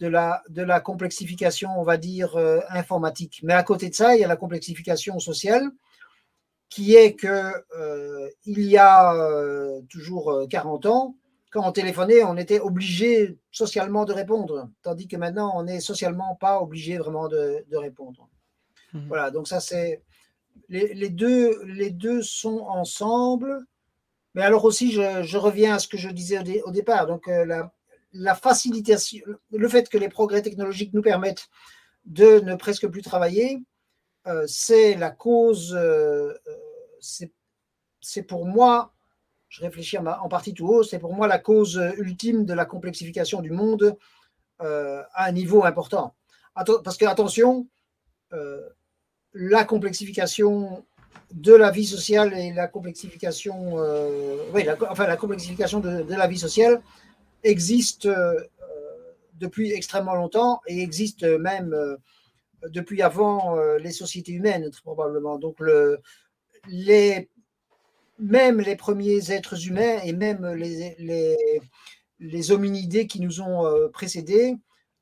de 0.00 0.08
la, 0.08 0.42
de 0.48 0.62
la 0.62 0.80
complexification, 0.80 1.70
on 1.78 1.84
va 1.84 1.98
dire, 1.98 2.34
euh, 2.34 2.58
informatique. 2.68 3.42
Mais 3.44 3.52
à 3.52 3.62
côté 3.62 3.88
de 3.90 3.94
ça, 3.94 4.16
il 4.16 4.20
y 4.22 4.24
a 4.24 4.28
la 4.28 4.34
complexification 4.34 5.20
sociale 5.20 5.70
qui 6.72 6.96
est 6.96 7.14
que 7.14 7.52
euh, 7.78 8.30
il 8.46 8.62
y 8.62 8.78
a 8.78 9.14
euh, 9.14 9.82
toujours 9.90 10.46
40 10.48 10.86
euh, 10.86 10.88
ans, 10.88 11.16
quand 11.52 11.68
on 11.68 11.72
téléphonait, 11.72 12.24
on 12.24 12.36
était 12.36 12.60
obligé 12.60 13.38
socialement 13.50 14.04
de 14.04 14.12
répondre, 14.12 14.70
tandis 14.82 15.06
que 15.06 15.16
maintenant, 15.16 15.52
on 15.54 15.64
n'est 15.64 15.80
socialement 15.80 16.34
pas 16.34 16.60
obligé 16.60 16.98
vraiment 16.98 17.28
de, 17.28 17.64
répondre. 17.76 18.28
Mhm. 18.92 19.06
Voilà, 19.08 19.30
donc 19.30 19.46
ça 19.46 19.60
c'est 19.60 20.02
les, 20.68 21.10
deux, 21.10 21.62
les 21.64 21.90
deux 21.90 22.22
sont 22.22 22.60
ensemble. 22.60 23.64
Mais 24.34 24.42
alors 24.42 24.64
aussi, 24.64 24.92
je, 24.92 25.36
reviens 25.36 25.74
à 25.74 25.78
ce 25.78 25.88
que 25.88 25.98
je 25.98 26.08
disais 26.08 26.62
au, 26.64 26.70
départ. 26.70 27.06
Donc 27.06 27.26
la, 27.26 27.70
la, 28.12 28.34
facilitation, 28.34 29.22
le 29.50 29.68
fait 29.68 29.88
que 29.88 29.98
les 29.98 30.08
progrès 30.08 30.42
technologiques 30.42 30.94
nous 30.94 31.02
permettent 31.02 31.48
de 32.06 32.40
ne 32.40 32.54
presque 32.54 32.88
plus 32.88 33.02
travailler, 33.02 33.62
euh, 34.26 34.44
c'est 34.46 34.94
la 34.94 35.10
cause, 35.10 35.74
euh, 35.74 36.32
euh, 36.46 37.26
c'est 38.00 38.22
pour 38.22 38.46
moi, 38.46 38.91
je 39.52 39.60
réfléchis 39.60 39.98
en 39.98 40.28
partie 40.28 40.54
tout 40.54 40.66
haut, 40.66 40.82
c'est 40.82 40.98
pour 40.98 41.14
moi 41.14 41.26
la 41.26 41.38
cause 41.38 41.78
ultime 41.98 42.46
de 42.46 42.54
la 42.54 42.64
complexification 42.64 43.42
du 43.42 43.50
monde 43.50 43.98
à 44.58 45.26
un 45.26 45.32
niveau 45.32 45.64
important. 45.64 46.14
Parce 46.54 46.96
que, 46.96 47.04
attention, 47.04 47.68
la 49.34 49.64
complexification 49.64 50.82
de 51.32 51.52
la 51.52 51.70
vie 51.70 51.84
sociale 51.84 52.32
et 52.32 52.54
la 52.54 52.66
complexification, 52.66 53.74
oui, 54.54 54.66
enfin 54.88 55.06
la 55.06 55.18
complexification 55.18 55.80
de, 55.80 56.02
la 56.08 56.26
vie 56.26 56.38
sociale 56.38 56.80
existe 57.44 58.08
depuis 59.34 59.72
extrêmement 59.72 60.14
longtemps 60.14 60.62
et 60.66 60.80
existe 60.80 61.24
même 61.24 61.76
depuis 62.68 63.02
avant 63.02 63.56
euh, 63.56 63.78
les 63.78 63.92
sociétés 63.92 64.32
humaines, 64.32 64.70
probablement. 64.82 65.38
Donc, 65.38 65.58
le, 65.60 66.00
les, 66.68 67.28
même 68.22 68.60
les 68.60 68.76
premiers 68.76 69.32
êtres 69.32 69.66
humains 69.66 69.98
et 70.04 70.12
même 70.12 70.46
les, 70.54 70.96
les, 72.18 72.52
hominidés 72.52 73.06
qui 73.06 73.20
nous 73.20 73.40
ont 73.40 73.66
euh, 73.66 73.88
précédés 73.88 74.56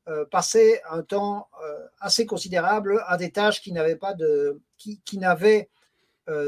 euh, 0.09 0.25
passaient 0.25 0.81
un 0.91 1.03
temps 1.03 1.49
assez 2.01 2.27
considérable 2.27 3.03
à 3.07 3.17
des 3.17 3.31
tâches 3.31 3.61
qui 3.61 3.73
n'avaient 3.73 3.97
pas 3.97 4.15
de, 4.15 4.61
qui, 4.79 5.01
qui 5.05 5.21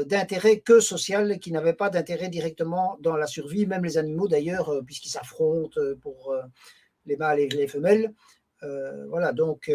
d'intérêt 0.05 0.59
que 0.59 0.79
social 0.79 1.39
qui 1.39 1.51
n'avaient 1.51 1.73
pas 1.73 1.89
d'intérêt 1.89 2.29
directement 2.29 2.97
dans 3.01 3.17
la 3.17 3.27
survie, 3.27 3.65
même 3.65 3.83
les 3.83 3.97
animaux 3.97 4.27
d'ailleurs, 4.27 4.81
puisqu'ils 4.85 5.09
s'affrontent 5.09 5.79
pour 6.01 6.33
les 7.05 7.17
mâles 7.17 7.39
et 7.39 7.49
les 7.49 7.67
femelles. 7.67 8.13
voilà, 9.09 9.33
donc 9.33 9.69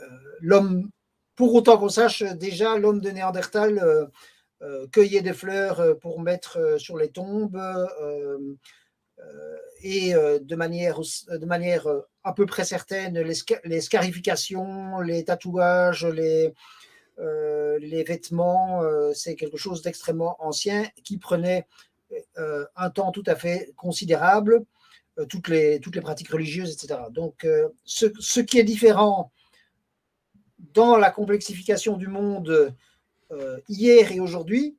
euh, 0.00 0.16
l'homme, 0.40 0.90
pour 1.36 1.54
autant 1.54 1.78
qu'on 1.78 1.88
sache, 1.88 2.22
déjà 2.22 2.76
l'homme 2.76 3.00
de 3.00 3.10
Néandertal 3.10 4.10
euh, 4.62 4.82
euh, 4.82 4.86
cueillait 4.88 5.22
des 5.22 5.32
fleurs 5.32 5.98
pour 6.00 6.20
mettre 6.20 6.76
sur 6.78 6.96
les 6.96 7.10
tombes 7.10 7.60
et 9.82 10.12
de 10.12 10.56
manière, 10.56 11.00
de 11.00 11.46
manière 11.46 11.86
à 12.24 12.32
peu 12.32 12.46
près 12.46 12.64
certaine, 12.64 13.18
les, 13.18 13.80
scarifications, 13.80 15.00
les 15.00 15.24
tatouages, 15.24 16.06
les, 16.06 16.54
les 17.18 18.04
vêtements, 18.04 18.82
c'est 19.12 19.36
quelque 19.36 19.58
chose 19.58 19.82
d'extrêmement 19.82 20.36
ancien 20.38 20.86
qui 21.04 21.18
prenait 21.18 21.66
un 22.36 22.90
temps 22.90 23.12
tout 23.12 23.24
à 23.26 23.36
fait 23.36 23.72
considérable, 23.76 24.64
toutes, 25.28 25.48
les, 25.48 25.80
toutes 25.80 25.96
les 25.96 26.02
pratiques 26.02 26.30
religieuses, 26.30 26.72
etc. 26.72 27.00
Donc, 27.10 27.46
ce, 27.84 28.06
ce, 28.18 28.40
qui 28.40 28.58
est 28.58 28.64
différent 28.64 29.32
dans 30.58 30.96
la 30.96 31.10
complexification 31.10 31.96
du 31.98 32.06
monde 32.06 32.74
euh, 33.32 33.60
hier 33.68 34.12
et 34.12 34.20
aujourd'hui, 34.20 34.76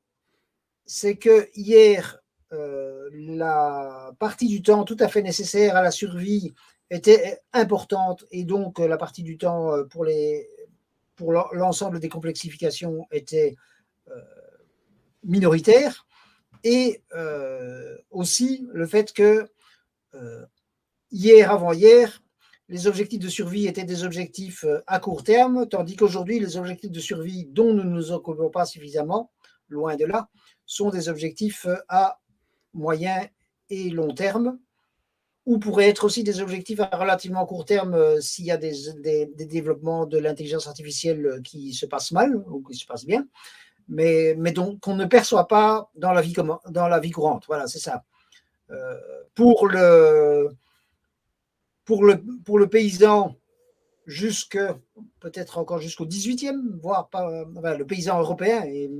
c'est 0.84 1.16
que 1.16 1.48
hier, 1.54 2.18
euh, 2.52 3.08
la 3.12 4.12
partie 4.18 4.48
du 4.48 4.62
temps 4.62 4.84
tout 4.84 4.96
à 5.00 5.08
fait 5.08 5.22
nécessaire 5.22 5.76
à 5.76 5.82
la 5.82 5.90
survie 5.90 6.52
était 6.90 7.40
importante 7.52 8.26
et 8.30 8.44
donc 8.44 8.78
la 8.78 8.98
partie 8.98 9.22
du 9.22 9.38
temps 9.38 9.72
euh, 9.72 9.84
pour, 9.84 10.04
les, 10.04 10.48
pour 11.16 11.32
l'ensemble 11.32 12.00
des 12.00 12.08
complexifications 12.08 13.06
était 13.10 13.56
minoritaire. 15.24 16.06
Et 16.64 17.02
aussi 18.10 18.66
le 18.72 18.86
fait 18.86 19.12
que 19.12 19.48
hier, 21.10 21.50
avant-hier, 21.50 22.21
les 22.72 22.86
objectifs 22.86 23.20
de 23.20 23.28
survie 23.28 23.66
étaient 23.66 23.84
des 23.84 24.02
objectifs 24.02 24.64
à 24.86 24.98
court 24.98 25.22
terme, 25.22 25.68
tandis 25.68 25.94
qu'aujourd'hui, 25.94 26.40
les 26.40 26.56
objectifs 26.56 26.90
de 26.90 27.00
survie 27.00 27.44
dont 27.44 27.74
nous 27.74 27.84
ne 27.84 27.90
nous 27.90 28.12
occupons 28.12 28.48
pas 28.48 28.64
suffisamment, 28.64 29.30
loin 29.68 29.94
de 29.96 30.06
là, 30.06 30.30
sont 30.64 30.88
des 30.88 31.10
objectifs 31.10 31.66
à 31.88 32.18
moyen 32.72 33.28
et 33.68 33.90
long 33.90 34.14
terme, 34.14 34.58
ou 35.44 35.58
pourraient 35.58 35.90
être 35.90 36.04
aussi 36.04 36.24
des 36.24 36.40
objectifs 36.40 36.80
à 36.80 36.96
relativement 36.96 37.44
court 37.44 37.66
terme 37.66 37.92
euh, 37.92 38.20
s'il 38.22 38.46
y 38.46 38.50
a 38.50 38.56
des, 38.56 38.72
développements 39.36 40.06
de 40.06 40.16
l'intelligence 40.16 40.66
artificielle 40.66 41.40
qui 41.44 41.74
se 41.74 41.84
passent 41.84 42.12
mal 42.12 42.34
ou 42.36 42.62
qui 42.62 42.74
se 42.74 42.86
passent 42.86 43.04
bien, 43.04 43.26
mais, 43.86 44.34
mais 44.38 44.54
qu'on 44.54 44.94
ne 44.94 45.04
perçoit 45.04 45.46
pas 45.46 45.90
dans 45.94 46.12
la 46.12 46.22
vie, 46.22 46.32
courante. 47.10 47.44
Voilà, 47.48 47.66
c'est 47.66 47.80
ça. 47.80 48.04
Euh, 48.70 48.96
pour, 49.34 49.66
le, 49.66 50.48
pour, 51.84 52.04
le, 52.04 52.22
pour 52.44 52.58
le 52.58 52.68
paysan, 52.68 53.36
jusque 54.06 54.58
peut-être 55.20 55.58
encore 55.58 55.78
jusqu'au 55.78 56.06
18e, 56.06 56.80
voire 56.80 57.08
pas 57.08 57.44
le 57.44 57.84
paysan 57.84 58.18
européen, 58.18 58.64
et 58.64 58.90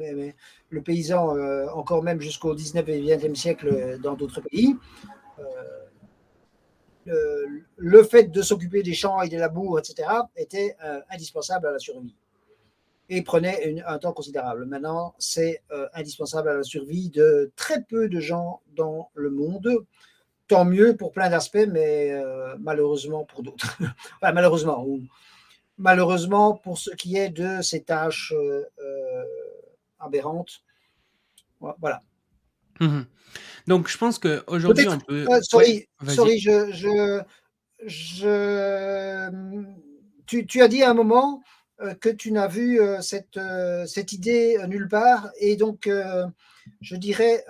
le 0.69 0.83
paysan 0.83 1.37
euh, 1.37 1.67
encore 1.75 2.03
même 2.03 2.21
jusqu'au 2.21 2.55
19 2.55 2.89
et 2.89 3.03
20e 3.03 3.35
siècle 3.35 3.99
dans 4.01 4.15
d'autres 4.15 4.41
pays 4.41 4.77
le, 7.77 8.03
fait 8.05 8.31
de 8.31 8.43
s'occuper 8.43 8.83
des 8.83 8.95
champs 8.95 9.23
et 9.23 9.29
des 9.29 9.39
labours, 9.39 9.79
etc., 9.79 10.09
était 10.37 10.77
euh, 10.85 11.01
indispensable 11.11 11.67
à 11.67 11.73
la 11.73 11.79
survie 11.79 12.15
et 13.09 13.23
prenait 13.23 13.83
un 13.87 13.99
temps 13.99 14.13
considérable. 14.13 14.65
Maintenant, 14.65 15.15
c'est 15.19 15.63
euh, 15.73 15.89
indispensable 15.95 16.49
à 16.49 16.55
la 16.55 16.63
survie 16.63 17.11
de 17.11 17.51
très 17.57 17.83
peu 17.83 18.09
de 18.09 18.21
gens 18.21 18.63
dans 18.75 19.11
le 19.15 19.31
monde. 19.31 19.69
Tant 20.53 20.65
mieux 20.65 20.97
pour 20.97 21.13
plein 21.13 21.31
d'aspects, 21.31 21.67
mais 21.71 22.11
euh, 22.11 22.57
malheureusement 22.61 23.25
pour 23.25 23.43
d'autres. 23.43 23.79
malheureusement, 24.23 24.85
ou 24.87 25.03
malheureusement 25.79 26.55
pour 26.55 26.79
ce 26.79 26.91
qui 26.91 27.17
est 27.17 27.31
de 27.31 27.63
ces 27.63 27.83
tâches 27.83 28.35
aberrantes. 29.99 30.63
Voilà. 31.61 32.03
Mmh 32.81 33.03
donc, 33.67 33.89
je 33.89 33.99
pense 33.99 34.19
qu'aujourd'hui, 34.19 34.89
on 34.89 34.99
peut. 34.99 35.27
Euh, 35.31 35.41
sorry, 35.43 35.89
sorry 36.09 36.39
je, 36.39 37.25
je, 37.87 39.31
Tu, 40.27 40.47
tu, 40.47 40.63
as 40.63 40.69
dit 40.69 40.83
à 40.83 40.91
un 40.91 40.95
moment 40.95 41.43
euh, 41.81 41.95
que 41.95 42.09
tu 42.09 42.33
n'as 42.33 42.49
vu 42.49 42.81
euh, 42.81 43.01
cette, 43.01 43.39
cette 43.87 44.13
idée 44.13 44.59
nulle 44.69 44.89
part. 44.89 45.31
Et 45.39 45.57
donc, 45.57 45.89
je 46.81 46.97
dirais, 46.97 47.45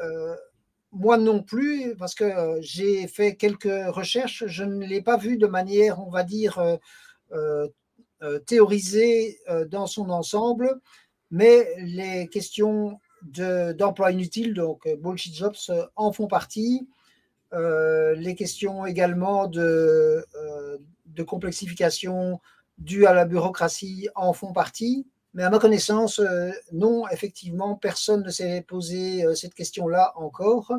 moi 0.93 1.16
non 1.18 1.43
plus, 1.43 1.97
parce 1.97 2.14
que 2.14 2.59
j'ai 2.61 3.07
fait 3.07 3.36
quelques 3.36 3.86
recherches, 3.88 4.45
je 4.47 4.64
ne 4.64 4.84
l'ai 4.86 5.03
pas 5.03 5.16
vu 5.16 5.38
de 5.38 5.47
manière, 5.47 6.01
on 6.01 6.11
va 6.11 6.22
dire, 6.22 6.62
théorisée 8.47 9.38
dans 9.68 9.86
son 9.86 10.11
ensemble. 10.11 10.80
Mais 11.30 11.66
les 11.78 12.28
questions 12.28 13.01
d'emploi 13.22 14.12
inutile, 14.12 14.55
donc 14.55 14.86
euh, 14.86 14.97
bullshit 14.97 15.34
jobs, 15.34 15.57
euh, 15.70 15.86
en 15.97 16.12
font 16.12 16.26
partie. 16.26 16.88
Euh, 17.55 18.14
les 18.14 18.34
questions 18.34 18.86
également 18.86 19.47
de, 19.47 20.24
de 21.07 21.22
complexification 21.22 22.40
dues 22.78 23.07
à 23.07 23.12
la 23.12 23.26
bureaucratie 23.26 24.09
en 24.14 24.32
font 24.32 24.53
partie. 24.53 25.07
Mais 25.35 25.45
à 25.45 25.51
ma 25.51 25.59
connaissance, 25.59 26.20
non, 26.72 27.09
effectivement, 27.09 27.76
personne 27.76 28.22
ne 28.22 28.30
s'est 28.30 28.64
posé 28.68 29.24
cette 29.35 29.55
question-là 29.55 30.12
encore. 30.16 30.72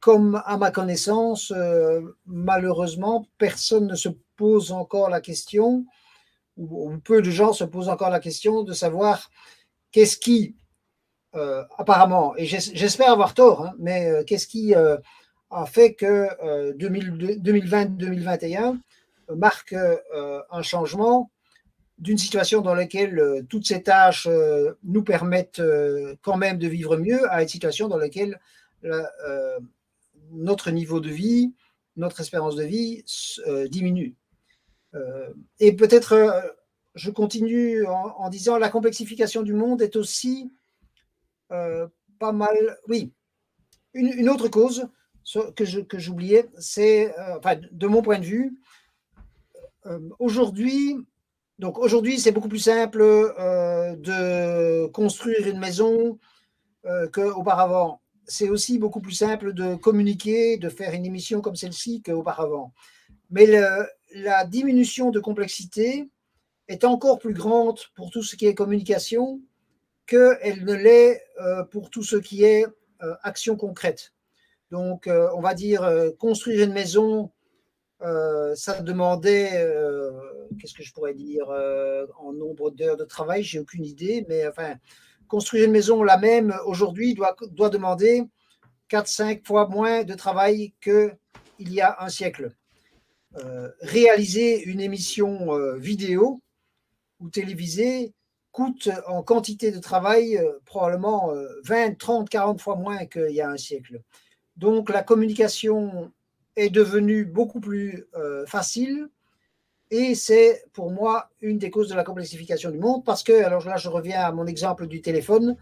comme 0.00 0.42
à 0.44 0.56
ma 0.56 0.70
connaissance, 0.70 1.52
malheureusement, 2.26 3.26
personne 3.38 3.86
ne 3.86 3.94
se 3.94 4.08
pose 4.36 4.72
encore 4.72 5.10
la 5.10 5.20
question, 5.20 5.84
ou, 6.56 6.92
peu 7.04 7.22
de 7.22 7.30
gens 7.30 7.52
se 7.52 7.64
posent 7.64 7.88
encore 7.88 8.10
la 8.10 8.20
question 8.20 8.62
de 8.62 8.72
savoir 8.72 9.30
qu'est-ce 9.92 10.16
qui, 10.16 10.56
euh, 11.34 11.64
apparemment, 11.76 12.36
et 12.36 12.46
j'espère 12.46 13.12
avoir 13.12 13.34
tort, 13.34 13.66
hein, 13.66 13.74
mais 13.78 14.10
euh, 14.10 14.24
qu'est-ce 14.24 14.46
qui 14.46 14.74
euh, 14.74 14.96
a 15.50 15.66
fait 15.66 15.94
que 15.94 16.28
2020-2021 16.76 18.78
marque 19.36 19.74
un 20.50 20.62
changement 20.62 21.30
d'une 21.98 22.18
situation 22.18 22.60
dans 22.60 22.74
laquelle 22.74 23.44
toutes 23.48 23.66
ces 23.66 23.82
tâches 23.82 24.28
nous 24.84 25.02
permettent 25.02 25.62
quand 26.22 26.36
même 26.36 26.58
de 26.58 26.68
vivre 26.68 26.96
mieux 26.96 27.30
à 27.32 27.42
une 27.42 27.48
situation 27.48 27.88
dans 27.88 27.96
laquelle 27.96 28.40
notre 30.30 30.70
niveau 30.70 31.00
de 31.00 31.10
vie, 31.10 31.52
notre 31.96 32.20
espérance 32.20 32.54
de 32.54 32.64
vie 32.64 33.04
diminue. 33.68 34.14
et 35.58 35.72
peut-être 35.72 36.54
je 36.98 37.10
continue 37.10 37.86
en, 37.86 38.28
disant 38.28 38.58
la 38.58 38.68
complexification 38.68 39.42
du 39.42 39.54
monde 39.54 39.80
est 39.80 39.96
aussi 39.96 40.52
euh, 41.52 41.86
pas 42.18 42.32
mal. 42.32 42.78
Oui, 42.88 43.12
une, 43.94 44.28
autre 44.28 44.48
cause 44.48 44.88
que, 45.56 45.64
j'oubliais, 45.98 46.46
c'est, 46.58 47.16
euh, 47.18 47.38
enfin, 47.38 47.56
de 47.70 47.86
mon 47.86 48.02
point 48.02 48.18
de 48.18 48.24
vue, 48.24 48.58
euh, 49.86 50.00
aujourd'hui, 50.18 50.96
donc 51.58 51.78
aujourd'hui, 51.78 52.18
c'est 52.18 52.32
beaucoup 52.32 52.48
plus 52.48 52.58
simple 52.58 53.00
de 53.00 54.86
construire 54.88 55.46
une 55.46 55.58
maison 55.58 56.18
qu'auparavant. 57.12 58.00
C'est 58.26 58.48
aussi 58.48 58.78
beaucoup 58.78 59.00
plus 59.00 59.12
simple 59.12 59.52
de 59.52 59.74
communiquer, 59.74 60.56
de 60.56 60.68
faire 60.68 60.92
une 60.92 61.06
émission 61.06 61.40
comme 61.40 61.56
celle-ci 61.56 62.02
qu'auparavant. 62.02 62.72
Mais 63.30 63.46
la 64.14 64.44
diminution 64.44 65.10
de 65.10 65.20
complexité 65.20 66.08
est 66.68 66.84
encore 66.84 67.18
plus 67.18 67.34
grande 67.34 67.80
pour 67.94 68.10
tout 68.10 68.22
ce 68.22 68.36
qui 68.36 68.46
est 68.46 68.54
communication 68.54 69.40
qu'elle 70.06 70.64
ne 70.64 70.74
l'est 70.74 71.22
euh, 71.40 71.64
pour 71.64 71.90
tout 71.90 72.02
ce 72.02 72.16
qui 72.16 72.44
est 72.44 72.66
euh, 73.02 73.14
action 73.22 73.56
concrète. 73.56 74.14
Donc, 74.70 75.06
euh, 75.06 75.28
on 75.34 75.40
va 75.40 75.54
dire, 75.54 75.90
construire 76.18 76.64
une 76.64 76.72
maison, 76.72 77.30
ça 78.00 78.80
demandait, 78.80 79.66
qu'est-ce 80.58 80.74
que 80.74 80.82
je 80.82 80.92
pourrais 80.92 81.14
dire, 81.14 81.48
en 82.18 82.32
nombre 82.32 82.70
d'heures 82.70 82.96
de 82.96 83.04
travail, 83.04 83.42
j'ai 83.42 83.58
aucune 83.58 83.84
idée, 83.84 84.24
mais 84.28 84.46
enfin, 84.46 84.76
construire 85.26 85.64
une 85.64 85.72
maison 85.72 86.02
la 86.02 86.16
même 86.16 86.54
aujourd'hui 86.64 87.14
doit, 87.14 87.36
doit 87.50 87.70
demander 87.70 88.22
4-5 88.90 89.44
fois 89.46 89.68
moins 89.68 90.04
de 90.04 90.14
travail 90.14 90.74
qu'il 90.80 91.16
y 91.58 91.80
a 91.80 91.96
un 92.00 92.08
siècle. 92.08 92.52
réaliser 93.82 94.62
une 94.62 94.80
émission 94.80 95.76
vidéo, 95.76 96.40
ou 97.20 97.30
télévisé 97.30 98.12
coûte 98.52 98.88
en 99.06 99.22
quantité 99.22 99.70
de 99.70 99.78
travail 99.78 100.36
euh, 100.36 100.58
probablement 100.64 101.32
20, 101.64 101.98
30, 101.98 102.28
40 102.28 102.60
fois 102.60 102.76
moins 102.76 103.06
qu'il 103.06 103.30
y 103.30 103.40
a 103.40 103.50
un 103.50 103.56
siècle. 103.56 104.02
Donc 104.56 104.90
la 104.90 105.02
communication 105.02 106.12
est 106.58 106.70
devenue 106.70 107.24
beaucoup 107.24 107.60
plus 107.60 108.06
euh, 108.16 108.44
facile. 108.46 109.08
Et 109.90 110.14
c'est 110.14 110.64
pour 110.72 110.90
moi 110.90 111.30
une 111.40 111.58
des 111.58 111.70
causes 111.70 111.88
de 111.88 111.94
la 111.94 112.04
complexification 112.04 112.70
du 112.70 112.78
monde 112.78 113.04
parce 113.04 113.22
que, 113.22 113.44
alors 113.44 113.64
là 113.64 113.76
je 113.76 113.88
reviens 113.88 114.20
à 114.20 114.32
mon 114.32 114.46
exemple 114.46 114.86
du 114.86 115.00
téléphone, 115.00 115.56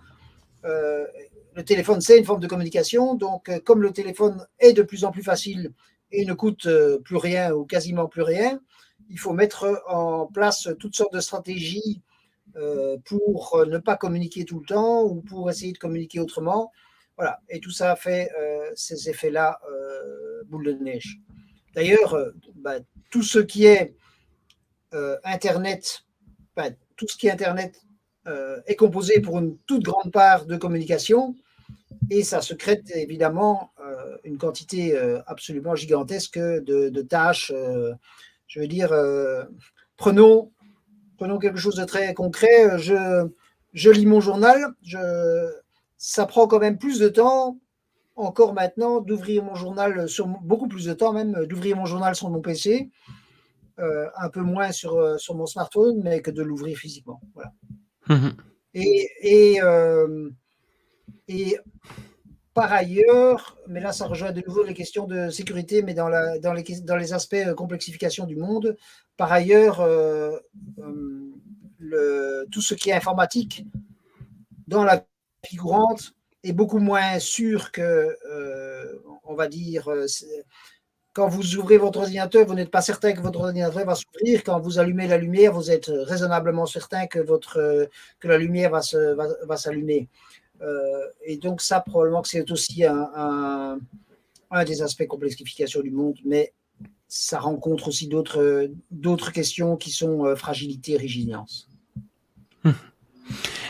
euh, 0.64 1.04
le 1.54 1.64
téléphone 1.64 2.00
c'est 2.00 2.18
une 2.18 2.24
forme 2.24 2.40
de 2.40 2.48
communication, 2.48 3.14
donc 3.14 3.50
comme 3.60 3.82
le 3.82 3.92
téléphone 3.92 4.44
est 4.58 4.72
de 4.72 4.82
plus 4.82 5.04
en 5.04 5.12
plus 5.12 5.22
facile 5.22 5.72
et 6.10 6.24
ne 6.24 6.34
coûte 6.34 6.68
plus 7.04 7.16
rien 7.16 7.52
ou 7.52 7.64
quasiment 7.64 8.08
plus 8.08 8.22
rien, 8.22 8.60
il 9.10 9.18
faut 9.18 9.32
mettre 9.32 9.80
en 9.86 10.26
place 10.26 10.68
toutes 10.80 10.96
sortes 10.96 11.12
de 11.12 11.20
stratégies 11.20 12.02
euh, 12.56 12.96
pour 13.04 13.62
ne 13.66 13.78
pas 13.78 13.96
communiquer 13.96 14.44
tout 14.44 14.60
le 14.60 14.66
temps 14.66 15.02
ou 15.02 15.20
pour 15.20 15.50
essayer 15.50 15.72
de 15.72 15.78
communiquer 15.78 16.20
autrement. 16.20 16.72
Voilà, 17.16 17.40
et 17.48 17.60
tout 17.60 17.70
ça 17.70 17.96
fait 17.96 18.30
euh, 18.38 18.70
ces 18.74 19.08
effets-là 19.08 19.58
euh, 19.70 20.42
boule 20.46 20.64
de 20.64 20.72
neige. 20.72 21.18
D'ailleurs, 21.74 22.16
bah, 22.56 22.76
tout 23.10 23.22
ce 23.22 23.38
qui 23.38 23.66
est 23.66 23.94
Internet, 25.24 26.04
bah, 26.54 26.70
tout 26.96 27.06
ce 27.06 27.16
qui 27.18 27.26
est 27.26 27.30
Internet 27.30 27.82
est 28.66 28.76
composé 28.76 29.20
pour 29.20 29.38
une 29.38 29.58
toute 29.66 29.82
grande 29.82 30.10
part 30.10 30.46
de 30.46 30.56
communication 30.56 31.36
et 32.10 32.24
ça 32.24 32.40
secrète 32.40 32.90
évidemment 32.94 33.72
une 34.24 34.38
quantité 34.38 34.98
absolument 35.26 35.74
gigantesque 35.74 36.38
de, 36.38 37.02
tâches 37.02 37.52
je 38.46 38.60
veux 38.60 38.68
dire, 38.68 38.92
euh, 38.92 39.44
prenons, 39.96 40.52
prenons 41.18 41.38
quelque 41.38 41.58
chose 41.58 41.76
de 41.76 41.84
très 41.84 42.14
concret. 42.14 42.78
Je, 42.78 43.28
je 43.72 43.90
lis 43.90 44.06
mon 44.06 44.20
journal. 44.20 44.74
Je, 44.82 44.98
ça 45.98 46.26
prend 46.26 46.46
quand 46.46 46.58
même 46.58 46.78
plus 46.78 46.98
de 46.98 47.08
temps, 47.08 47.58
encore 48.14 48.54
maintenant, 48.54 49.00
d'ouvrir 49.00 49.44
mon 49.44 49.54
journal 49.54 50.08
sur 50.08 50.26
beaucoup 50.26 50.68
plus 50.68 50.84
de 50.86 50.94
temps 50.94 51.12
même, 51.12 51.46
d'ouvrir 51.46 51.76
mon 51.76 51.86
journal 51.86 52.14
sur 52.14 52.30
mon 52.30 52.40
PC, 52.40 52.90
euh, 53.78 54.08
un 54.16 54.30
peu 54.30 54.40
moins 54.40 54.72
sur, 54.72 54.96
euh, 54.96 55.18
sur 55.18 55.34
mon 55.34 55.46
smartphone, 55.46 56.00
mais 56.02 56.22
que 56.22 56.30
de 56.30 56.42
l'ouvrir 56.42 56.76
physiquement. 56.76 57.20
Voilà. 57.34 57.52
Mmh 58.08 58.30
et, 58.78 59.08
et, 59.22 59.58
et 61.28 61.58
par 62.56 62.72
ailleurs, 62.72 63.58
mais 63.68 63.80
là, 63.80 63.92
ça 63.92 64.06
rejoint 64.06 64.32
de 64.32 64.42
nouveau 64.46 64.62
les 64.62 64.72
questions 64.72 65.06
de 65.06 65.28
sécurité, 65.28 65.82
mais 65.82 65.92
dans, 65.92 66.08
la, 66.08 66.38
dans, 66.38 66.54
les, 66.54 66.64
dans 66.80 66.96
les 66.96 67.12
aspects 67.12 67.34
euh, 67.34 67.52
complexification 67.52 68.24
du 68.24 68.34
monde. 68.34 68.78
Par 69.18 69.30
ailleurs, 69.30 69.80
euh, 69.80 70.38
euh, 70.78 71.34
le, 71.78 72.46
tout 72.50 72.62
ce 72.62 72.72
qui 72.72 72.88
est 72.88 72.94
informatique 72.94 73.66
dans 74.68 74.84
la 74.84 75.04
vie 75.50 75.56
courante 75.56 76.14
est 76.42 76.52
beaucoup 76.52 76.78
moins 76.78 77.18
sûr 77.18 77.72
que, 77.72 78.16
on 79.24 79.34
va 79.34 79.48
dire, 79.48 79.88
quand 81.12 81.28
vous 81.28 81.56
ouvrez 81.56 81.78
votre 81.78 82.00
ordinateur, 82.00 82.46
vous 82.46 82.54
n'êtes 82.54 82.70
pas 82.70 82.82
certain 82.82 83.12
que 83.12 83.20
votre 83.20 83.40
ordinateur 83.40 83.86
va 83.86 83.94
s'ouvrir. 83.94 84.44
Quand 84.44 84.60
vous 84.60 84.78
allumez 84.78 85.08
la 85.08 85.16
lumière, 85.16 85.52
vous 85.52 85.70
êtes 85.70 85.90
raisonnablement 85.90 86.66
certain 86.66 87.06
que, 87.06 87.18
votre, 87.18 87.88
que 88.20 88.28
la 88.28 88.36
lumière 88.38 88.70
va 88.70 88.82
s'allumer. 89.56 90.08
Va, 90.60 90.66
euh, 90.66 91.06
et 91.22 91.36
donc 91.36 91.60
ça, 91.60 91.80
probablement 91.80 92.22
que 92.22 92.28
c'est 92.28 92.50
aussi 92.50 92.84
un, 92.84 93.78
des 94.66 94.82
aspects 94.82 95.06
complexification 95.06 95.80
du 95.80 95.90
monde, 95.90 96.18
mais 96.24 96.52
ça 97.08 97.38
rencontre 97.38 97.88
aussi 97.88 98.08
d'autres 98.08 99.32
questions 99.32 99.76
qui 99.76 99.90
sont 99.90 100.26
euh, 100.26 100.36
fragilité 100.36 100.92
et 100.92 100.96
résilience. 100.96 101.68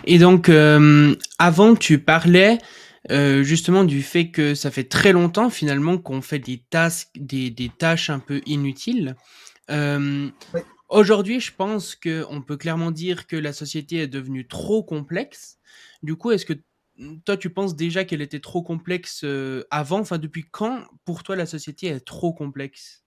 Et 0.07 0.19
donc, 0.19 0.49
euh, 0.49 1.15
avant, 1.39 1.75
tu 1.75 1.99
parlais 1.99 2.59
justement 3.09 3.85
du 3.85 4.03
fait 4.03 4.31
que 4.31 4.57
ça 4.57 4.73
fait 4.73 4.83
très 4.83 5.13
longtemps 5.13 5.49
finalement 5.49 5.97
qu'on 5.97 6.23
fait 6.23 6.41
des, 6.41 6.59
tâches, 6.59 7.07
des, 7.15 7.71
tâches 7.79 8.11
un 8.11 8.19
peu 8.19 8.41
inutiles. 8.47 9.15
Aujourd'hui, 10.89 11.41
je 11.41 11.53
pense 11.53 11.97
qu'on 11.97 12.43
peut 12.43 12.57
clairement 12.57 12.93
dire 12.93 13.27
que 13.27 13.37
la 13.37 13.53
société 13.53 13.97
est 13.99 14.07
devenue 14.07 14.47
trop 14.47 14.85
complexe. 14.85 15.59
Du 16.03 16.15
coup, 16.15 16.31
est-ce 16.31 16.47
que 16.47 16.55
toi, 17.25 17.37
tu 17.37 17.51
penses 17.51 17.75
déjà 17.75 18.05
qu'elle 18.05 18.23
était 18.23 18.41
trop 18.41 18.63
complexe 18.63 19.23
euh, 19.25 19.65
avant? 19.71 19.99
Enfin, 19.99 20.19
depuis 20.19 20.45
quand, 20.49 20.85
pour 21.05 21.25
toi, 21.25 21.35
la 21.35 21.47
société 21.47 21.89
est 21.89 22.01
trop 22.01 22.33
complexe? 22.33 23.05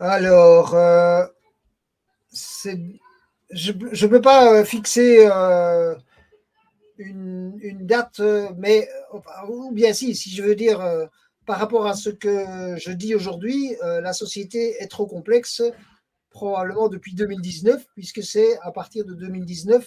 Alors, 0.00 0.74
euh, 0.74 1.24
je 3.50 3.72
ne 3.72 4.06
peux 4.06 4.20
pas 4.20 4.52
euh, 4.52 4.64
fixer 4.64 5.26
une, 6.98 7.58
une, 7.60 7.86
date, 7.86 8.20
mais 8.56 8.88
ou 9.48 9.70
bien 9.72 9.92
si, 9.92 10.14
si 10.14 10.30
je 10.30 10.42
veux 10.42 10.54
dire, 10.54 10.80
par 11.46 11.58
rapport 11.58 11.86
à 11.86 11.94
ce 11.94 12.10
que 12.10 12.76
je 12.78 12.90
dis 12.90 13.14
aujourd'hui, 13.14 13.76
la 13.82 14.12
société 14.12 14.76
est 14.82 14.88
trop 14.88 15.06
complexe, 15.06 15.62
probablement 16.30 16.88
depuis 16.88 17.14
2019, 17.14 17.84
puisque 17.94 18.22
c'est 18.22 18.58
à 18.60 18.70
partir 18.72 19.04
de 19.04 19.14
2019 19.14 19.86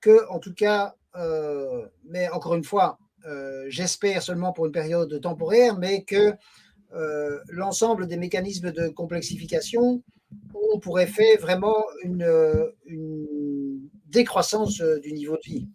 que, 0.00 0.28
en 0.30 0.38
tout 0.38 0.54
cas, 0.54 0.94
euh, 1.16 1.86
mais 2.04 2.28
encore 2.28 2.54
une 2.54 2.64
fois, 2.64 2.98
euh, 3.26 3.64
j'espère 3.68 4.22
seulement 4.22 4.52
pour 4.52 4.66
une 4.66 4.72
période 4.72 5.20
temporaire, 5.20 5.78
mais 5.78 6.04
que 6.04 6.34
euh, 6.94 7.40
l'ensemble 7.48 8.06
des 8.06 8.16
mécanismes 8.16 8.70
de 8.70 8.88
complexification 8.88 10.02
ont 10.54 10.78
pour 10.78 11.00
effet 11.00 11.36
vraiment 11.36 11.84
une, 12.02 12.70
décroissance 14.06 14.80
du 15.02 15.12
niveau 15.12 15.34
de 15.34 15.42
vie. 15.42 15.68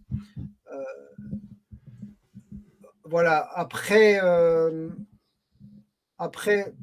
voilà, 3.04 3.50
après, 3.56 4.20
après 6.18 6.74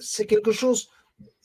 c'est 0.00 0.26
quelque 0.26 0.50
chose 0.50 0.88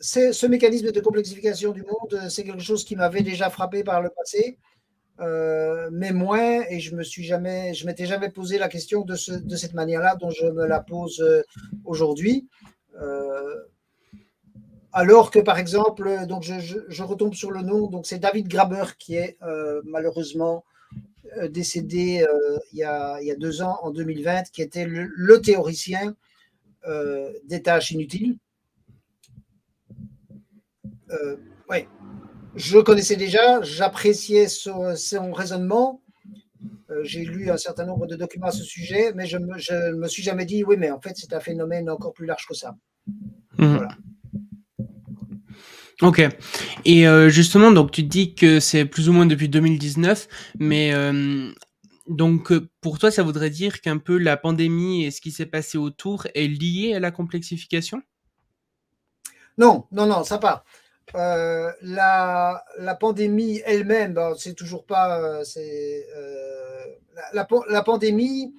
ce 0.01 0.45
mécanisme 0.47 0.91
de 0.91 0.99
complexification 0.99 1.72
du 1.72 1.84
monde, 1.84 2.30
c'est 2.30 2.43
quelque 2.43 2.64
chose 2.64 2.84
qui 2.84 2.95
m'avait 2.95 3.22
déjà 3.22 3.49
frappé 3.49 3.84
par 3.84 4.01
le 4.01 4.10
passé. 4.10 4.57
Euh, 5.20 5.89
mais 5.91 6.14
moins, 6.14 6.64
et 6.70 6.80
je 6.80 6.95
me 6.95 7.03
suis 7.03 7.24
jamais, 7.24 7.74
je 7.74 7.86
m'étais 7.86 8.05
jamais 8.05 8.30
posé 8.30 8.57
la 8.57 8.70
question 8.70 9.01
de, 9.01 9.16
de 9.39 9.55
cette 9.57 9.74
manière-là 9.74 10.16
dont 10.16 10.30
je 10.30 10.45
me 10.45 10.66
la 10.66 10.80
pose 10.80 11.20
euh, 11.20 11.41
aujourd'hui. 11.84 12.47
Euh, 13.01 13.55
alors 14.92 15.32
que, 15.32 15.40
par 15.40 15.60
exemple, 15.60 16.26
donc 16.28 16.44
je, 16.44 16.78
je, 16.88 17.04
retombe 17.04 17.34
sur 17.34 17.52
le 17.52 17.62
nom, 17.62 17.88
donc 17.88 18.08
c'est 18.08 18.20
David 18.20 18.48
Graber 18.48 18.86
qui 18.98 19.16
est 19.16 19.38
malheureusement 19.86 20.64
décédé 21.50 22.26
il 22.72 22.80
y, 22.80 22.84
a, 22.84 23.22
il, 23.22 23.28
y 23.28 23.32
a, 23.32 23.36
deux 23.36 23.62
ans, 23.62 23.78
en 23.84 23.92
2020, 23.92 24.50
qui 24.52 24.62
était 24.62 24.86
le, 24.86 25.42
théoricien 25.42 26.16
des 27.46 27.62
tâches 27.62 27.92
inutiles. 27.92 28.38
oui, 31.70 31.86
je 32.56 32.80
connaissais 32.80 33.16
déjà, 33.16 33.62
j'appréciais 33.62 34.48
son, 34.48 34.94
raisonnement. 35.32 36.02
Euh, 36.90 37.04
j'ai 37.04 37.24
lu 37.24 37.50
un 37.52 37.58
certain 37.58 37.86
nombre 37.86 38.08
de 38.08 38.16
documents 38.16 38.48
à 38.48 38.52
ce 38.52 38.64
sujet, 38.64 39.14
mais 39.14 39.28
je 39.28 39.38
ne 39.38 39.94
me, 39.96 40.08
suis 40.08 40.24
jamais 40.24 40.46
dit, 40.46 40.64
oui, 40.64 40.76
mais 40.78 40.92
en 40.92 41.00
fait, 41.00 41.14
c'est 41.16 41.34
un 41.34 41.40
phénomène 41.40 41.90
encore 41.90 42.14
plus 42.14 42.26
large 42.26 42.46
que 42.48 42.56
ça. 42.56 42.76
Mhm. 43.58 43.78
Voilà. 43.78 43.98
Ok. 46.02 46.22
Et 46.86 47.08
euh, 47.08 47.30
justement, 47.30 47.72
donc 47.72 47.91
tu 47.91 48.04
dis 48.04 48.34
que 48.34 48.60
c'est 48.60 48.86
plus 48.86 49.10
ou 49.10 49.14
moins 49.14 49.26
depuis 49.26 49.50
2019, 49.50 50.28
mais 50.58 50.93
euh, 50.93 51.52
donc 52.08 52.54
pour 52.82 53.00
toi, 53.00 53.12
ça 53.12 53.24
voudrait 53.24 53.50
dire 53.50 53.82
qu'un 53.82 53.97
peu 53.97 54.18
la 54.18 54.38
pandémie 54.38 55.06
et 55.06 55.12
ce 55.12 55.20
qui 55.22 55.32
s'est 55.32 55.45
passé 55.45 55.78
autour 55.78 56.26
est 56.36 56.47
lié 56.47 56.93
à 56.95 57.00
la 57.00 57.12
complexification? 57.12 58.02
Non, 59.58 59.86
non, 59.91 60.06
non, 60.06 60.24
ça. 60.24 60.39
Euh, 61.16 61.72
la, 61.82 62.64
la, 62.78 62.95
pandémie 62.95 63.62
elle-même, 63.66 64.20
c'est 64.38 64.54
toujours 64.54 64.86
pas. 64.86 65.20
Euh, 65.20 65.43
c'est, 65.43 66.06
euh, 66.16 66.86
la, 67.34 67.84
pandémie 67.84 68.54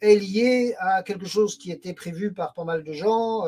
est 0.00 0.16
liée 0.16 0.74
à 0.78 1.02
quelque 1.02 1.26
chose 1.26 1.56
qui 1.58 1.72
était 1.72 1.94
prévu 1.94 2.32
par 2.32 2.52
pas 2.52 2.64
mal 2.64 2.84
de 2.84 2.92
gens, 2.92 3.42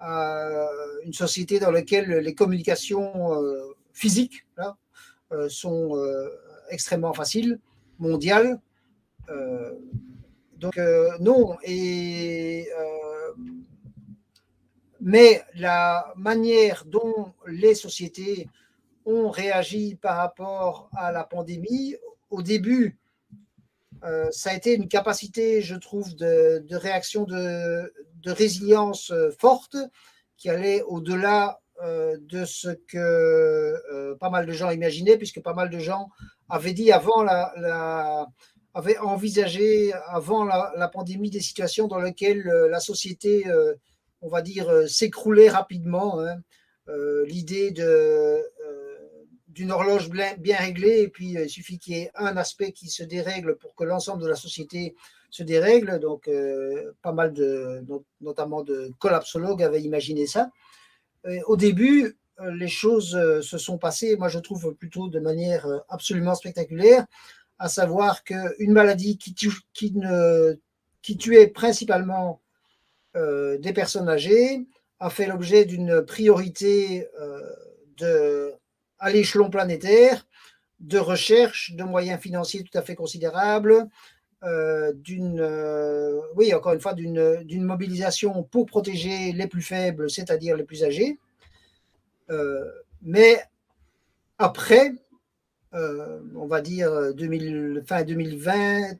une 0.00 1.12
société 1.12 1.58
dans 1.58 1.70
laquelle 1.70 2.08
les 2.08 2.34
communications 2.34 3.32
physiques 3.92 4.46
là, 4.56 4.76
sont 5.48 6.00
extrêmement 6.70 7.12
faciles, 7.12 7.58
mondiales. 7.98 8.60
donc, 10.58 10.78
non. 11.20 11.56
Et 11.64 12.68
mais 15.00 15.42
la 15.54 16.12
manière 16.16 16.84
dont 16.86 17.32
les 17.46 17.74
sociétés 17.74 18.48
ont 19.04 19.30
réagi 19.30 19.96
par 20.00 20.16
rapport 20.16 20.90
à 20.96 21.12
la 21.12 21.24
pandémie, 21.24 21.96
au 22.30 22.42
début, 22.42 22.98
euh, 24.04 24.28
ça 24.30 24.50
a 24.50 24.54
été 24.54 24.74
une 24.74 24.88
capacité, 24.88 25.62
je 25.62 25.76
trouve, 25.76 26.14
de, 26.14 26.62
réaction 26.72 27.24
de, 27.24 27.92
résilience 28.26 29.10
euh, 29.10 29.30
forte 29.38 29.76
qui 30.36 30.48
allait 30.50 30.82
au-delà 30.82 31.60
euh, 31.82 32.16
de 32.20 32.44
ce 32.44 32.68
que 32.68 34.14
pas 34.20 34.30
mal 34.30 34.46
de 34.46 34.52
gens 34.52 34.70
imaginaient, 34.70 35.16
puisque 35.16 35.40
pas 35.40 35.54
mal 35.54 35.70
de 35.70 35.78
gens 35.78 36.10
avaient 36.48 36.72
dit 36.72 36.92
avant 36.92 37.22
la, 37.22 38.26
avaient 38.74 38.98
envisagé 38.98 39.92
avant 40.06 40.44
la, 40.44 40.72
la, 40.76 40.88
pandémie 40.88 41.30
des 41.30 41.40
situations 41.40 41.88
dans 41.88 41.98
lesquelles 41.98 42.42
la 42.42 42.80
société 42.80 43.44
on 44.20 44.28
va 44.28 44.42
dire, 44.42 44.68
euh, 44.68 44.86
s'écrouler 44.86 45.48
rapidement. 45.48 46.20
Hein. 46.20 46.36
Euh, 46.88 47.24
l'idée 47.26 47.70
de 47.70 47.82
euh, 47.84 48.42
d'une 49.48 49.72
horloge 49.72 50.08
bien 50.08 50.56
réglée, 50.56 51.00
et 51.02 51.08
puis 51.08 51.32
il 51.32 51.50
suffit 51.50 51.80
qu'il 51.80 51.96
y 51.96 52.00
ait 52.00 52.10
un 52.14 52.36
aspect 52.36 52.70
qui 52.70 52.88
se 52.88 53.02
dérègle 53.02 53.56
pour 53.56 53.74
que 53.74 53.82
l'ensemble 53.82 54.22
de 54.22 54.28
la 54.28 54.36
société 54.36 54.94
se 55.30 55.42
dérègle. 55.42 55.98
Donc, 56.00 56.30
pas 57.02 57.12
mal 57.12 57.32
de, 57.32 57.84
notamment 58.20 58.62
de 58.62 58.92
collapsologues 58.98 59.62
avaient 59.62 59.82
imaginé 59.82 60.26
ça. 60.26 60.50
au 61.46 61.56
début, 61.56 62.16
les 62.40 62.68
choses 62.68 63.10
se 63.42 63.58
sont 63.58 63.78
passées, 63.78 64.16
moi 64.16 64.28
je 64.28 64.38
trouve 64.38 64.74
plutôt 64.74 65.08
de 65.08 65.18
manière 65.18 65.66
absolument 65.88 66.34
spectaculaire, 66.34 67.04
à 67.58 67.68
savoir 67.68 68.22
qu'une 68.24 68.72
maladie 68.72 69.18
qui, 69.18 69.34
qui, 69.34 69.92
ne, 69.92 70.58
qui 71.02 71.16
tuait 71.16 71.48
principalement 71.48 72.40
euh, 73.16 73.58
des 73.58 73.72
personnes 73.72 74.08
âgées 74.08 74.66
a 75.00 75.10
fait 75.10 75.26
l'objet 75.26 75.64
d'une 75.64 76.02
priorité 76.02 77.08
euh, 77.20 77.40
de, 77.96 78.52
à 78.98 79.10
l'échelon 79.10 79.50
planétaire 79.50 80.26
de 80.80 80.98
recherche, 80.98 81.72
de 81.72 81.82
moyens 81.82 82.20
financiers 82.20 82.62
tout 82.62 82.76
à 82.78 82.82
fait 82.82 82.94
considérables, 82.94 83.88
euh, 84.44 84.92
d'une, 84.94 85.40
oui, 86.36 86.54
encore 86.54 86.72
une 86.72 86.80
fois, 86.80 86.94
d'une 86.94 87.64
mobilisation 87.64 88.42
pour 88.44 88.66
protéger 88.66 89.32
les 89.32 89.46
plus 89.46 89.62
faibles, 89.62 90.10
c'est-à-dire 90.10 90.56
les 90.56 90.64
plus 90.64 90.84
âgés. 90.84 91.18
mais 93.02 93.40
après, 94.38 94.92
on 95.72 96.46
va 96.46 96.60
dire 96.60 97.14
2000, 97.14 97.82
fin 97.86 98.02
2020, 98.02 98.98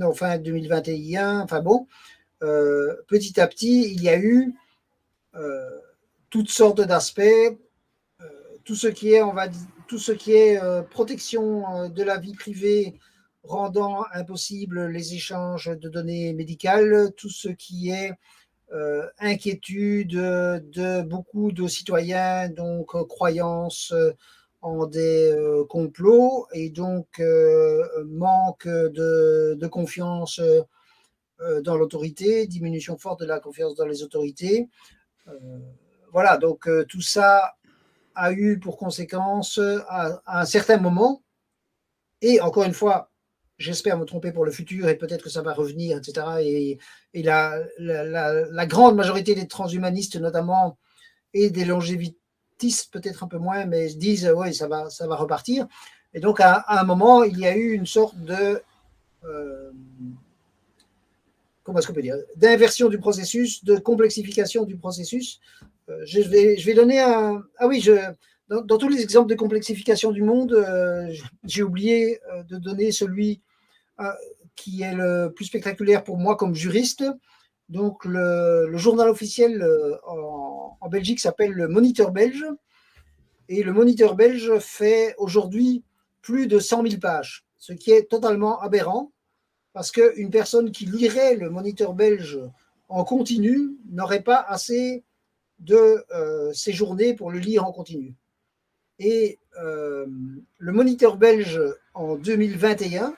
non, 0.00 0.12
fin 0.12 0.38
2021, 0.38 1.40
enfin 1.40 1.60
bon, 1.60 1.86
euh, 2.42 2.94
petit 3.08 3.40
à 3.40 3.46
petit, 3.46 3.92
il 3.92 4.02
y 4.02 4.08
a 4.08 4.18
eu 4.18 4.54
euh, 5.34 5.80
toutes 6.30 6.50
sortes 6.50 6.80
d'aspects, 6.80 7.20
euh, 7.20 8.24
tout 8.64 8.74
ce 8.74 8.88
qui 8.88 9.12
est, 9.14 9.22
on 9.22 9.32
va 9.32 9.48
tout 9.88 9.98
ce 9.98 10.12
qui 10.12 10.32
est 10.32 10.60
protection 10.90 11.88
de 11.88 12.02
la 12.02 12.18
vie 12.18 12.34
privée, 12.34 12.98
rendant 13.46 14.04
impossible 14.12 14.86
les 14.86 15.14
échanges 15.14 15.70
de 15.78 15.88
données 15.88 16.32
médicales, 16.32 17.12
tout 17.16 17.30
ce 17.30 17.48
qui 17.48 17.90
est 17.90 18.12
inquiétude 19.18 20.10
de 20.10 21.02
beaucoup 21.02 21.52
de 21.52 21.68
citoyens, 21.68 22.48
donc 22.48 22.88
croyances 23.06 23.94
en 24.60 24.86
des 24.86 25.34
complots 25.68 26.48
et 26.52 26.70
donc 26.70 27.22
manque 28.04 28.66
de, 28.66 29.66
confiance 29.68 30.40
dans 31.62 31.76
l'autorité, 31.76 32.46
diminution 32.46 32.98
forte 32.98 33.20
de 33.20 33.26
la 33.26 33.38
confiance 33.38 33.76
dans 33.76 33.86
les 33.86 34.02
autorités. 34.02 34.68
voilà, 36.12 36.36
donc 36.36 36.68
tout 36.88 37.02
ça 37.02 37.54
a 38.16 38.32
eu 38.32 38.58
pour 38.58 38.78
conséquence 38.78 39.60
à, 39.88 40.20
un 40.26 40.46
certain 40.46 40.78
moment, 40.78 41.22
et 42.22 42.40
encore 42.40 42.64
une 42.64 42.72
fois, 42.72 43.10
j'espère 43.58 43.98
me 43.98 44.04
tromper 44.04 44.32
pour 44.32 44.44
le 44.44 44.50
futur 44.50 44.88
et 44.88 44.96
peut-être 44.96 45.22
que 45.22 45.30
ça 45.30 45.42
va 45.42 45.52
revenir, 45.52 45.96
etc. 45.98 46.26
Et, 46.42 46.78
la, 47.14 48.66
grande 48.66 48.96
majorité 48.96 49.34
des 49.34 49.48
transhumanistes, 49.48 50.16
notamment, 50.16 50.78
et 51.32 51.50
des 51.50 51.64
longévitistes, 51.64 52.92
peut-être 52.92 53.24
un 53.24 53.28
peu 53.28 53.38
moins, 53.38 53.66
mais 53.66 53.88
disent 53.94 54.32
oui, 54.36 54.54
ça 54.54 54.68
va, 54.68 54.90
ça 54.90 55.06
va 55.06 55.16
repartir. 55.16 55.66
Et 56.14 56.20
donc, 56.20 56.40
à, 56.40 56.64
un 56.68 56.84
moment, 56.84 57.24
il 57.24 57.38
y 57.38 57.46
a 57.46 57.56
eu 57.56 57.72
une 57.72 57.86
sorte 57.86 58.16
de. 58.18 58.62
Euh, 59.24 59.70
comment 61.62 61.78
est-ce 61.78 61.86
qu'on 61.86 61.94
peut 61.94 62.02
dire 62.02 62.16
D'inversion 62.36 62.88
du 62.88 62.98
processus, 62.98 63.64
de 63.64 63.76
complexification 63.76 64.64
du 64.64 64.76
processus. 64.76 65.40
Euh, 65.88 66.00
je, 66.04 66.20
vais, 66.20 66.56
je 66.56 66.66
vais 66.66 66.74
donner 66.74 67.00
un. 67.00 67.42
Ah 67.58 67.66
oui, 67.66 67.80
je, 67.80 67.92
dans, 68.48 68.78
tous 68.78 68.88
les 68.88 69.02
exemples 69.02 69.28
de 69.28 69.34
complexification 69.34 70.12
du 70.12 70.22
monde, 70.22 70.52
euh, 70.52 71.12
j'ai 71.44 71.62
oublié 71.62 72.20
de 72.48 72.58
donner 72.58 72.92
celui 72.92 73.40
qui 74.56 74.82
est 74.82 74.94
le 74.94 75.32
plus 75.34 75.44
spectaculaire 75.44 76.02
pour 76.02 76.16
moi 76.16 76.36
comme 76.36 76.54
juriste. 76.54 77.04
Donc, 77.68 78.04
le, 78.04 78.76
journal 78.76 79.08
officiel 79.08 79.62
euh, 79.62 79.96
en, 80.06 80.88
Belgique 80.88 81.20
s'appelle 81.20 81.52
le 81.52 81.68
Moniteur 81.68 82.12
belge. 82.12 82.44
Et 83.48 83.62
le 83.62 83.72
Moniteur 83.72 84.14
belge 84.14 84.58
fait 84.58 85.14
aujourd'hui 85.18 85.84
plus 86.22 86.46
de 86.46 86.58
100 86.58 86.86
000 86.86 87.00
pages, 87.00 87.44
ce 87.56 87.72
qui 87.72 87.90
est 87.90 88.08
totalement 88.08 88.60
aberrant, 88.60 89.12
parce 89.72 89.92
qu'une 89.92 90.30
personne 90.30 90.70
qui 90.72 90.86
lirait 90.86 91.36
le 91.36 91.50
Moniteur 91.50 91.92
belge 91.94 92.38
en 92.88 93.04
continu 93.04 93.76
n'aurait 93.90 94.22
pas 94.22 94.40
assez 94.40 95.04
de 95.58 96.04
euh, 96.14 97.14
pour 97.16 97.30
le 97.30 97.38
lire 97.38 97.64
en 97.64 97.72
continu. 97.72 98.14
Et 98.98 99.38
euh, 99.60 100.06
le 100.58 100.72
Moniteur 100.72 101.16
belge 101.16 101.60
en 101.94 102.16
2021 102.16 103.16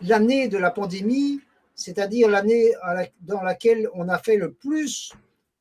l'année 0.00 0.48
de 0.48 0.58
la 0.58 0.70
pandémie, 0.70 1.40
c'est-à-dire 1.74 2.28
l'année 2.28 2.72
dans 3.20 3.42
laquelle 3.42 3.88
on 3.94 4.08
a 4.08 4.18
fait 4.18 4.36
le 4.36 4.52
plus 4.52 5.12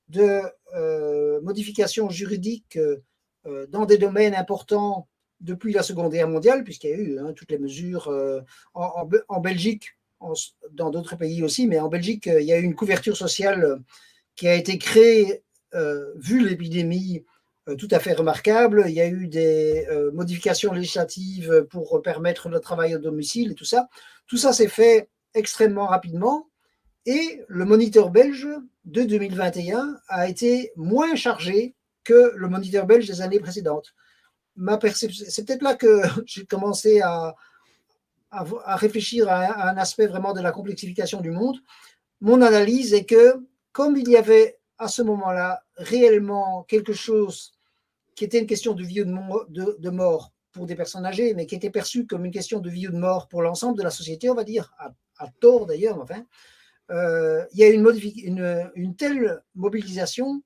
de 0.10 0.42
euh, 0.76 1.42
modifications 1.42 2.10
juridiques 2.10 2.78
euh, 2.78 3.68
dans 3.68 3.86
des 3.86 3.98
domaines 3.98 4.36
importants 4.36 5.08
depuis 5.42 5.74
la 5.74 5.84
Seconde 5.84 6.12
Guerre 6.12 6.30
mondiale, 6.30 6.64
puisqu'il 6.64 6.90
y 6.90 6.94
a 6.94 6.98
eu 6.98 7.20
hein, 7.20 7.34
toutes 7.34 7.52
les 7.52 7.58
mesures 7.58 8.08
euh, 8.08 8.42
en, 8.74 9.40
Belgique, 9.40 9.98
dans 10.72 10.90
d'autres 10.90 11.16
pays 11.16 11.44
aussi, 11.44 11.68
mais 11.68 11.80
en 11.80 11.90
Belgique, 11.90 12.28
il 12.28 12.46
y 12.46 12.54
a 12.54 12.58
eu 12.58 12.64
une 12.64 12.76
couverture 12.76 13.18
sociale 13.18 13.80
qui 14.36 14.48
a 14.48 14.56
été 14.56 14.78
créée, 14.78 15.44
vu 16.16 16.48
l'épidémie, 16.48 17.26
tout 17.78 17.88
à 17.92 18.00
fait 18.00 18.14
remarquable. 18.14 18.86
Il 18.88 18.94
y 18.94 19.02
a 19.02 19.08
eu 19.08 19.28
des 19.28 19.88
modifications 20.14 20.72
législatives 20.72 21.66
pour 21.70 22.02
permettre 22.02 22.50
le 22.50 22.60
travail 22.60 22.96
au 22.96 23.00
domicile 23.00 23.52
et 23.52 23.56
tout 23.56 23.66
ça. 23.66 23.88
Tout 24.28 24.38
ça 24.38 24.54
s'est 24.54 24.68
fait 24.68 25.10
extrêmement 25.34 25.88
rapidement 25.88 26.48
et 27.06 27.44
le 27.48 27.66
moniteur 27.66 28.10
belge 28.10 28.48
de 28.86 29.04
2021 29.04 30.00
a 30.08 30.28
été 30.28 30.72
moins 30.76 31.16
chargé 31.16 31.76
que 32.04 32.34
le 32.36 32.48
moniteur 32.48 32.86
belge 32.86 33.08
des 33.08 33.22
années 33.22 33.40
précédentes. 33.40 33.94
Ma 34.56 34.80
c'est 34.94 35.46
peut-être 35.46 35.62
là 35.62 35.76
que 35.76 36.02
j'ai 36.26 36.46
commencé 36.46 37.02
à, 37.02 37.36
à, 38.32 38.76
réfléchir 38.76 39.30
à, 39.30 39.70
un 39.70 39.78
aspect 39.78 40.08
vraiment 40.08 40.34
de 40.34 40.42
la 40.42 40.52
complexification 40.52 41.22
du 41.22 41.32
monde. 41.32 41.58
Mon 42.22 42.42
analyse 42.42 42.94
est 42.94 43.06
que 43.06 43.36
comme 43.72 43.98
il 43.98 44.10
y 44.10 44.18
avait 44.18 44.58
à 44.78 44.88
ce 44.88 45.02
moment-là 45.02 45.62
réellement 45.78 46.64
quelque 46.64 46.94
chose 46.94 47.52
qui 48.16 48.24
était 48.24 48.40
une 48.40 48.48
question 48.48 48.74
de 48.74 48.84
vie 48.84 49.02
ou 49.02 49.06
de 49.06 49.90
mort 49.90 50.32
pour 50.56 50.66
des 50.66 50.76
personnes 50.76 51.06
âgées, 51.06 51.34
mais 51.34 51.46
qui 51.46 51.56
était 51.56 51.70
perçue 51.70 52.08
comme 52.08 52.26
une 52.26 52.32
question 52.32 52.60
de 52.60 52.70
vie 52.70 52.88
ou 52.88 52.92
de 52.92 52.98
mort 52.98 53.28
pour 53.28 53.42
l'ensemble 53.42 53.78
de 53.78 53.84
la 53.84 53.92
société, 53.92 54.30
on 54.30 54.36
va 54.36 54.46
dire, 54.46 54.74
à, 54.80 55.28
tort 55.40 55.66
d'ailleurs, 55.66 56.00
enfin, 56.00 56.26
euh, 56.92 57.46
il 57.52 57.60
y 57.60 57.64
a 57.64 57.70
une, 57.70 57.86
une, 58.24 58.72
une, 58.76 58.96
telle 58.96 59.42
mobilisation 59.54 60.42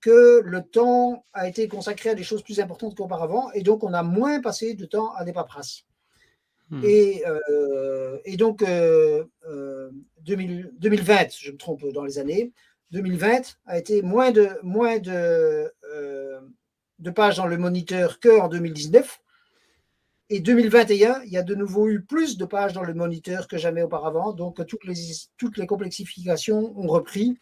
que 0.00 0.42
le 0.44 0.62
temps 0.62 1.24
a 1.32 1.48
été 1.48 1.68
consacré 1.68 2.10
à 2.10 2.14
des 2.14 2.22
choses 2.22 2.42
plus 2.42 2.60
importantes 2.60 2.94
qu'auparavant, 2.94 3.50
et 3.52 3.62
donc 3.62 3.82
on 3.82 3.94
a 3.94 4.02
moins 4.02 4.40
passé 4.42 4.74
de 4.74 4.84
temps 4.84 5.14
à 5.14 5.24
des 5.24 5.32
paperasses. 5.32 5.84
Hmm. 6.68 6.82
Et, 6.84 7.24
euh, 7.26 8.18
et, 8.24 8.36
donc, 8.36 8.60
2020, 8.60 8.68
euh, 9.48 11.26
je 11.30 11.52
me 11.52 11.56
trompe 11.56 11.86
dans 11.92 12.04
les 12.04 12.18
années, 12.18 12.52
2020 12.90 13.58
a 13.66 13.78
été 13.78 14.02
moins 14.02 14.32
de, 14.32 14.48
moins 14.62 14.98
de, 14.98 15.72
de 16.98 17.10
pages 17.10 17.36
dans 17.36 17.46
le 17.46 17.58
moniteur 17.58 18.20
qu'en 18.20 18.48
2019. 18.48 19.20
Et 20.28 20.40
2021, 20.40 21.22
il 21.24 21.30
y 21.30 21.36
a 21.36 21.42
de 21.42 21.54
nouveau 21.54 21.88
eu 21.88 22.00
plus 22.00 22.36
de 22.36 22.44
pages 22.44 22.72
dans 22.72 22.82
le 22.82 22.94
moniteur 22.94 23.46
que 23.46 23.58
jamais 23.58 23.82
auparavant. 23.82 24.32
Donc, 24.32 24.64
toutes 24.66 24.84
les, 24.84 24.94
toutes 25.36 25.56
les 25.56 25.66
complexifications 25.66 26.76
ont 26.76 26.88
repris 26.88 27.38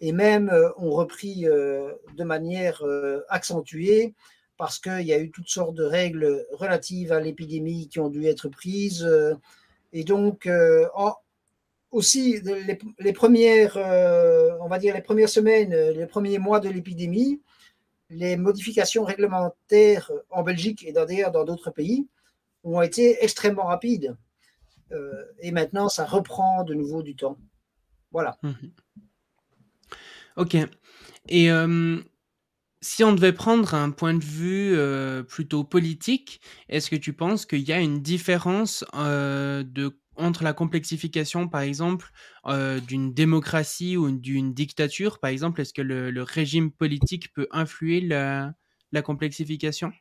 et 0.00 0.12
même 0.12 0.48
euh, 0.48 0.70
ont 0.78 0.90
repris 0.90 1.46
euh, 1.46 1.92
de 2.16 2.24
manière 2.24 2.82
euh, 2.84 3.22
accentuée 3.28 4.14
parce 4.56 4.78
qu'il 4.78 5.02
y 5.02 5.12
a 5.12 5.18
eu 5.18 5.30
toutes 5.30 5.48
sortes 5.48 5.74
de 5.74 5.84
règles 5.84 6.46
relatives 6.52 7.12
à 7.12 7.20
l'épidémie 7.20 7.88
qui 7.88 7.98
ont 7.98 8.10
dû 8.10 8.26
être 8.26 8.48
prises. 8.48 9.08
et 9.94 10.04
donc, 10.04 10.46
aussi, 11.90 12.38
les, 12.42 12.78
les, 12.98 13.12
premières, 13.14 13.78
on 14.60 14.68
va 14.68 14.78
dire 14.78 14.94
les 14.94 15.00
premières 15.00 15.30
semaines, 15.30 15.74
les 15.74 16.06
premiers 16.06 16.38
mois 16.38 16.60
de 16.60 16.68
l'épidémie, 16.68 17.40
les 18.10 18.36
modifications 18.36 19.04
réglementaires 19.04 20.10
en 20.30 20.42
Belgique 20.42 20.84
et 20.84 20.92
d'ailleurs 20.92 21.30
dans 21.30 21.44
d'autres 21.44 21.70
pays 21.70 22.08
ont 22.64 22.82
été 22.82 23.22
extrêmement 23.24 23.64
rapides. 23.64 24.16
Euh, 24.92 25.24
et 25.40 25.52
maintenant, 25.52 25.88
ça 25.88 26.04
reprend 26.04 26.64
de 26.64 26.74
nouveau 26.74 27.02
du 27.02 27.14
temps. 27.14 27.38
Voilà. 28.10 28.36
Mhm. 28.42 28.72
Ok. 30.36 30.56
Et 31.28 31.50
euh, 31.50 31.98
si 32.80 33.04
on 33.04 33.12
devait 33.12 33.32
prendre 33.32 33.74
un 33.74 33.90
point 33.90 34.14
de 34.14 34.24
vue 34.24 34.76
euh, 34.76 35.22
plutôt 35.22 35.64
politique, 35.64 36.40
est-ce 36.68 36.90
que 36.90 36.96
tu 36.96 37.12
penses 37.12 37.46
qu'il 37.46 37.60
y 37.60 37.72
a 37.72 37.80
une 37.80 38.02
différence 38.02 38.84
de, 38.94 39.99
entre 40.16 40.44
la 40.44 40.52
complexification, 40.52 41.48
par 41.48 41.62
exemple, 41.62 42.10
d'une 42.86 43.12
démocratie 43.12 43.96
ou 43.96 44.10
d'une 44.10 44.52
dictature 44.54 45.18
Par 45.18 45.30
exemple, 45.30 45.60
est-ce 45.60 45.72
que 45.72 45.82
le, 45.82 46.22
régime 46.22 46.70
politique 46.70 47.32
peut 47.32 47.48
influer 47.50 48.00
la, 48.00 48.54
complexification? 49.02 49.92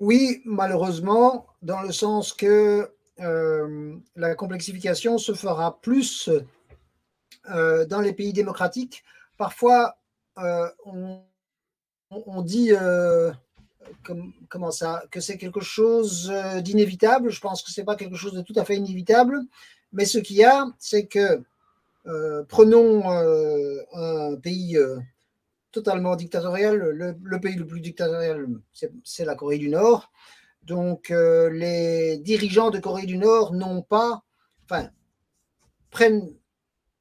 Oui, 0.00 0.40
malheureusement, 0.44 1.46
dans 1.62 1.82
le 1.82 1.92
sens 1.92 2.32
que 2.32 2.90
euh, 3.20 3.96
la 4.16 4.34
complexification 4.34 5.18
se 5.18 5.34
fera 5.34 5.78
plus 5.82 6.30
euh, 7.50 7.86
dans 7.86 8.00
les 8.00 8.14
pays 8.14 8.32
démocratiques. 8.32 9.04
Parfois, 9.36 9.98
euh, 10.38 10.68
on, 10.86 12.42
dit 12.42 12.72
comment 14.48 14.70
ça, 14.70 15.04
que 15.10 15.20
c'est 15.20 15.38
quelque 15.38 15.60
chose 15.60 16.32
d'inévitable. 16.62 17.30
Je 17.30 17.40
pense 17.40 17.62
que 17.62 17.70
ce 17.70 17.80
n'est 17.80 17.84
pas 17.84 17.96
quelque 17.96 18.16
chose 18.16 18.34
de 18.34 18.42
tout 18.42 18.54
à 18.56 18.64
fait 18.64 18.76
inévitable. 18.76 19.40
Mais 19.92 20.04
ce 20.04 20.18
qu'il 20.18 20.36
y 20.36 20.44
a, 20.44 20.66
c'est 20.78 21.06
que 21.06 21.42
prenons 22.48 23.08
un 23.92 24.36
pays 24.36 24.78
totalement 25.72 26.16
dictatorial. 26.16 26.76
Le, 26.76 27.40
pays 27.40 27.56
le 27.56 27.66
plus 27.66 27.80
dictatorial, 27.80 28.46
c'est 29.04 29.24
la 29.24 29.34
Corée 29.34 29.58
du 29.58 29.68
Nord. 29.68 30.10
Donc, 30.62 31.10
euh, 31.10 31.50
les 31.50 32.18
dirigeants 32.18 32.70
de 32.70 32.78
Corée 32.78 33.06
du 33.06 33.16
Nord 33.16 33.54
n'ont 33.54 33.82
pas, 33.82 34.22
enfin, 34.64 34.90
prennent 35.90 36.28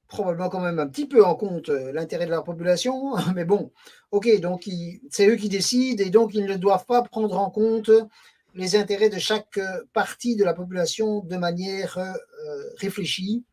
probablement 0.10 0.50
quand 0.50 0.60
même 0.60 0.80
un 0.80 0.88
petit 0.88 1.08
peu 1.08 1.24
en 1.24 1.36
compte 1.36 1.70
euh, 1.70 1.94
l'intérêt 1.94 2.26
de 2.26 2.32
la 2.32 2.42
population, 2.42 3.16
mais 3.36 3.46
bon, 3.46 3.72
ok, 4.12 4.42
donc 4.42 4.68
c'est 5.10 5.30
eux 5.30 5.36
qui 5.36 5.48
décident 5.48 6.04
et 6.04 6.10
donc 6.10 6.34
ils 6.34 6.46
ne 6.46 6.58
doivent 6.58 6.86
pas 6.86 7.02
prendre 7.04 7.40
en 7.40 7.50
compte 7.50 7.92
les 8.56 8.76
intérêts 8.76 9.10
de 9.10 9.20
chaque 9.20 9.60
partie 9.94 10.36
de 10.36 10.44
la 10.44 10.56
population 10.56 11.20
de 11.20 11.38
manière 11.38 12.00
euh, 12.00 12.64
réfléchie, 12.78 13.46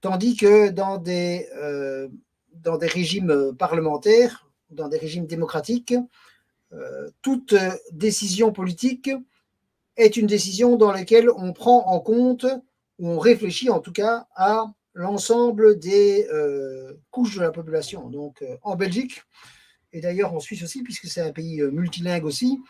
tandis 0.00 0.34
que 0.34 0.70
dans 0.70 0.96
des, 0.96 1.46
dans 2.52 2.76
des 2.78 2.86
régimes 2.86 3.54
parlementaires, 3.58 4.48
dans 4.70 4.88
des 4.88 4.98
régimes 4.98 5.26
démocratiques, 5.26 5.94
toute 7.22 7.54
décision 7.92 8.52
politique 8.52 9.10
est 9.96 10.16
une 10.16 10.26
décision 10.26 10.76
dans 10.76 10.92
laquelle 10.92 11.30
on 11.30 11.52
prend 11.52 11.86
en 11.86 12.00
compte, 12.00 12.44
ou 12.98 13.08
on 13.08 13.18
réfléchit 13.18 13.70
en 13.70 13.80
tout 13.80 13.92
cas, 13.92 14.26
à 14.34 14.72
l'ensemble 14.94 15.78
des 15.78 16.26
couches 17.10 17.36
de 17.36 17.42
la 17.42 17.50
population. 17.50 18.08
Donc 18.08 18.44
en 18.62 18.76
Belgique, 18.76 19.22
et 19.92 20.00
d'ailleurs 20.00 20.34
en 20.34 20.40
Suisse 20.40 20.62
aussi, 20.62 20.82
puisque 20.82 21.06
c'est 21.06 21.20
un 21.20 21.32
pays 21.32 21.62
multilingue 21.62 22.24
aussi, 22.24 22.60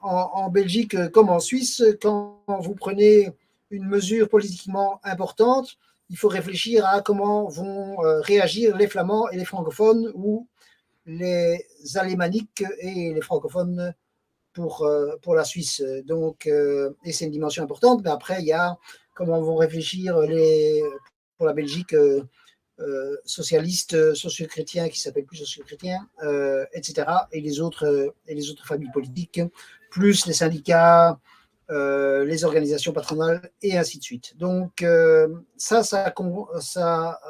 en, 0.00 0.48
Belgique 0.50 1.10
comme 1.10 1.28
en 1.28 1.40
Suisse, 1.40 1.82
quand 2.00 2.42
vous 2.48 2.74
prenez 2.74 3.32
une 3.70 3.86
mesure 3.86 4.28
politiquement 4.28 5.00
importante, 5.04 5.78
il 6.10 6.16
faut 6.16 6.28
réfléchir 6.28 6.86
à 6.86 7.02
comment 7.02 7.48
vont 7.48 8.02
euh, 8.02 8.20
réagir 8.20 8.76
les 8.76 8.88
flamands 8.88 9.28
et 9.28 9.36
les 9.36 9.44
francophones 9.44 10.10
ou 10.14 10.46
les 11.06 11.64
alémaniques 11.96 12.64
et 12.80 13.12
les 13.12 13.20
francophones 13.20 13.94
pour, 14.52 14.82
euh, 14.82 15.16
pour 15.22 15.34
la 15.34 15.44
Suisse. 15.44 15.82
Donc, 16.04 16.46
euh, 16.46 16.90
et 17.04 17.12
c'est 17.12 17.26
une 17.26 17.30
dimension 17.30 17.62
importante, 17.62 18.02
mais 18.02 18.10
après, 18.10 18.40
il 18.40 18.46
y 18.46 18.52
a 18.52 18.76
comment 19.18 19.42
vont 19.42 19.56
réfléchir 19.56 20.18
les, 20.20 20.82
pour 21.36 21.46
la 21.46 21.52
Belgique 21.52 21.94
socialistes, 23.24 24.14
socio-chrétiens 24.14 24.88
qui 24.88 25.00
s'appellent 25.00 25.26
plus 25.26 25.38
socio-chrétiens, 25.38 26.08
etc. 26.72 27.06
Et 27.32 27.40
les, 27.40 27.60
autres, 27.60 28.14
et 28.26 28.34
les 28.34 28.50
autres 28.50 28.64
familles 28.64 28.92
politiques, 28.92 29.40
plus 29.90 30.26
les 30.26 30.32
syndicats, 30.32 31.18
euh, 31.70 32.24
les 32.24 32.44
organisations 32.44 32.94
patronales 32.94 33.50
et 33.60 33.76
ainsi 33.76 33.98
de 33.98 34.02
suite. 34.02 34.34
Donc 34.38 34.80
euh, 34.80 35.28
ça, 35.58 35.82
ça, 35.82 36.14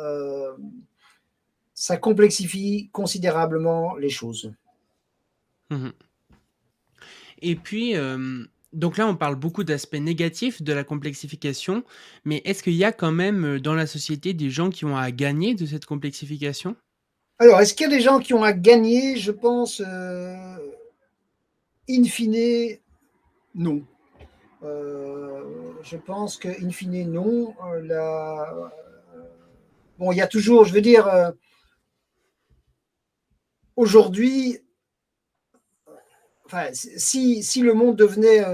euh, 0.01 0.57
complexifie 2.01 2.89
considérablement 2.93 3.97
les 3.97 4.11
choses. 4.11 4.53
Mmh 5.71 5.89
et 7.41 7.55
puis, 7.55 7.95
donc 8.79 8.97
là, 8.97 9.07
on 9.07 9.17
parle 9.17 9.37
beaucoup 9.37 9.65
d'aspects 9.65 9.97
négatifs 9.97 10.63
de 10.63 10.73
la 10.73 10.85
complexification, 10.85 11.85
mais 12.25 12.41
est-ce 12.45 12.63
qu'il 12.63 12.75
y 12.75 12.85
a 12.85 12.93
quand 12.93 13.13
même 13.13 13.59
dans 13.59 13.75
la 13.75 13.87
société 13.87 14.33
des 14.33 14.51
gens 14.51 14.71
qui 14.71 14.85
ont 14.85 14.97
à 14.97 15.11
gagner 15.11 15.55
de 15.55 15.67
cette 15.67 15.85
complexification? 15.85 16.77
Alors, 17.39 17.61
est-ce 17.61 17.75
qu'il 17.75 17.91
y 17.91 17.93
a 17.93 17.97
des 17.97 18.01
gens 18.01 18.19
qui 18.19 18.35
ont 18.35 18.43
à 18.43 18.53
gagner? 18.53 19.17
Je 19.17 19.31
pense, 19.31 19.83
in 21.89 22.05
fine, 22.05 22.79
non. 23.55 23.83
Euh, 24.63 25.43
je 25.83 25.97
pense 25.97 26.37
que, 26.37 26.49
in 26.49 26.71
fine, 26.71 27.11
non. 27.11 27.55
Euh. 27.65 28.69
Bon, 29.99 30.13
il 30.13 30.17
y 30.17 30.21
a 30.21 30.27
toujours, 30.27 30.65
je 30.65 30.73
veux 30.73 30.81
dire, 30.81 31.09
euh, 31.09 31.31
aujourd'hui, 33.77 34.59
si, 36.73 37.61
le 37.63 37.75
monde 37.75 37.97
devenait, 37.97 38.45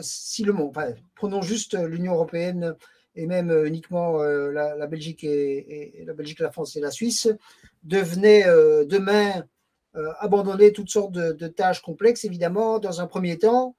si 0.00 0.44
le 0.44 0.52
monde, 0.52 0.76
prenons 1.14 1.42
juste 1.42 1.74
l'Union 1.78 2.14
européenne 2.14 2.74
et 3.16 3.26
même 3.26 3.52
uniquement 3.64 4.22
la, 4.22 4.86
Belgique 4.86 5.24
et, 5.24 6.04
la 6.06 6.14
Belgique, 6.14 6.40
la 6.40 6.50
France 6.50 6.76
et 6.76 6.80
la 6.80 6.90
Suisse, 6.90 7.28
devenait 7.82 8.44
demain 8.86 9.44
abandonner 10.18 10.72
toutes 10.72 10.90
sortes 10.90 11.12
de, 11.12 11.48
tâches 11.48 11.82
complexes, 11.82 12.24
évidemment, 12.24 12.78
dans 12.78 13.00
un 13.00 13.06
premier 13.06 13.38
temps, 13.38 13.76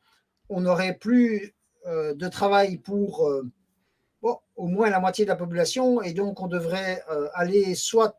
on 0.49 0.61
n'aurait 0.61 0.95
plus 0.95 1.55
euh, 1.87 2.13
de 2.15 2.27
travail 2.27 2.77
pour 2.77 3.27
euh, 3.27 3.43
au 4.55 4.67
moins 4.67 4.89
la 4.89 4.99
moitié 4.99 5.23
de 5.23 5.29
la 5.29 5.35
population, 5.35 6.01
et 6.01 6.13
donc 6.13 6.41
on 6.41 6.47
devrait 6.47 7.03
euh, 7.11 7.27
aller 7.35 7.75
soit, 7.75 8.17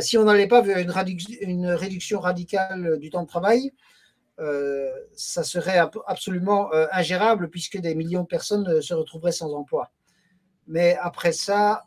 si 0.00 0.18
on 0.18 0.24
n'allait 0.24 0.48
pas 0.48 0.60
vers 0.60 0.78
une, 0.78 0.90
réduction 1.66 2.18
radicale 2.18 2.98
du 2.98 3.10
temps 3.10 3.22
de 3.22 3.28
travail, 3.28 3.72
ça 5.16 5.44
serait 5.44 5.78
absolument 6.06 6.72
ingérable 6.92 7.48
puisque 7.48 7.78
des 7.78 7.94
millions 7.94 8.22
de 8.22 8.26
personnes 8.26 8.82
se 8.82 8.92
retrouveraient 8.94 9.32
sans 9.32 9.52
emploi. 9.54 9.90
Mais 10.66 10.96
après 11.00 11.32
ça, 11.32 11.84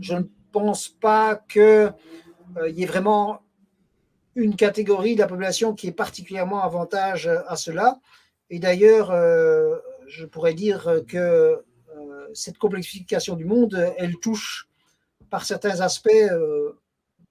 je 0.00 0.14
ne 0.14 0.22
pense 0.52 0.88
pas 0.88 1.34
qu'il 1.34 1.92
y 2.68 2.82
ait 2.82 2.86
vraiment 2.86 3.42
une 4.38 4.54
catégorie 4.54 5.16
de 5.16 5.20
la 5.20 5.26
population 5.26 5.74
qui 5.74 5.88
ait 5.88 5.92
particulièrement 5.92 6.62
avantage 6.62 7.26
à 7.26 7.56
cela. 7.56 7.98
Et 8.50 8.58
d'ailleurs, 8.58 9.10
euh, 9.10 9.76
je 10.06 10.24
pourrais 10.24 10.54
dire 10.54 11.02
que 11.06 11.16
euh, 11.18 11.60
cette 12.34 12.58
complexification 12.58 13.34
du 13.34 13.44
monde, 13.44 13.92
elle 13.98 14.16
touche 14.16 14.68
par 15.28 15.44
certains 15.44 15.80
aspects, 15.80 16.08
euh, 16.14 16.77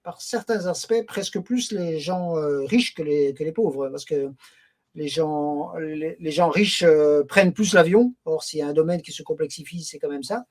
par 0.08 0.22
certains 0.22 0.64
aspects 0.66 1.04
presque 1.06 1.38
plus 1.40 1.70
les 1.72 1.98
gens 2.00 2.32
riches 2.64 2.94
que 2.94 3.02
les, 3.02 3.34
que 3.34 3.44
les 3.44 3.52
pauvres, 3.52 3.90
parce 3.90 4.06
que 4.06 4.32
les 4.94 5.08
gens, 5.08 5.74
les, 5.76 6.30
gens 6.30 6.48
riches 6.48 6.82
prennent 7.28 7.52
plus 7.52 7.74
l'avion. 7.74 8.14
Or, 8.24 8.42
s'il 8.42 8.60
y 8.60 8.62
a 8.62 8.68
un 8.68 8.72
domaine 8.72 9.02
qui 9.02 9.12
se 9.12 9.22
complexifie, 9.22 9.84
c'est 9.84 9.98
quand 9.98 10.08
même 10.08 10.22
ça. 10.22 10.46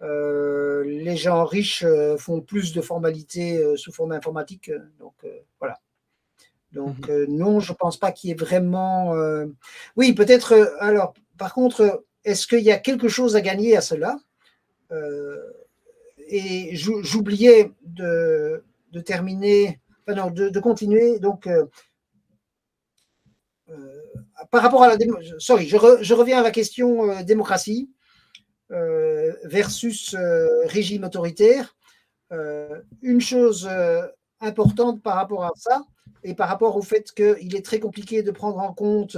les 0.00 1.16
gens 1.16 1.44
riches 1.44 1.84
font 2.18 2.40
plus 2.40 2.72
de 2.72 2.80
formalités 2.80 3.60
sous 3.76 3.92
forme 3.92 4.12
informatique. 4.12 4.70
Donc, 5.00 5.14
voilà. 5.58 5.80
Donc, 6.72 7.08
mhm. 7.08 7.14
euh, 7.14 7.26
non, 7.28 7.60
je 7.60 7.72
ne 7.72 7.76
pense 7.76 7.98
pas 7.98 8.12
qu'il 8.12 8.28
y 8.28 8.32
ait 8.32 8.36
vraiment. 8.36 9.14
Euh, 9.14 9.46
oui, 9.96 10.14
peut-être. 10.14 10.52
Euh, 10.52 10.66
alors, 10.80 11.14
par 11.38 11.54
contre, 11.54 12.04
est-ce 12.24 12.46
qu'il 12.46 12.60
y 12.60 12.72
a 12.72 12.78
quelque 12.78 13.08
chose 13.08 13.36
à 13.36 13.40
gagner 13.40 13.76
à 13.76 13.80
cela? 13.80 14.18
Et 16.28 16.76
j'oubliais 16.76 17.72
de, 17.82 18.62
terminer, 19.00 19.80
enfin 20.00 20.20
non, 20.20 20.30
de, 20.30 20.60
continuer. 20.60 21.18
Donc, 21.18 21.48
par 24.50 24.62
rapport 24.62 24.82
à 24.82 24.88
la. 24.88 24.96
Sorry, 25.38 25.66
je, 25.66 26.14
reviens 26.14 26.40
à 26.40 26.42
la 26.42 26.50
question 26.50 27.22
démocratie 27.22 27.90
versus 29.44 30.16
régime 30.64 31.04
autoritaire. 31.04 31.76
une 33.02 33.20
chose 33.20 33.68
importante 34.40 35.02
par 35.02 35.16
rapport 35.16 35.44
à 35.44 35.52
ça, 35.56 35.84
et 36.24 36.34
par 36.34 36.48
rapport 36.48 36.76
au 36.76 36.82
fait 36.82 37.12
qu'il 37.12 37.56
est 37.56 37.64
très 37.64 37.80
compliqué 37.80 38.22
de 38.22 38.30
prendre 38.30 38.58
en 38.58 38.72
compte 38.72 39.16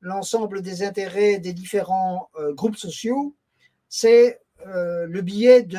l'ensemble 0.00 0.62
des 0.62 0.82
intérêts 0.82 1.38
des 1.38 1.52
différents 1.52 2.28
euh, 2.36 2.52
groupes 2.52 2.76
sociaux, 2.76 3.36
c'est 3.88 4.40
euh, 4.66 5.06
le 5.06 5.22
biais 5.22 5.62
de, 5.62 5.78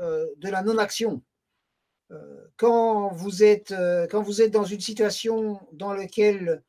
euh, 0.00 0.26
de 0.38 0.48
la 0.48 0.62
non-action. 0.62 1.22
Quand, 2.56 3.12
vous 3.12 3.42
êtes, 3.42 3.74
quand 4.10 4.22
vous 4.22 4.42
êtes 4.42 4.50
dans 4.50 4.64
une 4.64 4.80
situation 4.80 5.60
dans 5.72 5.92
laquelle, 5.92 6.62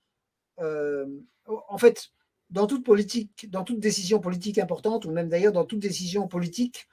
en 0.58 1.78
fait, 1.78 2.12
dans 2.50 2.68
toute 2.68 2.86
politique, 2.86 3.50
dans 3.50 3.64
toute 3.64 3.80
décision 3.80 4.20
politique 4.20 4.58
importante, 4.58 5.06
ou 5.06 5.12
même 5.12 5.30
d'ailleurs 5.30 5.54
dans 5.54 5.66
toute 5.66 5.80
décision 5.80 6.28
politique, 6.28 6.88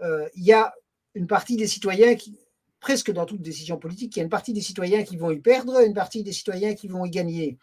il 0.00 0.44
y 0.44 0.52
a 0.52 0.74
une 1.14 1.26
partie 1.26 1.56
des 1.56 1.66
citoyens 1.66 2.14
qui, 2.14 2.38
presque 2.82 3.12
dans 3.12 3.24
toute 3.24 3.40
décision 3.40 3.78
politique, 3.78 4.16
il 4.16 4.18
y 4.18 4.22
a 4.22 4.24
une 4.24 4.30
partie 4.30 4.52
des 4.52 4.60
citoyens 4.60 5.04
qui 5.04 5.16
vont 5.16 5.30
y 5.30 5.38
perdre, 5.38 5.80
une 5.80 5.94
partie 5.94 6.24
des 6.24 6.32
citoyens 6.32 6.74
qui 6.74 6.88
vont 6.88 7.04
y 7.04 7.10
gagner. 7.10 7.58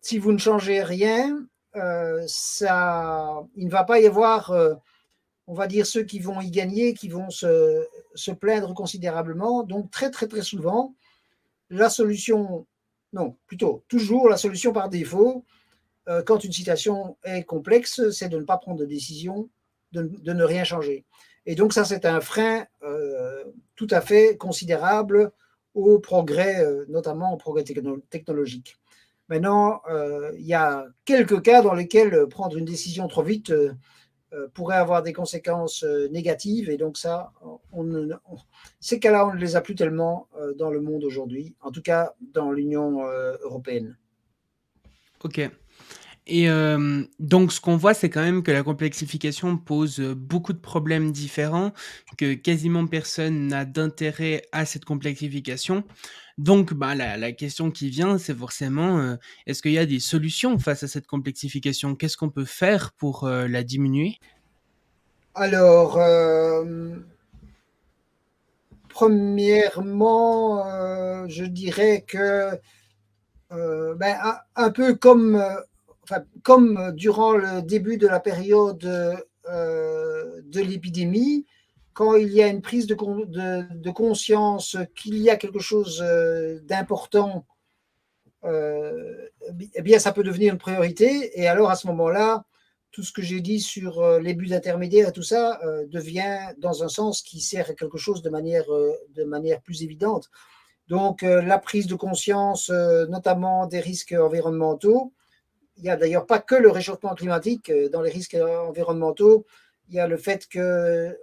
Si 0.00 0.18
vous 0.18 0.32
ne 0.32 0.38
changez 0.38 0.82
rien, 0.82 1.46
euh, 1.76 2.22
ça, 2.26 3.46
il 3.54 3.66
ne 3.66 3.70
va 3.70 3.84
pas 3.84 4.00
y 4.00 4.06
avoir, 4.06 4.50
euh, 4.50 4.74
on 5.48 5.54
va 5.54 5.66
dire, 5.66 5.86
ceux 5.86 6.04
qui 6.04 6.20
vont 6.20 6.40
y 6.42 6.50
gagner, 6.50 6.92
qui 6.92 7.08
vont 7.08 7.30
se, 7.30 7.86
se, 8.14 8.30
plaindre 8.30 8.74
considérablement. 8.74 9.62
Donc 9.64 9.90
très, 9.90 10.10
très, 10.10 10.28
très 10.28 10.42
souvent, 10.42 10.94
la 11.70 11.88
solution, 11.88 12.66
non, 13.14 13.34
plutôt 13.46 13.82
toujours 13.88 14.28
la 14.28 14.36
solution 14.36 14.72
par 14.72 14.90
défaut, 14.90 15.44
euh, 16.08 16.22
quand 16.22 16.44
une 16.44 16.52
situation 16.52 17.16
est 17.24 17.44
complexe, 17.44 18.10
c'est 18.10 18.28
de 18.28 18.38
ne 18.38 18.44
pas 18.44 18.58
prendre 18.58 18.78
de 18.78 18.84
décision, 18.84 19.48
de, 19.92 20.02
de 20.02 20.32
ne 20.34 20.44
rien 20.44 20.64
changer. 20.64 21.06
Et 21.46 21.54
donc 21.54 21.72
ça, 21.72 21.86
c'est 21.86 22.04
un 22.04 22.20
frein 22.20 22.66
euh, 22.82 23.44
tout 23.74 23.88
à 23.90 24.02
fait 24.02 24.36
considérable 24.36 25.32
au 25.74 25.98
progrès, 25.98 26.60
euh, 26.60 26.84
notamment 26.88 27.32
au 27.32 27.38
progrès 27.38 27.64
technologique. 28.10 28.76
Maintenant, 29.30 29.82
il 30.38 30.46
y 30.46 30.54
a 30.54 30.86
quelques 31.04 31.42
cas 31.42 31.60
dans 31.60 31.74
lesquels 31.74 32.26
prendre 32.30 32.56
une 32.56 32.64
décision 32.64 33.08
trop 33.08 33.22
vite 33.22 33.52
pourrait 34.54 34.76
avoir 34.76 35.02
des 35.02 35.12
conséquences 35.12 35.84
négatives. 36.10 36.70
Et 36.70 36.76
donc 36.76 36.98
ça, 36.98 37.32
ces 38.80 39.00
cas-là, 39.00 39.26
on 39.26 39.34
ne 39.34 39.38
les 39.38 39.56
a 39.56 39.60
plus 39.60 39.74
tellement 39.74 40.28
dans 40.56 40.70
le 40.70 40.80
monde 40.80 41.04
aujourd'hui, 41.04 41.54
en 41.60 41.70
tout 41.70 41.82
cas 41.82 42.14
dans 42.32 42.52
l'Union 42.52 43.02
européenne. 43.42 43.96
Ok. 45.24 45.50
Et 46.28 46.50
euh, 46.50 47.02
donc, 47.18 47.52
ce 47.52 47.60
qu'on 47.60 47.78
voit, 47.78 47.94
c'est 47.94 48.10
quand 48.10 48.20
même 48.20 48.42
que 48.42 48.50
la 48.50 48.62
complexification 48.62 49.56
pose 49.56 49.98
beaucoup 50.00 50.52
de 50.52 50.58
problèmes 50.58 51.10
différents, 51.10 51.72
que 52.18 52.34
quasiment 52.34 52.86
personne 52.86 53.48
n'a 53.48 53.64
d'intérêt 53.64 54.42
à 54.52 54.66
cette 54.66 54.84
complexification. 54.84 55.84
Donc, 56.36 56.74
bah, 56.74 56.94
la, 56.94 57.16
la 57.16 57.32
question 57.32 57.70
qui 57.70 57.88
vient, 57.88 58.18
c'est 58.18 58.34
forcément, 58.34 58.98
euh, 58.98 59.16
est-ce 59.46 59.62
qu'il 59.62 59.72
y 59.72 59.78
a 59.78 59.86
des 59.86 60.00
solutions 60.00 60.58
face 60.58 60.82
à 60.82 60.88
cette 60.88 61.06
complexification? 61.06 61.94
Qu'est-ce 61.94 62.18
qu'on 62.18 62.28
peut 62.28 62.44
faire 62.44 62.92
pour 62.92 63.24
euh, 63.24 63.48
la 63.48 63.62
diminuer? 63.62 64.18
Alors, 65.34 65.98
premièrement, 68.88 70.64
je 71.28 71.44
dirais 71.44 72.04
que 72.06 72.50
ben, 73.50 74.16
un, 74.56 74.70
peu 74.70 74.94
comme, 74.94 75.40
comme 76.42 76.92
durant 76.94 77.32
le 77.32 77.62
début 77.62 77.96
de 77.98 78.06
la 78.06 78.20
période 78.20 78.78
de 78.78 80.60
l'épidémie, 80.60 81.46
quand 81.98 82.14
il 82.14 82.32
y 82.32 82.40
a 82.40 82.46
une 82.46 82.62
prise 82.62 82.86
de, 82.86 83.90
conscience 83.90 84.76
qu'il 84.94 85.18
y 85.18 85.30
a 85.30 85.36
quelque 85.36 85.58
chose 85.58 86.00
euh, 86.00 86.60
d'important, 86.62 87.44
euh, 88.44 89.26
eh 89.74 89.82
bien, 89.82 89.98
ça 89.98 90.12
peut 90.12 90.22
devenir 90.22 90.52
une 90.52 90.60
priorité. 90.60 91.32
Et 91.40 91.48
alors, 91.48 91.70
à 91.70 91.74
ce 91.74 91.88
moment-là, 91.88 92.44
tout 92.92 93.02
ce 93.02 93.10
que 93.10 93.20
j'ai 93.20 93.40
dit 93.40 93.58
sur 93.58 93.98
euh, 93.98 94.20
les 94.20 94.34
buts 94.34 94.52
intermédiaires 94.52 95.08
et 95.08 95.12
tout 95.12 95.24
ça 95.24 95.60
devient 95.88 96.38
dans 96.58 96.84
un 96.84 96.88
sens 96.88 97.20
qui 97.20 97.40
sert 97.40 97.68
à 97.68 97.74
quelque 97.74 97.98
chose 97.98 98.22
de 98.22 98.30
manière, 98.30 98.66
de 99.16 99.24
manière 99.24 99.60
plus 99.60 99.82
évidente. 99.82 100.30
Donc, 100.86 101.22
la 101.22 101.58
prise 101.58 101.88
de 101.88 101.96
conscience, 101.96 102.70
notamment 103.08 103.66
des 103.66 103.80
risques 103.80 104.14
environnementaux. 104.16 105.12
Il 105.78 105.84
n'y 105.84 105.90
a 105.90 105.96
d'ailleurs 105.96 106.26
pas 106.26 106.40
que 106.40 106.54
le 106.54 106.70
réchauffement 106.70 107.14
climatique 107.14 107.72
dans 107.92 108.02
les 108.02 108.10
risques 108.10 108.34
environnementaux. 108.34 109.46
Il 109.88 109.94
y 109.94 110.00
a 110.00 110.06
le 110.06 110.16
fait 110.16 110.46
que 110.48 111.16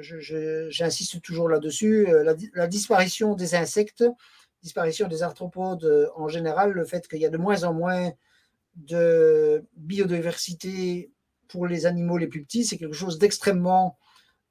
j'insiste 0.00 1.20
toujours 1.22 1.48
là-dessus, 1.48 2.08
euh, 2.08 2.34
la, 2.54 2.66
disparition 2.66 3.34
des 3.34 3.54
insectes, 3.54 4.04
disparition 4.62 5.08
des 5.08 5.22
arthropodes 5.22 5.84
euh, 5.84 6.08
en 6.14 6.28
général, 6.28 6.72
le 6.72 6.84
fait 6.84 7.08
qu'il 7.08 7.20
y 7.20 7.26
a 7.26 7.30
de 7.30 7.38
moins 7.38 7.64
en 7.64 7.72
moins 7.72 8.12
de 8.76 9.64
biodiversité 9.76 11.10
pour 11.48 11.66
les 11.66 11.84
animaux 11.84 12.16
les 12.16 12.28
plus 12.28 12.42
petits, 12.42 12.64
c'est 12.64 12.78
quelque 12.78 12.94
chose 12.94 13.18
d'extrêmement 13.18 13.98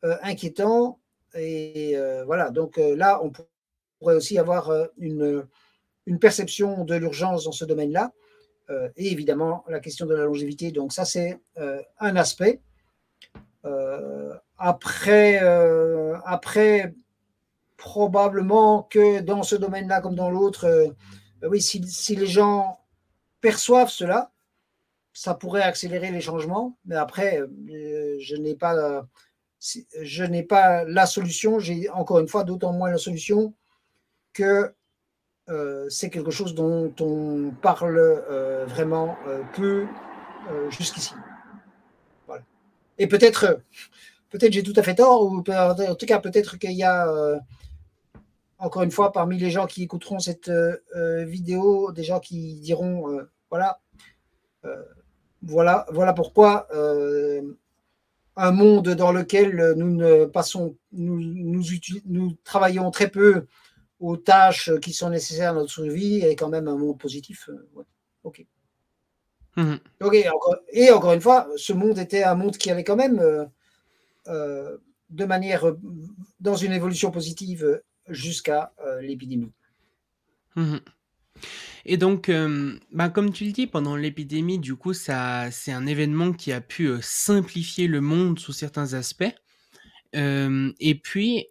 euh, 0.03 0.15
inquiétant. 0.21 0.99
Et 1.33 1.95
voilà, 2.25 2.49
donc 2.49 2.75
là, 2.75 3.21
on 3.23 3.31
pourrait 3.31 4.15
aussi 4.15 4.37
avoir 4.37 4.69
une, 4.97 5.47
une 6.05 6.19
perception 6.19 6.83
de 6.83 6.93
l'urgence 6.95 7.45
dans 7.45 7.53
ce 7.53 7.63
domaine-là. 7.63 8.11
Et 8.95 9.11
évidemment, 9.11 9.63
la 9.67 9.79
question 9.79 10.05
de 10.05 10.15
la 10.15 10.25
longévité. 10.25 10.71
Donc 10.71 10.93
ça, 10.93 11.05
c'est 11.05 11.39
un 11.99 12.15
aspect. 12.15 12.61
Après, 14.63 15.41
euh, 15.41 16.15
après, 16.23 16.93
probablement 17.75 18.83
que 18.83 19.21
dans 19.21 19.41
ce 19.41 19.55
domaine-là 19.55 19.99
comme 19.99 20.13
dans 20.13 20.29
l'autre, 20.29 20.65
euh, 20.65 20.87
oui, 21.49 21.63
si, 21.63 22.15
les 22.15 22.27
gens 22.27 22.79
perçoivent 23.41 23.89
cela, 23.89 24.29
ça 25.13 25.33
pourrait 25.33 25.63
accélérer 25.63 26.11
les 26.11 26.21
changements. 26.21 26.77
Mais 26.85 26.95
après, 26.95 27.41
euh, 27.41 28.17
je 28.19 28.35
n'ai 28.35 28.53
pas, 28.53 29.03
je 29.59 30.23
n'ai 30.25 30.43
pas 30.43 30.83
la 30.83 31.07
solution. 31.07 31.57
J'ai 31.57 31.89
encore 31.89 32.19
une 32.19 32.27
fois 32.27 32.43
d'autant 32.43 32.73
moins 32.73 32.91
la 32.91 32.99
solution 32.99 33.55
que 34.31 34.75
c'est 35.89 36.09
quelque 36.09 36.31
chose 36.31 36.55
dont 36.55 36.93
on 36.99 37.51
parle 37.61 37.99
vraiment 38.67 39.17
peu 39.53 39.85
jusqu'ici. 40.69 41.13
Et 42.97 43.07
peut-être 43.07 43.61
peut-être 44.31 44.53
j'ai 44.53 44.63
tout 44.63 44.73
à 44.75 44.81
fait 44.81 44.95
tort, 44.95 45.23
ou 45.23 45.37
en 45.37 45.95
tout 45.95 46.05
cas 46.05 46.19
peut-être 46.19 46.57
qu'il 46.57 46.71
y 46.71 46.83
a, 46.83 47.07
euh, 47.07 47.37
encore 48.57 48.81
une 48.81 48.91
fois, 48.91 49.11
parmi 49.11 49.37
les 49.37 49.51
gens 49.51 49.67
qui 49.67 49.83
écouteront 49.83 50.19
cette 50.19 50.49
euh, 50.49 50.77
euh, 50.95 51.25
vidéo, 51.25 51.91
des 51.91 52.03
gens 52.03 52.19
qui 52.19 52.55
diront, 52.55 53.19
voilà, 53.49 53.79
voilà, 55.43 55.85
voilà 55.91 56.13
pourquoi 56.13 56.67
un 58.37 58.51
monde 58.51 58.89
dans 58.89 59.11
lequel 59.11 59.73
nous 59.75 59.93
ne 59.93 60.25
passons, 60.25 60.75
nous, 60.93 61.61
travaillons 62.43 62.89
très 62.91 63.09
peu 63.09 63.45
aux 64.01 64.17
tâches 64.17 64.71
qui 64.81 64.91
sont 64.91 65.09
nécessaires 65.09 65.51
à 65.51 65.53
notre 65.53 65.71
survie 65.71 66.17
est 66.17 66.35
quand 66.35 66.49
même 66.49 66.67
un 66.67 66.75
monde 66.75 66.99
positif. 66.99 67.49
Ok. 68.23 68.45
Mmh 69.57 69.75
ok, 70.01 70.15
et 70.71 70.91
encore 70.91 71.13
une 71.13 71.21
fois, 71.21 71.47
ce 71.57 71.73
monde 71.73 71.99
était 71.99 72.23
un 72.23 72.35
monde 72.35 72.57
qui 72.57 72.71
avait 72.71 72.85
quand 72.85 72.95
même 72.95 73.49
euh, 74.27 74.77
de 75.09 75.25
manière 75.25 75.65
dans 76.39 76.55
une 76.55 76.71
évolution 76.71 77.11
positive 77.11 77.81
jusqu'à 78.07 78.71
euh, 78.85 79.01
l'épidémie. 79.01 79.51
Mhm. 80.55 80.79
Et 81.83 81.97
donc, 81.97 82.29
euh, 82.29 82.79
bah, 82.93 83.09
comme 83.09 83.33
tu 83.33 83.43
le 83.43 83.51
dis, 83.51 83.67
pendant 83.67 83.97
l'épidémie, 83.97 84.57
du 84.57 84.75
coup, 84.75 84.93
ça, 84.93 85.51
c'est 85.51 85.73
un 85.73 85.85
événement 85.85 86.31
qui 86.31 86.53
a 86.53 86.61
pu 86.61 86.89
simplifier 87.01 87.87
le 87.87 87.99
monde 87.99 88.39
sous 88.39 88.53
certains 88.53 88.93
aspects. 88.93 89.35
et 90.13 91.01
puis, 91.03 91.47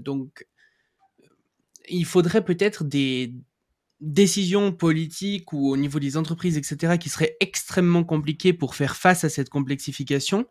donc, 0.00 0.44
il 1.88 2.04
faudrait 2.04 2.44
peut-être 2.44 2.84
des 2.84 3.34
décisions 4.00 4.72
politiques 4.72 5.52
ou 5.52 5.70
au 5.70 5.76
niveau 5.76 5.98
des 5.98 6.16
entreprises, 6.16 6.56
etc., 6.56 6.98
qui 6.98 7.08
seraient 7.08 7.36
extrêmement 7.40 8.04
compliquées 8.04 8.52
pour 8.52 8.74
faire 8.74 8.96
face 8.96 9.24
à 9.24 9.28
cette 9.28 9.48
complexification. 9.48 10.46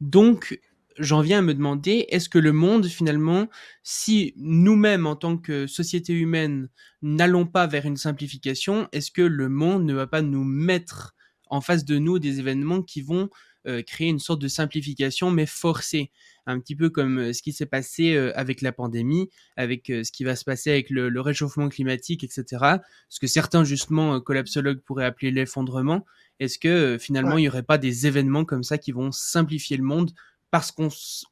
Donc, 0.00 0.60
j'en 0.98 1.20
viens 1.20 1.38
à 1.38 1.42
me 1.42 1.54
demander, 1.54 2.06
est-ce 2.10 2.28
que 2.28 2.38
le 2.38 2.52
monde, 2.52 2.86
finalement, 2.86 3.48
si 3.82 4.34
nous-mêmes, 4.36 5.06
en 5.06 5.16
tant 5.16 5.38
que 5.38 5.66
société 5.66 6.12
humaine, 6.12 6.68
n'allons 7.02 7.46
pas 7.46 7.66
vers 7.66 7.86
une 7.86 7.96
simplification, 7.96 8.88
est-ce 8.92 9.10
que 9.10 9.22
le 9.22 9.48
monde 9.48 9.84
ne 9.84 9.94
va 9.94 10.06
pas 10.06 10.22
nous 10.22 10.44
mettre 10.44 11.14
en 11.48 11.60
face 11.60 11.84
de 11.84 11.98
nous 11.98 12.18
des 12.18 12.40
événements 12.40 12.82
qui 12.82 13.02
vont 13.02 13.30
euh, 13.66 13.82
créer 13.82 14.08
une 14.08 14.18
sorte 14.18 14.40
de 14.40 14.48
simplification, 14.48 15.30
mais 15.30 15.46
forcée 15.46 16.10
un 16.48 16.60
petit 16.60 16.76
peu 16.76 16.90
comme 16.90 17.18
euh, 17.18 17.32
ce 17.32 17.42
qui 17.42 17.52
s'est 17.52 17.66
passé 17.66 18.14
euh, 18.14 18.32
avec 18.38 18.62
la 18.62 18.72
pandémie, 18.72 19.28
avec 19.56 19.86
ce 19.86 20.10
qui 20.12 20.24
va 20.24 20.36
se 20.36 20.44
passer 20.44 20.70
avec 20.70 20.90
le, 20.90 21.20
réchauffement 21.20 21.68
climatique, 21.68 22.22
etc. 22.24 22.76
Ce 23.08 23.20
que 23.20 23.26
certains, 23.26 23.64
justement, 23.64 24.20
collapsologues 24.20 24.80
pourraient 24.80 25.04
appeler 25.04 25.30
l'effondrement. 25.30 26.04
Est-ce 26.38 26.58
que 26.58 26.98
finalement, 27.00 27.38
il 27.38 27.42
n'y 27.42 27.48
aurait 27.48 27.62
pas 27.62 27.78
des 27.78 28.06
événements 28.06 28.44
comme 28.44 28.62
ça 28.62 28.78
qui 28.78 28.92
vont 28.92 29.10
simplifier 29.10 29.76
le 29.76 29.82
monde 29.82 30.12
parce 30.50 30.72
qu'on 30.72 30.88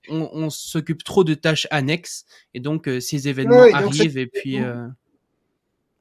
on, 0.08 0.50
s'occupe 0.50 1.04
trop 1.04 1.24
de 1.24 1.34
tâches 1.34 1.66
annexes 1.70 2.26
et 2.52 2.60
donc 2.60 2.88
euh, 2.88 3.00
ces 3.00 3.28
événements 3.28 3.64
arrivent 3.72 4.18
et 4.18 4.26
puis. 4.26 4.62
Euh, 4.62 4.86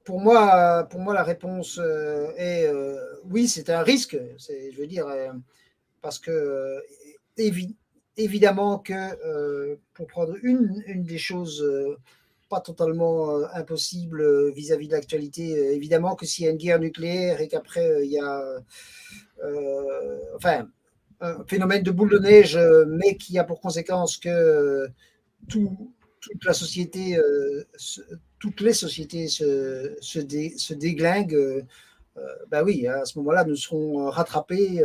pour 0.04 0.20
moi, 0.20 0.86
pour 0.90 1.00
moi, 1.00 1.14
la 1.14 1.24
réponse 1.24 1.80
euh, 1.82 2.32
est 2.36 2.70
oui, 3.30 3.48
c'est 3.48 3.70
un 3.70 3.82
risque. 3.82 4.18
Je 4.38 4.78
veux 4.78 4.88
dire, 4.88 5.08
parce 6.04 6.20
que 6.20 6.80
évidemment 8.18 8.78
que 8.78 9.74
pour 9.96 10.06
prendre 10.06 10.36
une, 10.44 10.84
une 10.86 11.04
des 11.04 11.18
choses 11.18 11.66
pas 12.50 12.62
totalement 12.62 13.44
impossibles 13.56 14.52
vis-à-vis 14.52 14.88
de 14.88 14.94
l'actualité, 14.94 15.74
évidemment 15.74 16.16
que 16.16 16.28
s'il 16.28 16.46
y 16.46 16.48
a 16.48 16.52
une 16.52 16.58
guerre 16.58 16.80
nucléaire 16.80 17.42
et 17.42 17.48
qu'après 17.48 18.06
il 18.06 18.12
y 18.12 18.20
a, 18.20 18.44
enfin, 20.36 20.68
un 21.24 21.44
phénomène 21.46 21.84
de 21.84 21.92
boule 21.92 22.10
de 22.10 22.20
neige, 22.20 22.56
euh, 22.56 22.86
mais 22.88 23.16
qui 23.16 23.40
a 23.40 23.44
pour 23.44 23.62
conséquence 23.62 24.18
que 24.18 24.30
euh, 24.30 24.88
toute 25.48 26.46
la 26.46 26.54
société, 26.54 27.18
euh, 27.18 27.64
toutes 28.40 28.62
les 28.62 28.74
sociétés 28.74 29.28
se, 29.28 30.74
déglinguent, 30.74 31.66
bah 32.50 32.64
oui, 32.64 32.88
à 32.88 33.06
ce 33.06 33.18
moment-là, 33.20 33.44
nous 33.44 33.56
serons 33.56 34.10
rattrapés 34.10 34.82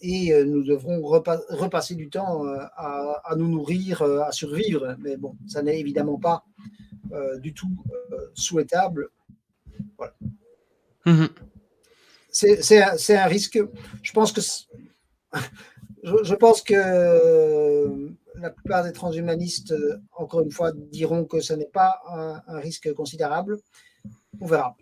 et 0.00 0.44
nous 0.44 0.62
devrons 0.62 1.02
repasser 1.02 1.94
du 1.94 2.08
temps 2.08 2.44
à, 2.76 3.34
nous 3.36 3.48
nourrir, 3.48 4.02
à 4.02 4.32
survivre. 4.32 4.96
Mais 5.00 5.16
bon, 5.16 5.36
ça 5.46 5.62
n'est 5.62 5.78
évidemment 5.78 6.18
pas 6.18 6.44
du 7.40 7.52
tout 7.52 7.70
souhaitable. 8.34 9.08
Voilà. 9.96 10.14
Mmh 11.06 11.26
c'est 12.32 13.16
un, 13.16 13.26
risque. 13.26 13.58
Je 14.02 14.12
pense 14.12 14.32
que 14.32 14.40
je, 16.02 16.34
pense 16.34 16.62
que 16.62 16.74
euh, 16.74 18.08
la 18.36 18.50
plupart 18.50 18.84
des 18.84 18.92
transhumanistes, 18.92 19.72
euh, 19.72 20.00
encore 20.12 20.40
une 20.40 20.50
fois, 20.50 20.72
diront 20.74 21.24
que 21.24 21.40
ce 21.40 21.52
n'est 21.52 21.66
pas 21.66 22.00
un, 22.46 22.58
risque 22.58 22.92
considérable. 22.94 23.58
On 24.40 24.46
verra. 24.46 24.76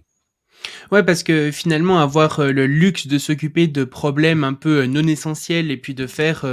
Ouais, 0.93 1.03
parce 1.03 1.23
que 1.23 1.51
finalement, 1.51 2.01
avoir 2.01 2.41
euh, 2.41 2.53
le 2.53 2.67
luxe 2.67 3.07
de 3.07 3.19
s'occuper 3.19 3.67
de 3.67 3.85
problèmes 3.85 4.45
un 4.45 4.55
peu 4.55 4.87
non 4.87 5.07
essentiels 5.07 5.71
et 5.71 5.77
puis 5.77 5.95
de 5.95 6.07
faire 6.07 6.45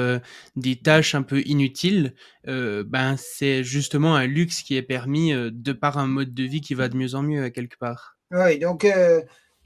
des 0.56 0.76
tâches 0.76 1.16
un 1.16 1.24
peu 1.24 1.42
inutiles, 1.46 2.14
ben 2.46 3.16
c'est 3.18 3.64
justement 3.64 4.16
un 4.16 4.26
luxe 4.26 4.62
qui 4.62 4.78
est 4.78 4.82
permis 4.82 5.34
de 5.34 5.74
par 5.74 5.98
un 5.98 6.08
mode 6.08 6.34
de 6.34 6.44
vie 6.44 6.62
qui 6.62 6.74
va 6.74 6.88
de 6.88 6.96
mieux 6.96 7.16
en 7.16 7.24
mieux 7.24 7.50
quelque 7.50 7.78
part. 7.78 8.18
Oui, 8.32 8.60
donc, 8.60 8.88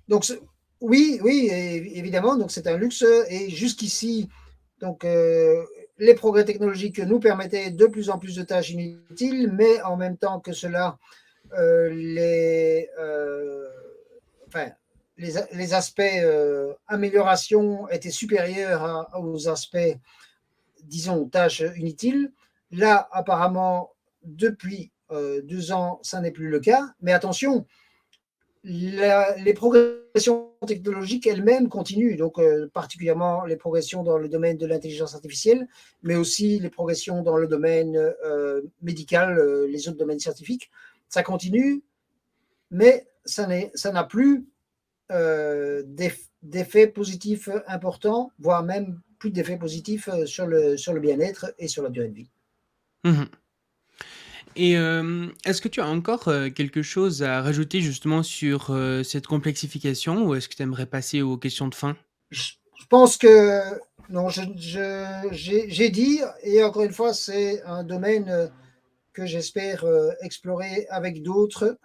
donc 0.08 0.26
oui, 0.82 1.20
oui, 1.22 1.50
évidemment. 1.52 2.36
Donc, 2.38 2.52
c'est 2.52 2.68
un 2.68 2.78
luxe. 2.78 3.06
Et 3.30 3.50
jusqu'ici, 3.50 4.30
donc, 4.82 5.06
euh, 5.06 5.64
les 6.00 6.16
progrès 6.16 6.44
technologiques 6.44 7.00
nous 7.00 7.20
permettaient 7.20 7.70
de 7.70 7.86
plus 7.86 8.10
en 8.10 8.18
plus 8.18 8.36
de 8.36 8.44
tâches 8.44 8.72
inutiles, 8.72 9.52
mais 9.54 9.82
en 9.84 9.96
même 9.96 10.18
temps 10.18 10.40
que 10.40 10.54
cela, 10.54 10.98
euh, 11.58 11.90
les, 11.94 12.90
euh, 13.00 13.68
enfin, 14.54 14.72
les, 15.18 15.74
aspects 15.74 16.02
amélioration 16.88 17.88
étaient 17.90 18.12
supérieurs 18.12 19.08
aux 19.18 19.48
aspects, 19.48 19.98
disons, 20.84 21.28
tâches 21.28 21.64
inutiles. 21.78 22.32
Là, 22.72 23.08
apparemment, 23.12 23.92
depuis 24.24 24.92
deux 25.12 25.72
ans, 25.72 26.00
ça 26.02 26.22
n'est 26.22 26.32
plus 26.32 26.50
le 26.50 26.60
cas. 26.60 26.94
Mais 27.02 27.14
attention, 27.14 27.66
les 28.64 29.54
progressions 29.56 30.52
technologiques 30.68 31.28
elles-mêmes 31.28 31.70
continuent, 31.70 32.18
donc 32.18 32.40
particulièrement 32.74 33.46
les 33.46 33.56
progressions 33.56 34.04
dans 34.04 34.18
le 34.18 34.30
domaine 34.30 34.58
de 34.58 34.66
l'intelligence 34.66 35.16
artificielle, 35.16 35.68
mais 36.04 36.16
aussi 36.16 36.60
les 36.60 36.70
progressions 36.70 37.24
dans 37.24 37.38
le 37.38 37.48
domaine 37.48 38.14
médical, 38.82 39.40
les 39.66 39.88
autres 39.88 39.98
domaines 39.98 40.20
scientifiques. 40.20 40.70
Ça 41.10 41.24
continue, 41.24 41.84
mais 42.72 43.08
ça 43.26 43.46
n'a 43.46 44.04
plus 44.04 44.48
d'effets 46.42 46.88
positifs 46.88 47.50
importants, 47.68 48.32
voire 48.40 48.64
même 48.64 49.00
plus 49.22 49.30
d'effets 49.30 49.58
positifs 49.58 50.10
euh, 50.10 50.26
sur 50.26 50.48
le, 50.48 50.76
sur 50.76 50.94
le 50.94 51.00
bien-être 51.00 51.54
et 51.60 51.68
sur 51.68 51.84
la 51.84 51.90
durée 51.90 52.10
de 52.10 52.16
vie. 52.16 52.30
Mmh 53.06 53.24
et 54.58 54.78
euh, 54.78 55.28
est-ce 55.46 55.62
que 55.62 55.70
tu 55.70 55.80
as 55.80 55.88
encore 55.88 56.28
euh, 56.28 56.50
quelque 56.50 56.82
chose 56.82 57.24
à 57.24 57.42
rajouter 57.42 57.80
justement 57.80 58.22
sur 58.22 58.78
cette 59.06 59.26
complexification 59.26 60.26
ou 60.26 60.36
est-ce 60.36 60.50
que 60.50 60.56
tu 60.56 60.62
aimerais 60.62 60.88
passer 60.88 61.22
aux 61.22 61.38
questions 61.38 61.70
de 61.70 61.76
fin? 61.76 61.96
Je, 62.32 62.52
pense 62.90 63.16
que 63.16 63.62
non, 64.10 64.28
j'ai 64.28 65.90
dit, 65.90 66.20
et 66.44 66.62
encore 66.66 66.84
une 66.84 66.92
fois, 66.92 67.14
c'est 67.14 67.64
un 67.64 67.86
domaine 67.86 68.52
que 69.14 69.26
j'espère 69.26 69.86
explorer 70.22 70.86
avec 70.90 71.24
d'autres. 71.24 71.78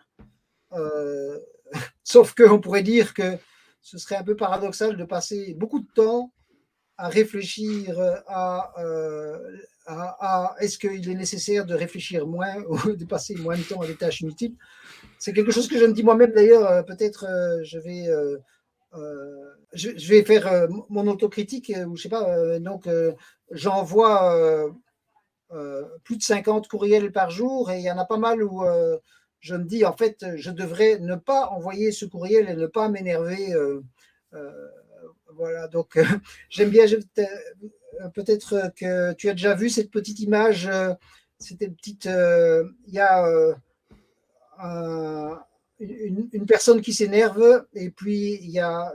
sauf 2.05 2.35
qu'on 2.35 2.61
pourrait 2.61 2.83
dire 2.83 3.15
que 3.15 3.39
ce 3.83 3.99
serait 3.99 4.17
un 4.17 4.25
peu 4.25 4.37
paradoxal 4.37 4.97
de 4.97 5.05
passer 5.05 5.55
beaucoup 5.55 5.81
de 5.81 5.89
temps 5.95 6.33
à 6.99 7.09
réfléchir 7.09 7.99
à, 8.27 8.73
euh, 8.79 9.39
à, 9.87 10.55
est-ce 10.61 10.79
qu'il 10.79 11.09
est 11.09 11.15
nécessaire 11.15 11.67
de 11.67 11.75
réfléchir 11.75 12.27
moins 12.27 12.57
ou 12.69 12.93
de 12.93 13.05
passer 13.05 13.35
moins 13.37 13.57
de 13.57 13.63
temps 13.63 13.81
à 13.81 13.87
des 13.87 13.97
tâches 13.97 14.23
inutiles. 14.23 14.57
C'est 15.19 15.33
quelque 15.33 15.53
chose 15.53 15.69
que 15.69 15.79
je 15.79 15.85
me 15.85 15.93
dis 15.93 16.03
moi-même 16.03 16.33
d'ailleurs. 16.33 16.67
Euh, 16.67 16.83
peut-être 16.83 17.25
euh, 17.25 17.63
je 17.63 17.79
vais 17.79 18.07
je, 19.75 20.09
vais 20.09 20.25
faire 20.25 20.69
mon 20.89 21.07
autocritique 21.07 21.71
ou 21.87 21.97
je 21.97 22.03
sais 22.03 22.09
pas. 22.09 22.59
donc 22.61 22.89
j'envoie 23.51 24.73
plus 26.03 26.17
de 26.17 26.23
50 26.23 26.67
courriels 26.67 27.13
par 27.13 27.31
jour 27.31 27.71
et 27.71 27.79
il 27.79 27.85
y 27.85 27.91
en 27.91 27.99
a 27.99 28.07
pas 28.07 28.17
mal 28.17 28.43
où 28.43 28.65
je 29.47 29.55
me 29.55 29.65
dis 29.65 29.85
en 29.85 29.97
fait 29.97 30.25
je 30.37 30.51
devrais 30.51 30.99
ne 30.99 31.15
pas 31.15 31.47
envoyer 31.47 31.93
ce 31.93 32.05
courriel 32.05 32.49
et 32.49 32.57
ne 32.57 32.67
pas 32.67 32.89
m'énerver 32.89 33.55
voilà, 35.37 35.69
donc 35.69 35.97
euh, 35.97 36.05
j'aime 36.51 36.71
bien, 36.71 36.87
euh, 36.87 38.09
peut-être 38.15 38.73
que 38.77 39.13
tu 39.15 39.29
as 39.29 39.33
déjà 39.33 39.55
vu 39.55 39.69
cette 39.69 39.91
petite 39.91 40.21
image, 40.21 40.67
euh, 40.67 40.95
c'était 41.39 41.69
petite, 41.69 42.07
il 42.07 42.95
y 42.95 42.99
a 42.99 43.27
une, 45.79 46.47
personne 46.47 46.81
qui 46.81 46.95
s'énerve 46.95 47.67
et 47.75 47.91
puis 47.91 48.39
il 48.43 48.51
y 48.51 48.59
a 48.59 48.93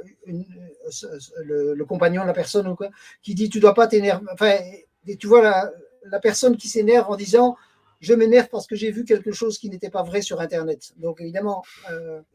le, 1.43 1.83
compagnon 1.83 2.23
la 2.23 2.33
personne 2.33 2.67
ou 2.67 2.75
quoi, 2.75 2.89
qui 3.21 3.35
dit 3.35 3.49
tu 3.49 3.59
dois 3.59 3.75
pas 3.75 3.87
t'énerver. 3.87 4.25
Enfin, 4.33 4.57
tu 5.19 5.27
vois 5.27 5.71
la 6.05 6.19
personne 6.19 6.57
qui 6.57 6.67
s'énerve 6.67 7.11
en 7.11 7.15
disant 7.15 7.55
je 8.01 8.13
m'énerve 8.13 8.49
parce 8.49 8.67
que 8.67 8.75
j'ai 8.75 8.91
vu 8.91 9.05
quelque 9.05 9.31
chose 9.31 9.57
qui 9.57 9.69
n'était 9.69 9.89
pas 9.89 10.03
vrai 10.03 10.21
sur 10.21 10.41
Internet. 10.41 10.91
Donc 10.97 11.21
évidemment, 11.21 11.63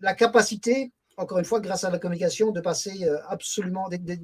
la 0.01 0.15
capacité 0.15 0.93
encore 1.17 1.39
une 1.39 1.45
fois, 1.45 1.61
grâce 1.61 1.85
à 1.85 1.91
la 1.91 1.99
communication, 1.99 2.51
de 2.51 2.61
passer 2.61 3.05
euh, 3.05 3.19
absolument 3.29 3.89
euh, 3.91 4.17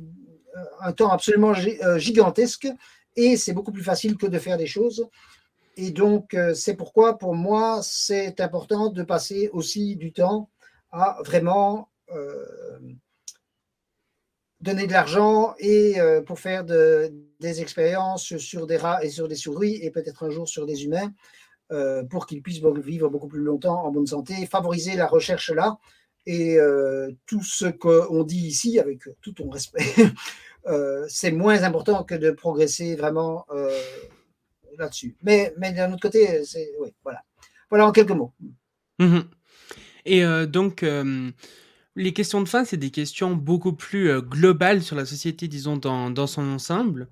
un 0.80 0.93
temps 0.93 1.11
absolument 1.11 1.53
euh, 1.53 1.99
gigantesque 1.99 2.68
et 3.16 3.36
c'est 3.36 3.53
beaucoup 3.53 3.72
plus 3.72 3.82
facile 3.82 4.16
que 4.16 4.26
de 4.26 4.38
faire 4.38 4.57
des 4.59 4.66
choses. 4.66 5.07
Et 5.76 5.90
donc, 5.90 6.36
c'est 6.55 6.74
pourquoi, 6.74 7.16
pour 7.16 7.34
moi, 7.34 7.80
c'est 7.82 8.40
important 8.43 8.90
de 8.90 9.03
passer 9.03 9.49
aussi 9.55 9.97
du 9.97 10.12
temps 10.12 10.51
à 10.90 11.16
vraiment 11.24 11.88
donner 14.62 14.86
de 14.86 14.92
l'argent 14.92 15.54
et 15.58 15.96
pour 16.26 16.38
faire 16.38 16.64
des 16.64 17.60
expériences 17.60 18.36
sur 18.38 18.66
des 18.66 18.76
rats 18.76 19.04
et 19.04 19.10
sur 19.10 19.28
des 19.28 19.34
souris 19.34 19.78
et 19.82 19.90
peut-être 19.90 20.22
un 20.22 20.30
jour 20.30 20.48
sur 20.48 20.66
des 20.66 20.84
humains 20.84 21.12
pour 22.10 22.26
qu'ils 22.26 22.42
puissent 22.42 22.62
vivre 22.62 23.08
beaucoup 23.08 23.28
plus 23.28 23.42
longtemps 23.42 23.84
en 23.84 23.90
bonne 23.90 24.06
santé, 24.06 24.46
favoriser 24.46 24.94
la 24.96 25.06
recherche 25.06 25.50
là 25.50 25.78
et 26.26 26.56
euh, 26.58 27.10
tout 27.26 27.42
ce 27.42 27.66
qu'on 27.66 28.24
dit 28.24 28.46
ici, 28.46 28.78
avec 28.78 29.00
tout 29.20 29.32
ton 29.32 29.50
respect, 29.50 29.84
euh, 30.66 31.04
c'est 31.08 31.32
moins 31.32 31.62
important 31.62 32.04
que 32.04 32.14
de 32.14 32.30
progresser 32.30 32.94
vraiment 32.94 33.44
euh, 33.50 33.76
là-dessus. 34.78 35.16
Mais, 35.22 35.52
mais 35.58 35.72
d'un 35.72 35.92
autre 35.92 36.02
côté, 36.02 36.42
voilà. 37.02 37.22
Voilà 37.70 37.86
en 37.86 37.92
quelques 37.92 38.10
mots. 38.10 38.32
Mmh 38.98 39.20
et 40.04 40.24
donc, 40.48 40.84
les 41.97 42.12
questions 42.12 42.40
de 42.40 42.49
fin, 42.49 42.64
c'est 42.64 42.76
des 42.76 42.90
questions 42.90 43.34
beaucoup 43.34 43.74
plus 43.74 44.20
globales 44.22 44.82
sur 44.82 44.97
la 44.97 45.05
société, 45.05 45.49
disons, 45.49 45.76
dans, 45.76 46.11
dans 46.11 46.26
son 46.26 46.43
ensemble. 46.49 47.09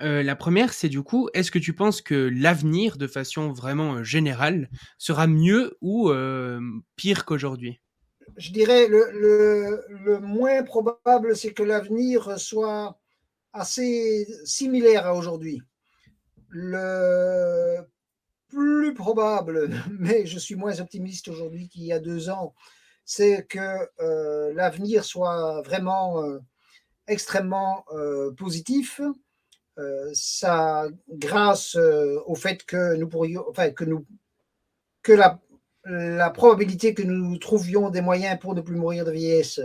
la 0.00 0.36
première, 0.36 0.72
c'est 0.72 0.88
du 0.88 1.02
coup, 1.02 1.28
est-ce 1.34 1.50
que 1.50 1.58
tu 1.58 1.72
penses 1.72 2.00
que 2.00 2.30
l'avenir, 2.32 2.96
de 2.96 3.06
façon 3.06 3.52
vraiment 3.52 4.04
générale, 4.04 4.70
sera 4.98 5.26
mieux 5.26 5.76
ou 5.80 6.12
pire 6.96 7.24
qu'aujourd'hui? 7.24 7.80
Je 8.36 8.52
dirais, 8.52 8.86
le, 8.88 9.84
le, 9.88 10.20
moins 10.20 10.62
probable, 10.62 11.36
c'est 11.36 11.52
que 11.52 11.62
l'avenir 11.62 12.38
soit 12.38 12.98
assez 13.52 14.26
similaire 14.44 15.06
à 15.06 15.14
aujourd'hui. 15.14 15.60
Le 16.48 17.80
plus 18.48 18.94
probable, 18.94 19.70
mais 19.98 20.26
je 20.26 20.38
suis 20.38 20.56
moins 20.56 20.80
optimiste 20.80 21.28
aujourd'hui 21.28 21.68
qu'il 21.68 21.84
y 21.84 21.92
a 21.92 22.00
deux 22.00 22.28
ans, 22.30 22.54
c'est 23.04 23.46
que 23.48 23.88
euh, 24.00 24.52
l'avenir 24.54 25.04
soit 25.04 25.62
vraiment 25.62 26.22
euh, 26.22 26.38
extrêmement 27.06 27.84
euh, 27.92 28.32
positif. 28.32 29.00
ça, 30.12 30.88
grâce 31.08 31.74
au 32.26 32.34
fait 32.34 32.64
que 32.64 32.96
nous 32.96 33.08
pourrions, 33.08 33.44
enfin 33.48 33.70
que 33.70 33.84
nous, 33.84 34.04
que 35.02 35.14
la 35.86 36.30
probabilité 36.30 36.92
que 36.92 37.02
nous 37.02 37.38
trouvions 37.38 37.88
des 37.88 38.02
moyens 38.02 38.38
pour 38.38 38.54
ne 38.54 38.60
plus 38.60 38.76
mourir 38.76 39.06
de 39.06 39.10
vieillesse 39.10 39.60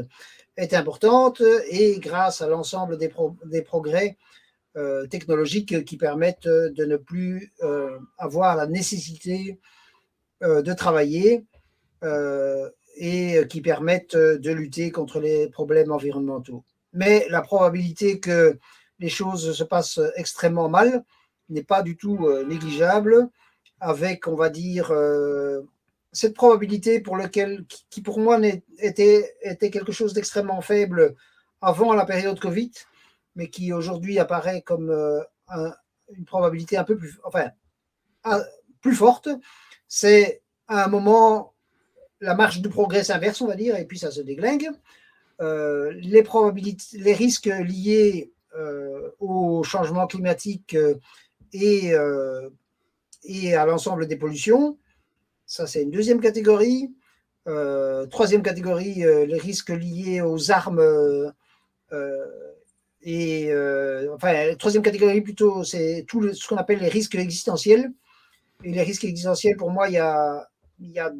est 0.55 0.73
importante 0.73 1.41
et 1.69 1.99
grâce 1.99 2.41
à 2.41 2.47
l'ensemble 2.47 2.97
des, 2.97 3.61
progrès 3.61 4.17
technologiques 5.09 5.83
qui 5.83 5.97
permettent 5.97 6.47
de 6.47 6.85
ne 6.85 6.95
plus 6.95 7.53
avoir 8.17 8.55
la 8.55 8.67
nécessité 8.67 9.59
de 10.41 10.73
travailler 10.73 11.45
et 12.95 13.45
qui 13.49 13.61
permettent 13.61 14.15
de 14.15 14.51
lutter 14.51 14.91
contre 14.91 15.19
les 15.19 15.49
problèmes 15.49 15.91
environnementaux. 15.91 16.63
Mais 16.93 17.27
la 17.29 17.41
probabilité 17.41 18.19
que 18.19 18.57
les 18.99 19.09
choses 19.09 19.53
se 19.53 19.63
passent 19.63 19.99
extrêmement 20.15 20.69
mal 20.69 21.03
n'est 21.49 21.63
pas 21.63 21.83
du 21.83 21.97
tout 21.97 22.29
négligeable 22.47 23.29
avec, 23.79 24.27
on 24.27 24.35
va 24.35 24.49
dire, 24.49 24.91
cette 26.15 26.33
probabilité 26.33 27.01
pour 27.01 27.17
lequel, 27.17 27.65
qui 27.89 28.01
pour 28.01 28.19
moi 28.19 28.39
était, 28.79 29.35
quelque 29.59 29.91
chose 29.91 30.13
d'extrêmement 30.13 30.61
faible 30.61 31.15
avant 31.61 31.93
la 31.93 32.05
période 32.05 32.39
Covid, 32.39 32.71
mais 33.35 33.49
qui 33.49 33.73
aujourd'hui 33.73 34.17
apparaît 34.17 34.61
comme 34.61 34.89
euh, 34.89 35.21
une 36.15 36.25
probabilité 36.25 36.77
un 36.77 36.85
peu 36.85 36.95
plus, 36.95 37.19
enfin, 37.25 37.49
plus 38.81 38.95
forte, 38.95 39.27
c'est 39.87 40.41
à 40.67 40.85
un 40.85 40.87
moment 40.87 41.53
la 42.25 42.35
marge 42.35 42.61
de 42.61 42.69
progrès 42.69 43.03
s'inverse, 43.03 43.41
on 43.41 43.47
va 43.47 43.55
dire, 43.55 43.75
et 43.75 43.85
puis 43.85 43.99
ça 43.99 44.11
se 44.11 44.21
déglingue. 44.21 44.69
Euh, 45.41 45.91
les 45.99 46.23
probabilités, 46.23 46.97
les 46.97 47.13
risques 47.13 47.47
liés 47.47 48.31
euh, 48.57 49.09
au 49.19 49.63
changement 49.63 50.07
climatique 50.07 50.77
et, 51.53 51.93
et 53.23 53.53
à 53.53 53.65
l'ensemble 53.65 54.07
des 54.07 54.15
pollutions 54.15 54.77
ça, 55.45 55.67
c'est 55.67 55.83
une 55.83 55.91
deuxième 55.91 56.21
catégorie. 56.21 56.93
Euh, 57.47 58.07
troisième 58.07 58.41
catégorie, 58.41 59.05
euh, 59.05 59.25
les 59.25 59.37
risques 59.37 59.69
liés 59.69 60.21
aux 60.21 60.51
armes. 60.51 60.79
Euh, 60.79 62.25
et 63.03 63.51
enfin, 64.13 64.55
troisième 64.57 64.81
catégorie 64.81 65.21
plutôt, 65.21 65.63
c'est 65.63 66.05
tout 66.07 66.33
ce 66.33 66.47
qu'on 66.47 66.57
appelle 66.57 66.79
les 66.79 66.89
risques 66.89 67.15
existentiels. 67.15 67.91
Et 68.63 68.71
les 68.71 68.81
risques 68.81 69.03
existentiels, 69.03 69.57
pour 69.57 69.69
moi, 69.69 69.89
il 69.89 69.93
y 69.93 69.97
a, 69.99 70.49
il 70.79 70.91
y 70.91 70.99
a 70.99 71.13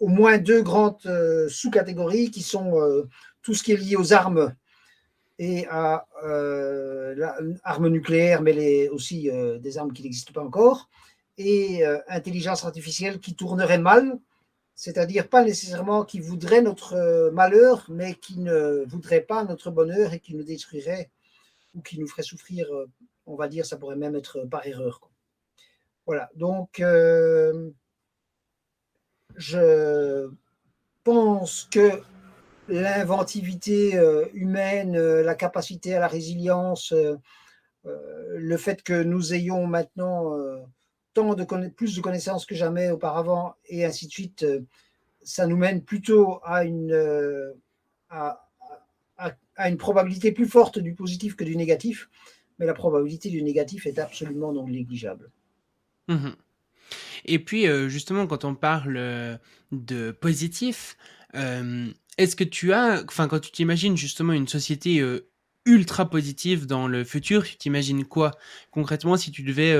au 0.00 0.08
moins 0.08 0.38
deux 0.38 0.62
grandes 0.62 1.00
sous-catégories 1.48 2.30
qui 2.30 2.42
sont 2.42 2.72
tout 3.42 3.54
ce 3.54 3.62
qui 3.62 3.72
est 3.72 3.76
lié 3.76 3.96
aux 3.96 4.12
armes 4.12 4.54
et 5.38 5.66
à 5.68 6.06
l'arme 7.16 7.88
nucléaire, 7.88 8.42
mais 8.42 8.88
aussi 8.88 9.30
des 9.60 9.78
armes 9.78 9.92
qui 9.92 10.02
n'existent 10.02 10.32
pas 10.32 10.44
encore 10.44 10.88
et 11.40 11.86
euh, 11.86 11.98
intelligence 12.08 12.64
artificielle 12.64 13.18
qui 13.18 13.34
tournerait 13.34 13.78
mal, 13.78 14.18
c'est-à-dire 14.74 15.28
pas 15.28 15.42
nécessairement 15.42 16.04
qui 16.04 16.20
voudrait 16.20 16.60
notre 16.60 16.94
euh, 16.94 17.30
malheur, 17.30 17.86
mais 17.88 18.14
qui 18.14 18.38
ne 18.38 18.84
voudrait 18.86 19.22
pas 19.22 19.44
notre 19.44 19.70
bonheur 19.70 20.12
et 20.12 20.20
qui 20.20 20.34
nous 20.34 20.42
détruirait 20.42 21.10
ou 21.74 21.80
qui 21.80 21.98
nous 21.98 22.06
ferait 22.06 22.22
souffrir, 22.22 22.70
euh, 22.74 22.90
on 23.24 23.36
va 23.36 23.48
dire, 23.48 23.64
ça 23.64 23.78
pourrait 23.78 23.96
même 23.96 24.16
être 24.16 24.44
par 24.50 24.66
erreur. 24.66 25.00
Voilà, 26.06 26.28
donc 26.34 26.82
je 29.36 30.30
pense 31.04 31.68
que 31.70 32.02
l'inventivité 32.68 33.98
humaine, 34.34 34.96
la 34.96 35.34
capacité 35.34 35.94
à 35.94 36.00
la 36.00 36.08
résilience, 36.08 36.94
le 37.84 38.56
fait 38.56 38.82
que 38.82 39.02
nous 39.02 39.34
ayons 39.34 39.66
maintenant 39.66 40.36
tant 41.14 41.34
de 41.34 41.68
plus 41.68 41.96
de 41.96 42.00
connaissances 42.00 42.46
que 42.46 42.54
jamais 42.54 42.90
auparavant, 42.90 43.54
et 43.66 43.84
ainsi 43.84 44.06
de 44.06 44.12
suite, 44.12 44.46
ça 45.22 45.46
nous 45.46 45.56
mène 45.56 45.82
plutôt 45.82 46.40
à 46.44 46.64
une, 46.64 47.54
à, 48.08 48.46
une 49.58 49.76
probabilité 49.76 50.32
plus 50.32 50.46
forte 50.46 50.78
du 50.78 50.94
positif 50.94 51.36
que 51.36 51.44
du 51.44 51.56
négatif, 51.56 52.08
mais 52.58 52.66
la 52.66 52.74
probabilité 52.74 53.30
du 53.30 53.42
négatif 53.42 53.86
est 53.86 53.98
absolument 53.98 54.52
non 54.52 54.68
négligeable. 54.68 55.30
Mmh 56.08 56.30
et 57.24 57.38
puis, 57.38 57.66
justement, 57.88 58.26
quand 58.26 58.44
on 58.44 58.54
parle 58.54 59.38
de 59.72 60.10
positif, 60.10 60.96
est-ce 61.32 62.36
que 62.36 62.44
tu 62.44 62.72
as, 62.72 63.02
enfin, 63.08 63.28
quand 63.28 63.40
tu 63.40 63.50
t'imagines 63.50 63.96
justement 63.96 64.32
une 64.32 64.48
société 64.48 65.02
ultra 65.66 66.08
positive 66.08 66.66
dans 66.66 66.88
le 66.88 67.04
futur, 67.04 67.44
tu 67.44 67.56
t'imagines 67.56 68.04
quoi 68.04 68.32
concrètement 68.70 69.16
si 69.16 69.30
tu 69.30 69.42
devais, 69.42 69.76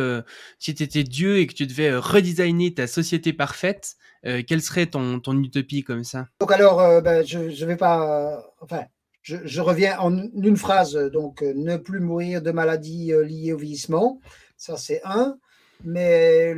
si 0.58 0.74
tu 0.74 0.82
étais 0.82 1.04
Dieu 1.04 1.38
et 1.38 1.46
que 1.46 1.54
tu 1.54 1.66
devais 1.66 1.94
redesigner 1.96 2.74
ta 2.74 2.86
société 2.86 3.32
parfaite, 3.32 3.96
quelle 4.22 4.62
serait 4.62 4.86
ton, 4.86 5.20
utopie 5.42 5.82
comme 5.82 6.04
ça? 6.04 6.28
Donc 6.40 6.52
alors, 6.52 7.02
ben, 7.02 7.26
je 7.26 7.38
ne 7.38 7.66
vais 7.66 7.76
pas, 7.76 8.44
enfin, 8.60 8.84
je, 9.22 9.60
reviens 9.60 9.98
en 9.98 10.16
une 10.16 10.56
phrase, 10.56 10.94
donc 10.94 11.42
ne 11.42 11.76
plus 11.76 12.00
mourir 12.00 12.42
de 12.42 12.50
maladies 12.50 13.12
liées 13.24 13.52
au 13.52 13.58
vieillissement, 13.58 14.20
ça 14.56 14.76
c'est 14.76 15.00
un 15.04 15.36
mais 15.84 16.54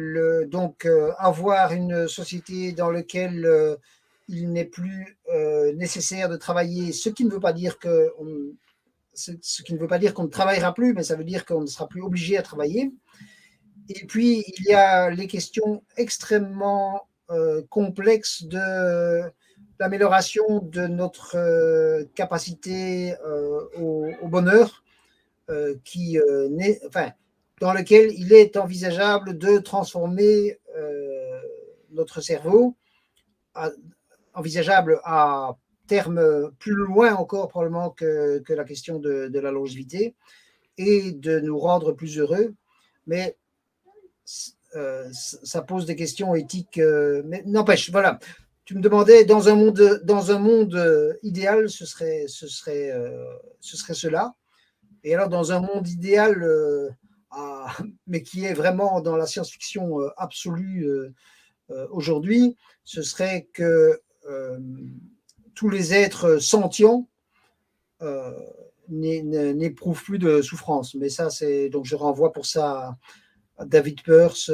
donc 0.47 0.85
euh, 0.85 1.13
avoir 1.19 1.73
une 1.73 2.09
société 2.09 2.73
dans 2.73 2.91
laquelle 2.91 3.45
euh, 3.45 3.77
il 4.29 4.51
n'est 4.53 4.65
plus 4.65 5.19
euh, 5.33 5.73
nécessaire 5.75 6.29
de 6.29 6.37
travailler, 6.37 6.93
ce 6.93 7.09
qui 7.09 7.25
ne 7.25 7.31
veut 7.31 7.41
pas 7.41 7.53
dire 7.53 7.79
que 7.79 8.13
ce, 9.15 9.63
qui 9.63 9.75
ne 9.75 9.79
veut 9.79 9.89
pas 9.89 9.99
dire 9.99 10.15
qu'on 10.15 10.25
ne 10.25 10.29
travaillera 10.29 10.73
plus, 10.75 10.95
mais 10.95 11.03
ça 11.03 11.17
veut 11.17 11.25
dire 11.25 11.45
qu'on 11.45 11.61
ne 11.61 11.67
sera 11.67 11.87
plus 11.87 12.03
obligé 12.03 12.39
à 12.39 12.43
travailler. 12.43 12.93
Et 13.89 14.07
puis 14.07 14.45
il 14.59 14.65
y 14.65 14.75
a 14.75 15.11
les 15.11 15.27
questions 15.27 15.83
extrêmement 15.97 17.09
complexes 17.71 18.45
de 18.45 19.23
l'amélioration 19.81 20.61
de 20.61 20.87
notre 20.87 22.05
capacité 22.15 23.15
au, 23.79 24.07
au, 24.21 24.29
bonheur, 24.29 24.83
qui 25.85 26.19
n'est, 26.51 26.81
enfin, 26.87 27.13
dans 27.63 27.73
lequel 27.73 28.13
il 28.19 28.33
est 28.33 28.57
envisageable 28.57 29.39
de 29.39 29.59
transformer 29.59 30.59
euh, 30.77 31.41
notre 31.93 32.21
cerveau, 32.21 32.77
envisageable 34.35 35.01
à 35.05 35.57
terme 35.87 36.51
plus 36.59 36.75
loin 36.75 37.15
encore 37.15 37.47
probablement 37.47 37.91
que, 37.91 38.43
la 38.49 38.65
question 38.65 38.99
de, 38.99 39.39
la 39.39 39.53
longévité, 39.53 40.17
et 40.77 41.13
de 41.13 41.39
nous 41.39 41.57
rendre 41.57 41.93
plus 41.93 42.19
heureux. 42.19 42.53
Mais 43.07 43.37
euh, 44.75 45.09
ça 45.13 45.63
pose 45.63 45.87
des 45.87 45.95
questions 45.95 46.35
éthiques. 46.35 46.79
Euh, 46.79 47.23
mais 47.25 47.45
n'empêche, 47.47 47.93
voilà. 47.93 48.19
Tu 48.65 48.75
me 48.75 48.81
demandais 48.81 49.25
dans 49.25 49.49
un 49.49 49.55
monde, 49.55 50.01
dans 50.03 50.33
un 50.33 50.41
monde 50.41 51.17
idéal, 51.23 51.71
ce 51.71 51.87
serait, 51.87 52.25
ce 52.27 52.49
serait, 52.49 52.93
ce 53.61 53.77
serait 53.77 53.95
cela. 53.95 54.35
Et 55.05 55.15
alors, 55.15 55.29
dans 55.29 55.53
un 55.53 55.61
monde 55.61 55.87
idéal, 55.87 56.43
mais 58.07 58.23
qui 58.23 58.45
est 58.45 58.55
vraiment 58.55 59.01
dans 59.01 59.17
la 59.17 59.27
science-fiction 59.27 60.01
euh, 60.01 60.11
absolue 60.17 60.85
euh, 60.87 61.15
euh, 61.71 61.87
aujourd'hui, 61.91 62.57
ce 62.85 63.03
serait 63.03 63.49
que 63.53 64.01
tous 65.55 65.69
les 65.69 65.95
êtres 65.95 66.39
sentients 66.39 67.09
n'éprouvent 68.89 70.03
plus 70.03 70.19
de 70.19 70.43
souffrance. 70.43 70.95
Mais 70.95 71.09
ça, 71.09 71.29
c'est 71.29 71.69
donc 71.71 71.87
je 71.87 71.97
renvoie 71.97 72.33
pour 72.33 72.47
ça 72.47 72.97
à 73.59 73.65
David 73.65 74.03
Peirce, 74.03 74.51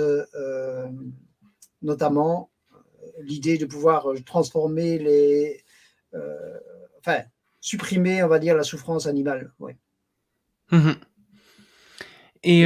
notamment 1.83 2.51
l'idée 3.21 3.59
de 3.59 3.67
pouvoir 3.67 4.07
transformer 4.25 4.99
les, 4.99 5.65
enfin, 7.01 7.25
supprimer, 7.61 8.23
on 8.23 8.29
va 8.29 8.39
dire, 8.39 8.57
la 8.57 8.65
souffrance 8.65 9.07
animale. 9.07 9.53
Ouais. 9.59 9.77
Mmh 10.71 10.93
et, 12.43 12.65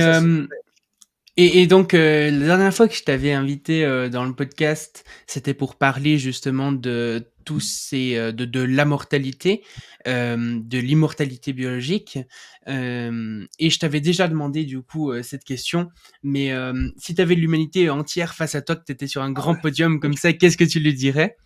et, 1.36 1.62
et, 1.62 1.66
donc, 1.66 1.93
la 1.93 2.31
dernière 2.31 2.74
fois 2.74 2.89
que 2.89 2.94
je 2.94 3.03
t'avais 3.05 3.32
invité 3.32 3.86
dans 4.11 4.24
le 4.24 4.35
podcast, 4.35 5.05
c'était 5.27 5.55
pour 5.55 5.77
parler 5.77 6.19
justement 6.19 6.73
de 6.73 7.27
tous 7.44 7.61
ces, 7.61 8.32
de, 8.32 8.44
de 8.44 8.61
la 8.61 8.85
mortalité, 8.85 9.62
de 10.07 10.78
l'immortalité 10.78 11.53
biologique. 11.55 12.19
et 12.66 12.70
je 13.70 13.78
t'avais 13.78 14.01
déjà 14.01 14.28
demandé 14.28 14.65
du 14.65 14.82
coup 14.82 15.11
cette 15.23 15.44
question, 15.44 15.89
mais 16.23 16.53
si 16.99 17.15
tu 17.15 17.23
avais 17.23 17.35
l'humanité 17.35 17.89
entière 17.89 18.35
face 18.35 18.55
à 18.55 18.61
toi, 18.61 18.77
que 18.77 18.85
tu 18.85 18.93
étais 18.93 19.07
sur 19.07 19.23
un 19.23 19.32
grand 19.32 19.55
podium 19.55 20.01
comme 20.01 20.15
ça, 20.19 20.35
qu'est-ce 20.35 20.59
que 20.59 20.65
tu 20.65 20.81
lui 20.81 20.93
dirais? 20.93 21.36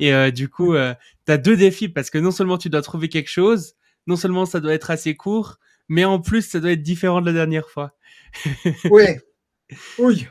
Et 0.00 0.32
du 0.32 0.48
coup, 0.48 0.74
tu 0.74 1.32
as 1.32 1.38
deux 1.38 1.56
défis 1.56 1.88
parce 1.88 2.10
que 2.10 2.18
non 2.18 2.32
seulement 2.32 2.58
tu 2.58 2.70
dois 2.70 2.82
trouver 2.82 3.08
quelque 3.08 3.30
chose, 3.30 3.74
non 4.08 4.16
seulement 4.16 4.46
ça 4.46 4.58
doit 4.58 4.74
être 4.74 4.90
assez 4.90 5.14
court, 5.14 5.58
mais 5.88 6.04
en 6.04 6.20
plus, 6.20 6.42
ça 6.42 6.60
doit 6.60 6.72
être 6.72 6.82
différent 6.82 7.20
de 7.20 7.26
la 7.26 7.32
dernière 7.32 7.68
fois. 7.68 7.92
oui, 8.90 9.06
oui. 9.98 10.26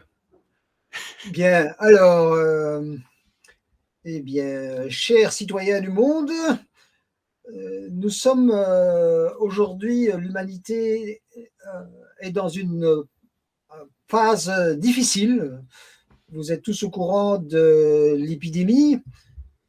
Bien, 1.32 1.74
alors, 1.80 2.34
euh, 2.34 2.96
eh 4.06 4.22
bien, 4.22 4.90
chers 4.90 5.34
citoyens 5.34 5.82
du 5.82 5.90
monde, 5.90 6.32
euh, 7.54 7.88
nous 7.92 8.10
sommes 8.10 8.52
euh, 8.54 9.30
aujourd'hui, 9.40 10.10
l'humanité 10.18 11.22
est 12.20 12.32
dans 12.32 12.50
une 12.50 13.04
phase 14.08 14.78
difficile. 14.78 15.62
Vous 16.30 16.52
êtes 16.52 16.62
tous 16.62 16.84
au 16.84 16.90
courant 16.90 17.38
de 17.38 18.16
l'épidémie. 18.18 19.02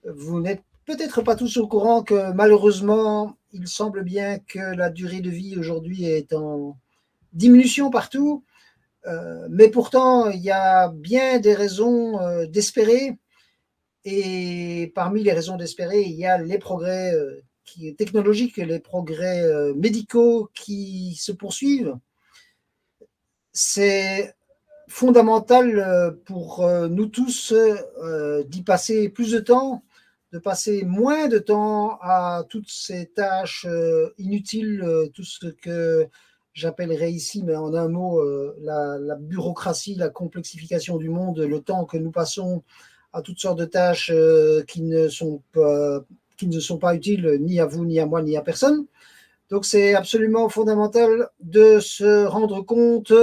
Vous 0.05 0.41
n'êtes 0.41 0.63
peut-être 0.87 1.23
pas 1.23 1.37
tous 1.37 1.57
au 1.57 1.67
courant 1.67 2.03
que 2.03 2.33
malheureusement, 2.33 3.38
il 3.53 3.67
semble 3.67 4.05
bien 4.05 4.39
que 4.39 4.59
la 4.59 4.91
durée 4.91 5.21
de 5.21 5.31
vie 5.31 5.57
aujourd'hui 5.57 6.05
est 6.05 6.33
en 6.33 6.77
diminution 7.33 7.91
partout, 7.91 8.45
euh, 9.07 9.47
mais 9.51 9.69
pourtant, 9.69 10.29
il 10.29 10.41
y 10.41 10.51
a 10.51 10.89
bien 10.89 11.39
des 11.39 11.55
raisons 11.55 12.21
euh, 12.21 12.47
d'espérer. 12.47 13.19
Et 14.05 14.93
parmi 14.95 15.23
les 15.23 15.33
raisons 15.33 15.57
d'espérer, 15.57 16.03
il 16.03 16.15
y 16.15 16.27
a 16.27 16.39
les 16.39 16.59
progrès 16.59 17.15
euh, 17.15 17.43
technologiques, 17.99 18.57
les 18.57 18.81
progrès 18.81 19.43
médicaux 19.75 20.51
qui 20.55 21.15
se 21.21 21.33
poursuivent. 21.33 21.99
C'est 23.53 24.35
fondamental 24.89 26.17
pour 26.25 26.67
nous 26.89 27.07
tous 27.07 27.53
d'y 28.47 28.63
passer 28.63 29.11
plus 29.11 29.33
de 29.33 29.41
temps 29.41 29.83
de 30.33 30.39
passer 30.39 30.85
moins 30.85 31.29
de 31.29 31.39
temps 31.39 31.99
à 32.03 32.45
toutes 32.49 32.71
ces 32.71 33.07
tâches 33.07 33.67
euh, 33.69 34.13
inutiles, 34.19 34.83
euh, 34.83 35.09
tout 35.09 35.25
ce 35.25 35.47
que 35.47 36.09
j'appellerais 36.53 37.13
ici, 37.13 37.43
mais 37.45 37.57
en 37.57 37.75
un 37.75 37.89
mot, 37.89 38.21
euh, 38.21 38.55
la, 38.61 39.17
bureaucratie, 39.17 39.95
la 39.95 40.11
complexification 40.11 40.99
du 40.99 41.09
monde, 41.09 41.39
le 41.39 41.61
temps 41.61 41.85
que 41.85 41.97
nous 41.97 42.11
passons 42.11 42.63
à 43.13 43.23
toutes 43.23 43.39
sortes 43.39 43.59
de 43.59 43.65
tâches 43.65 44.13
qui, 44.67 44.83
ne 44.83 45.09
sont 45.09 45.43
pas, 45.53 46.05
qui 46.37 46.47
ne 46.47 46.61
sont 46.61 46.79
pas 46.79 46.95
utiles 46.95 47.39
ni 47.41 47.59
à 47.59 47.67
vous, 47.67 47.87
ni 47.87 47.99
à 48.01 48.07
moi, 48.07 48.23
ni 48.23 48.37
à 48.37 48.43
personne. 48.43 48.87
Donc 49.49 49.65
c'est 49.65 49.95
absolument 49.95 50.51
fondamental 50.51 51.31
de 51.41 51.81
se 51.81 52.27
rendre 52.27 52.61
compte 52.61 53.15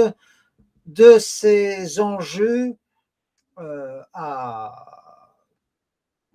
de 0.86 1.18
ces 1.20 2.00
enjeux 2.00 2.74
à 3.56 4.85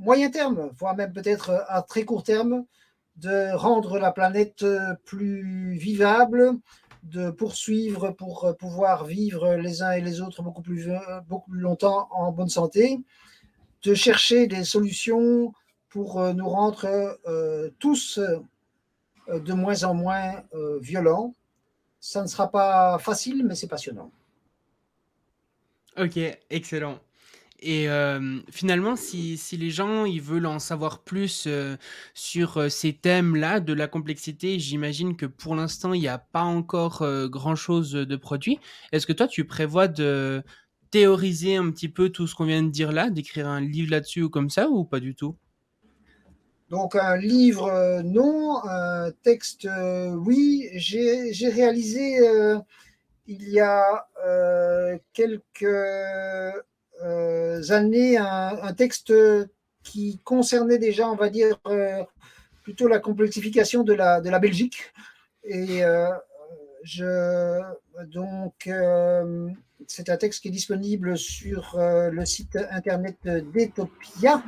moyen 0.01 0.29
terme, 0.29 0.71
voire 0.77 0.95
même 0.95 1.13
peut-être 1.13 1.63
à 1.67 1.81
très 1.81 2.03
court 2.03 2.23
terme, 2.23 2.65
de 3.15 3.55
rendre 3.55 3.99
la 3.99 4.11
planète 4.11 4.65
plus 5.05 5.73
vivable, 5.77 6.53
de 7.03 7.29
poursuivre 7.31 8.11
pour 8.11 8.55
pouvoir 8.59 9.05
vivre 9.05 9.55
les 9.55 9.81
uns 9.81 9.91
et 9.91 10.01
les 10.01 10.21
autres 10.21 10.43
beaucoup 10.43 10.61
plus, 10.61 10.89
beaucoup 11.27 11.51
plus 11.51 11.61
longtemps 11.61 12.07
en 12.11 12.31
bonne 12.31 12.49
santé, 12.49 12.99
de 13.83 13.93
chercher 13.93 14.47
des 14.47 14.63
solutions 14.63 15.53
pour 15.91 16.21
nous 16.33 16.49
rendre 16.49 17.19
euh, 17.27 17.69
tous 17.79 18.19
euh, 19.27 19.39
de 19.39 19.53
moins 19.53 19.83
en 19.83 19.93
moins 19.93 20.43
euh, 20.53 20.79
violents. 20.79 21.35
Ça 21.99 22.21
ne 22.23 22.27
sera 22.27 22.49
pas 22.49 22.97
facile, 22.97 23.45
mais 23.45 23.55
c'est 23.55 23.67
passionnant. 23.67 24.11
Ok, 25.97 26.17
excellent. 26.49 26.99
Et 27.61 27.87
finalement, 28.49 28.95
si, 28.95 29.39
les 29.53 29.69
gens 29.69 30.05
ils 30.05 30.21
veulent 30.21 30.47
en 30.47 30.57
savoir 30.57 30.99
plus 30.99 31.47
sur 32.15 32.71
ces 32.71 32.93
thèmes-là 32.93 33.59
de 33.59 33.73
la 33.73 33.87
complexité, 33.87 34.57
j'imagine 34.59 35.15
que 35.15 35.27
pour 35.27 35.55
l'instant, 35.55 35.93
il 35.93 36.01
n'y 36.01 36.07
a 36.07 36.17
pas 36.17 36.41
encore 36.41 37.05
grand-chose 37.27 37.91
de 37.91 38.15
produit. 38.15 38.59
Est-ce 38.91 39.05
que 39.05 39.13
toi, 39.13 39.27
tu 39.27 39.45
prévois 39.45 39.87
de 39.87 40.43
théoriser 40.89 41.55
un 41.55 41.69
petit 41.71 41.89
peu 41.89 42.09
tout 42.09 42.27
ce 42.27 42.35
qu'on 42.35 42.45
vient 42.45 42.63
de 42.63 42.69
dire 42.69 42.91
là, 42.91 43.09
d'écrire 43.09 43.47
un 43.47 43.61
livre 43.61 43.91
là-dessus 43.91 44.23
ou 44.23 44.29
comme 44.29 44.49
ça, 44.49 44.67
ou 44.69 44.83
pas 44.83 44.99
du 44.99 45.15
tout? 45.15 45.35
Donc 46.71 46.95
un 46.95 47.17
livre, 47.17 47.65
euh, 47.65 48.01
non. 48.01 48.63
Un 48.63 49.11
texte, 49.23 49.65
euh, 49.65 50.11
oui. 50.11 50.69
J'ai 50.75 51.49
réalisé 51.49 52.19
euh, 52.19 52.57
il 53.27 53.49
y 53.49 53.59
a 53.59 54.07
quelques 55.13 55.65
années 57.69 58.17
un, 58.17 58.73
texte 58.73 59.13
qui 59.83 60.19
concernait 60.23 60.77
déjà, 60.77 61.09
on 61.09 61.15
va 61.15 61.29
dire, 61.29 61.59
plutôt 62.63 62.87
la 62.87 62.99
complexification 62.99 63.83
de 63.83 63.93
la, 63.93 64.21
de 64.21 64.29
la 64.29 64.39
Belgique. 64.39 64.93
Et 65.43 65.81
je, 66.83 67.61
donc, 68.05 68.69
c'est 69.87 70.09
un 70.09 70.17
texte 70.17 70.41
qui 70.41 70.47
est 70.49 70.51
disponible 70.51 71.17
sur 71.17 71.77
le 71.77 72.25
site 72.25 72.57
internet 72.71 73.17
d'Etopia 73.23 74.43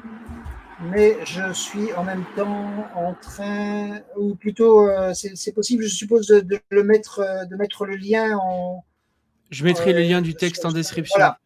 mais 0.81 1.17
je 1.25 1.53
suis 1.53 1.93
en 1.93 2.03
même 2.03 2.25
temps 2.35 2.89
en 2.95 3.13
train, 3.13 4.01
ou 4.17 4.35
plutôt, 4.35 4.87
euh, 4.87 5.13
c'est 5.13 5.51
possible, 5.53 5.83
je 5.83 5.95
suppose, 5.95 6.27
de, 6.27 6.59
le 6.69 6.83
mettre, 6.83 7.19
euh, 7.19 7.45
de 7.45 7.55
mettre 7.55 7.85
le 7.85 7.95
lien 7.95 8.37
en. 8.37 8.83
Je 9.49 9.63
mettrai 9.63 9.93
le 9.93 10.01
lien 10.01 10.21
du 10.21 10.33
texte 10.35 10.65
en 10.65 10.71
description. 10.71 11.15
Voilà, 11.17 11.39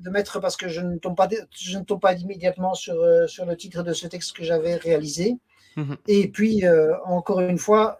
de 0.00 0.10
mettre 0.10 0.40
parce 0.40 0.56
que 0.56 0.68
je 0.68 0.80
ne 0.80 0.98
tombe 0.98 1.16
pas, 1.16 1.28
je 1.54 1.78
ne 1.78 1.84
tombe 1.84 2.00
pas 2.00 2.14
immédiatement 2.14 2.74
sur, 2.74 2.94
euh, 2.94 3.26
sur 3.26 3.44
le 3.46 3.56
titre 3.56 3.82
de 3.82 3.92
ce 3.92 4.06
texte 4.06 4.36
que 4.36 4.44
j'avais 4.44 4.76
réalisé. 4.76 5.36
Mhm. 5.76 5.96
Et 6.06 6.28
puis, 6.28 6.64
encore 7.04 7.40
une 7.40 7.58
fois, 7.58 7.98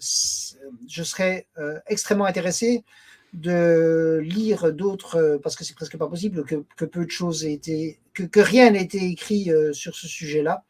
je 0.00 1.02
serais 1.04 1.46
extrêmement 1.86 2.24
intéressé 2.24 2.84
de 3.32 4.20
lire 4.22 4.72
d'autres, 4.72 5.16
euh, 5.16 5.38
parce 5.38 5.56
que 5.56 5.64
c'est 5.64 5.74
presque 5.74 5.96
pas 5.96 6.08
possible 6.08 6.44
que, 6.44 6.84
peu 6.84 7.04
de 7.04 7.10
choses 7.10 7.44
aient 7.44 7.52
été, 7.52 8.00
que, 8.14 8.22
que 8.22 8.40
rien 8.40 8.70
n'ait 8.70 8.82
été 8.82 9.04
écrit 9.04 9.50
euh, 9.50 9.72
sur 9.72 9.94
ce 9.94 10.06
sujet-là. 10.06 10.64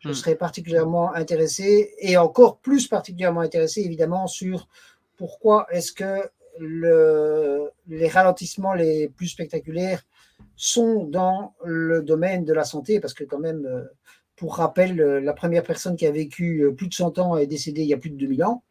Je 0.00 0.10
hmm. 0.10 0.14
serais 0.14 0.34
particulièrement 0.34 1.14
intéressé, 1.14 1.94
et 1.98 2.16
encore 2.16 2.58
plus 2.58 2.88
particulièrement 2.88 3.40
intéressé 3.40 3.80
évidemment 3.80 4.26
sur 4.26 4.68
pourquoi 5.16 5.66
est-ce 5.70 5.92
que 5.92 6.28
le, 6.58 7.70
les 7.88 8.08
ralentissements 8.08 8.74
les 8.74 9.08
plus 9.08 9.28
spectaculaires 9.28 10.02
sont 10.56 11.04
dans 11.04 11.54
le 11.64 12.02
domaine 12.02 12.44
de 12.44 12.52
la 12.52 12.64
santé, 12.64 13.00
parce 13.00 13.14
que 13.14 13.24
quand 13.24 13.38
même, 13.38 13.66
euh, 13.66 13.84
pour 14.36 14.56
rappel, 14.56 14.96
la 14.96 15.32
première 15.32 15.62
personne 15.62 15.96
qui 15.96 16.06
a 16.06 16.10
vécu 16.10 16.66
plus 16.76 16.88
de 16.88 16.94
100 16.94 17.18
ans 17.18 17.36
est 17.36 17.46
décédée 17.46 17.82
il 17.82 17.88
y 17.88 17.94
a 17.94 17.98
plus 17.98 18.10
de 18.10 18.16
2000 18.16 18.44
ans. 18.44 18.64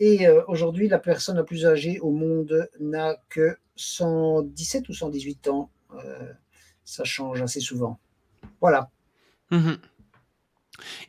Et 0.00 0.26
euh, 0.26 0.42
aujourd'hui, 0.48 0.88
la 0.88 0.98
personne 0.98 1.36
la 1.36 1.44
plus 1.44 1.66
âgée 1.66 2.00
au 2.00 2.10
monde 2.10 2.68
n'a 2.80 3.16
que 3.28 3.56
117 3.76 4.88
ou 4.88 4.92
118 4.92 5.48
ans. 5.48 5.70
Euh, 5.94 6.32
ça 6.84 7.04
change 7.04 7.40
assez 7.42 7.60
souvent. 7.60 7.98
Voilà. 8.60 8.90
Mhm. 9.50 9.78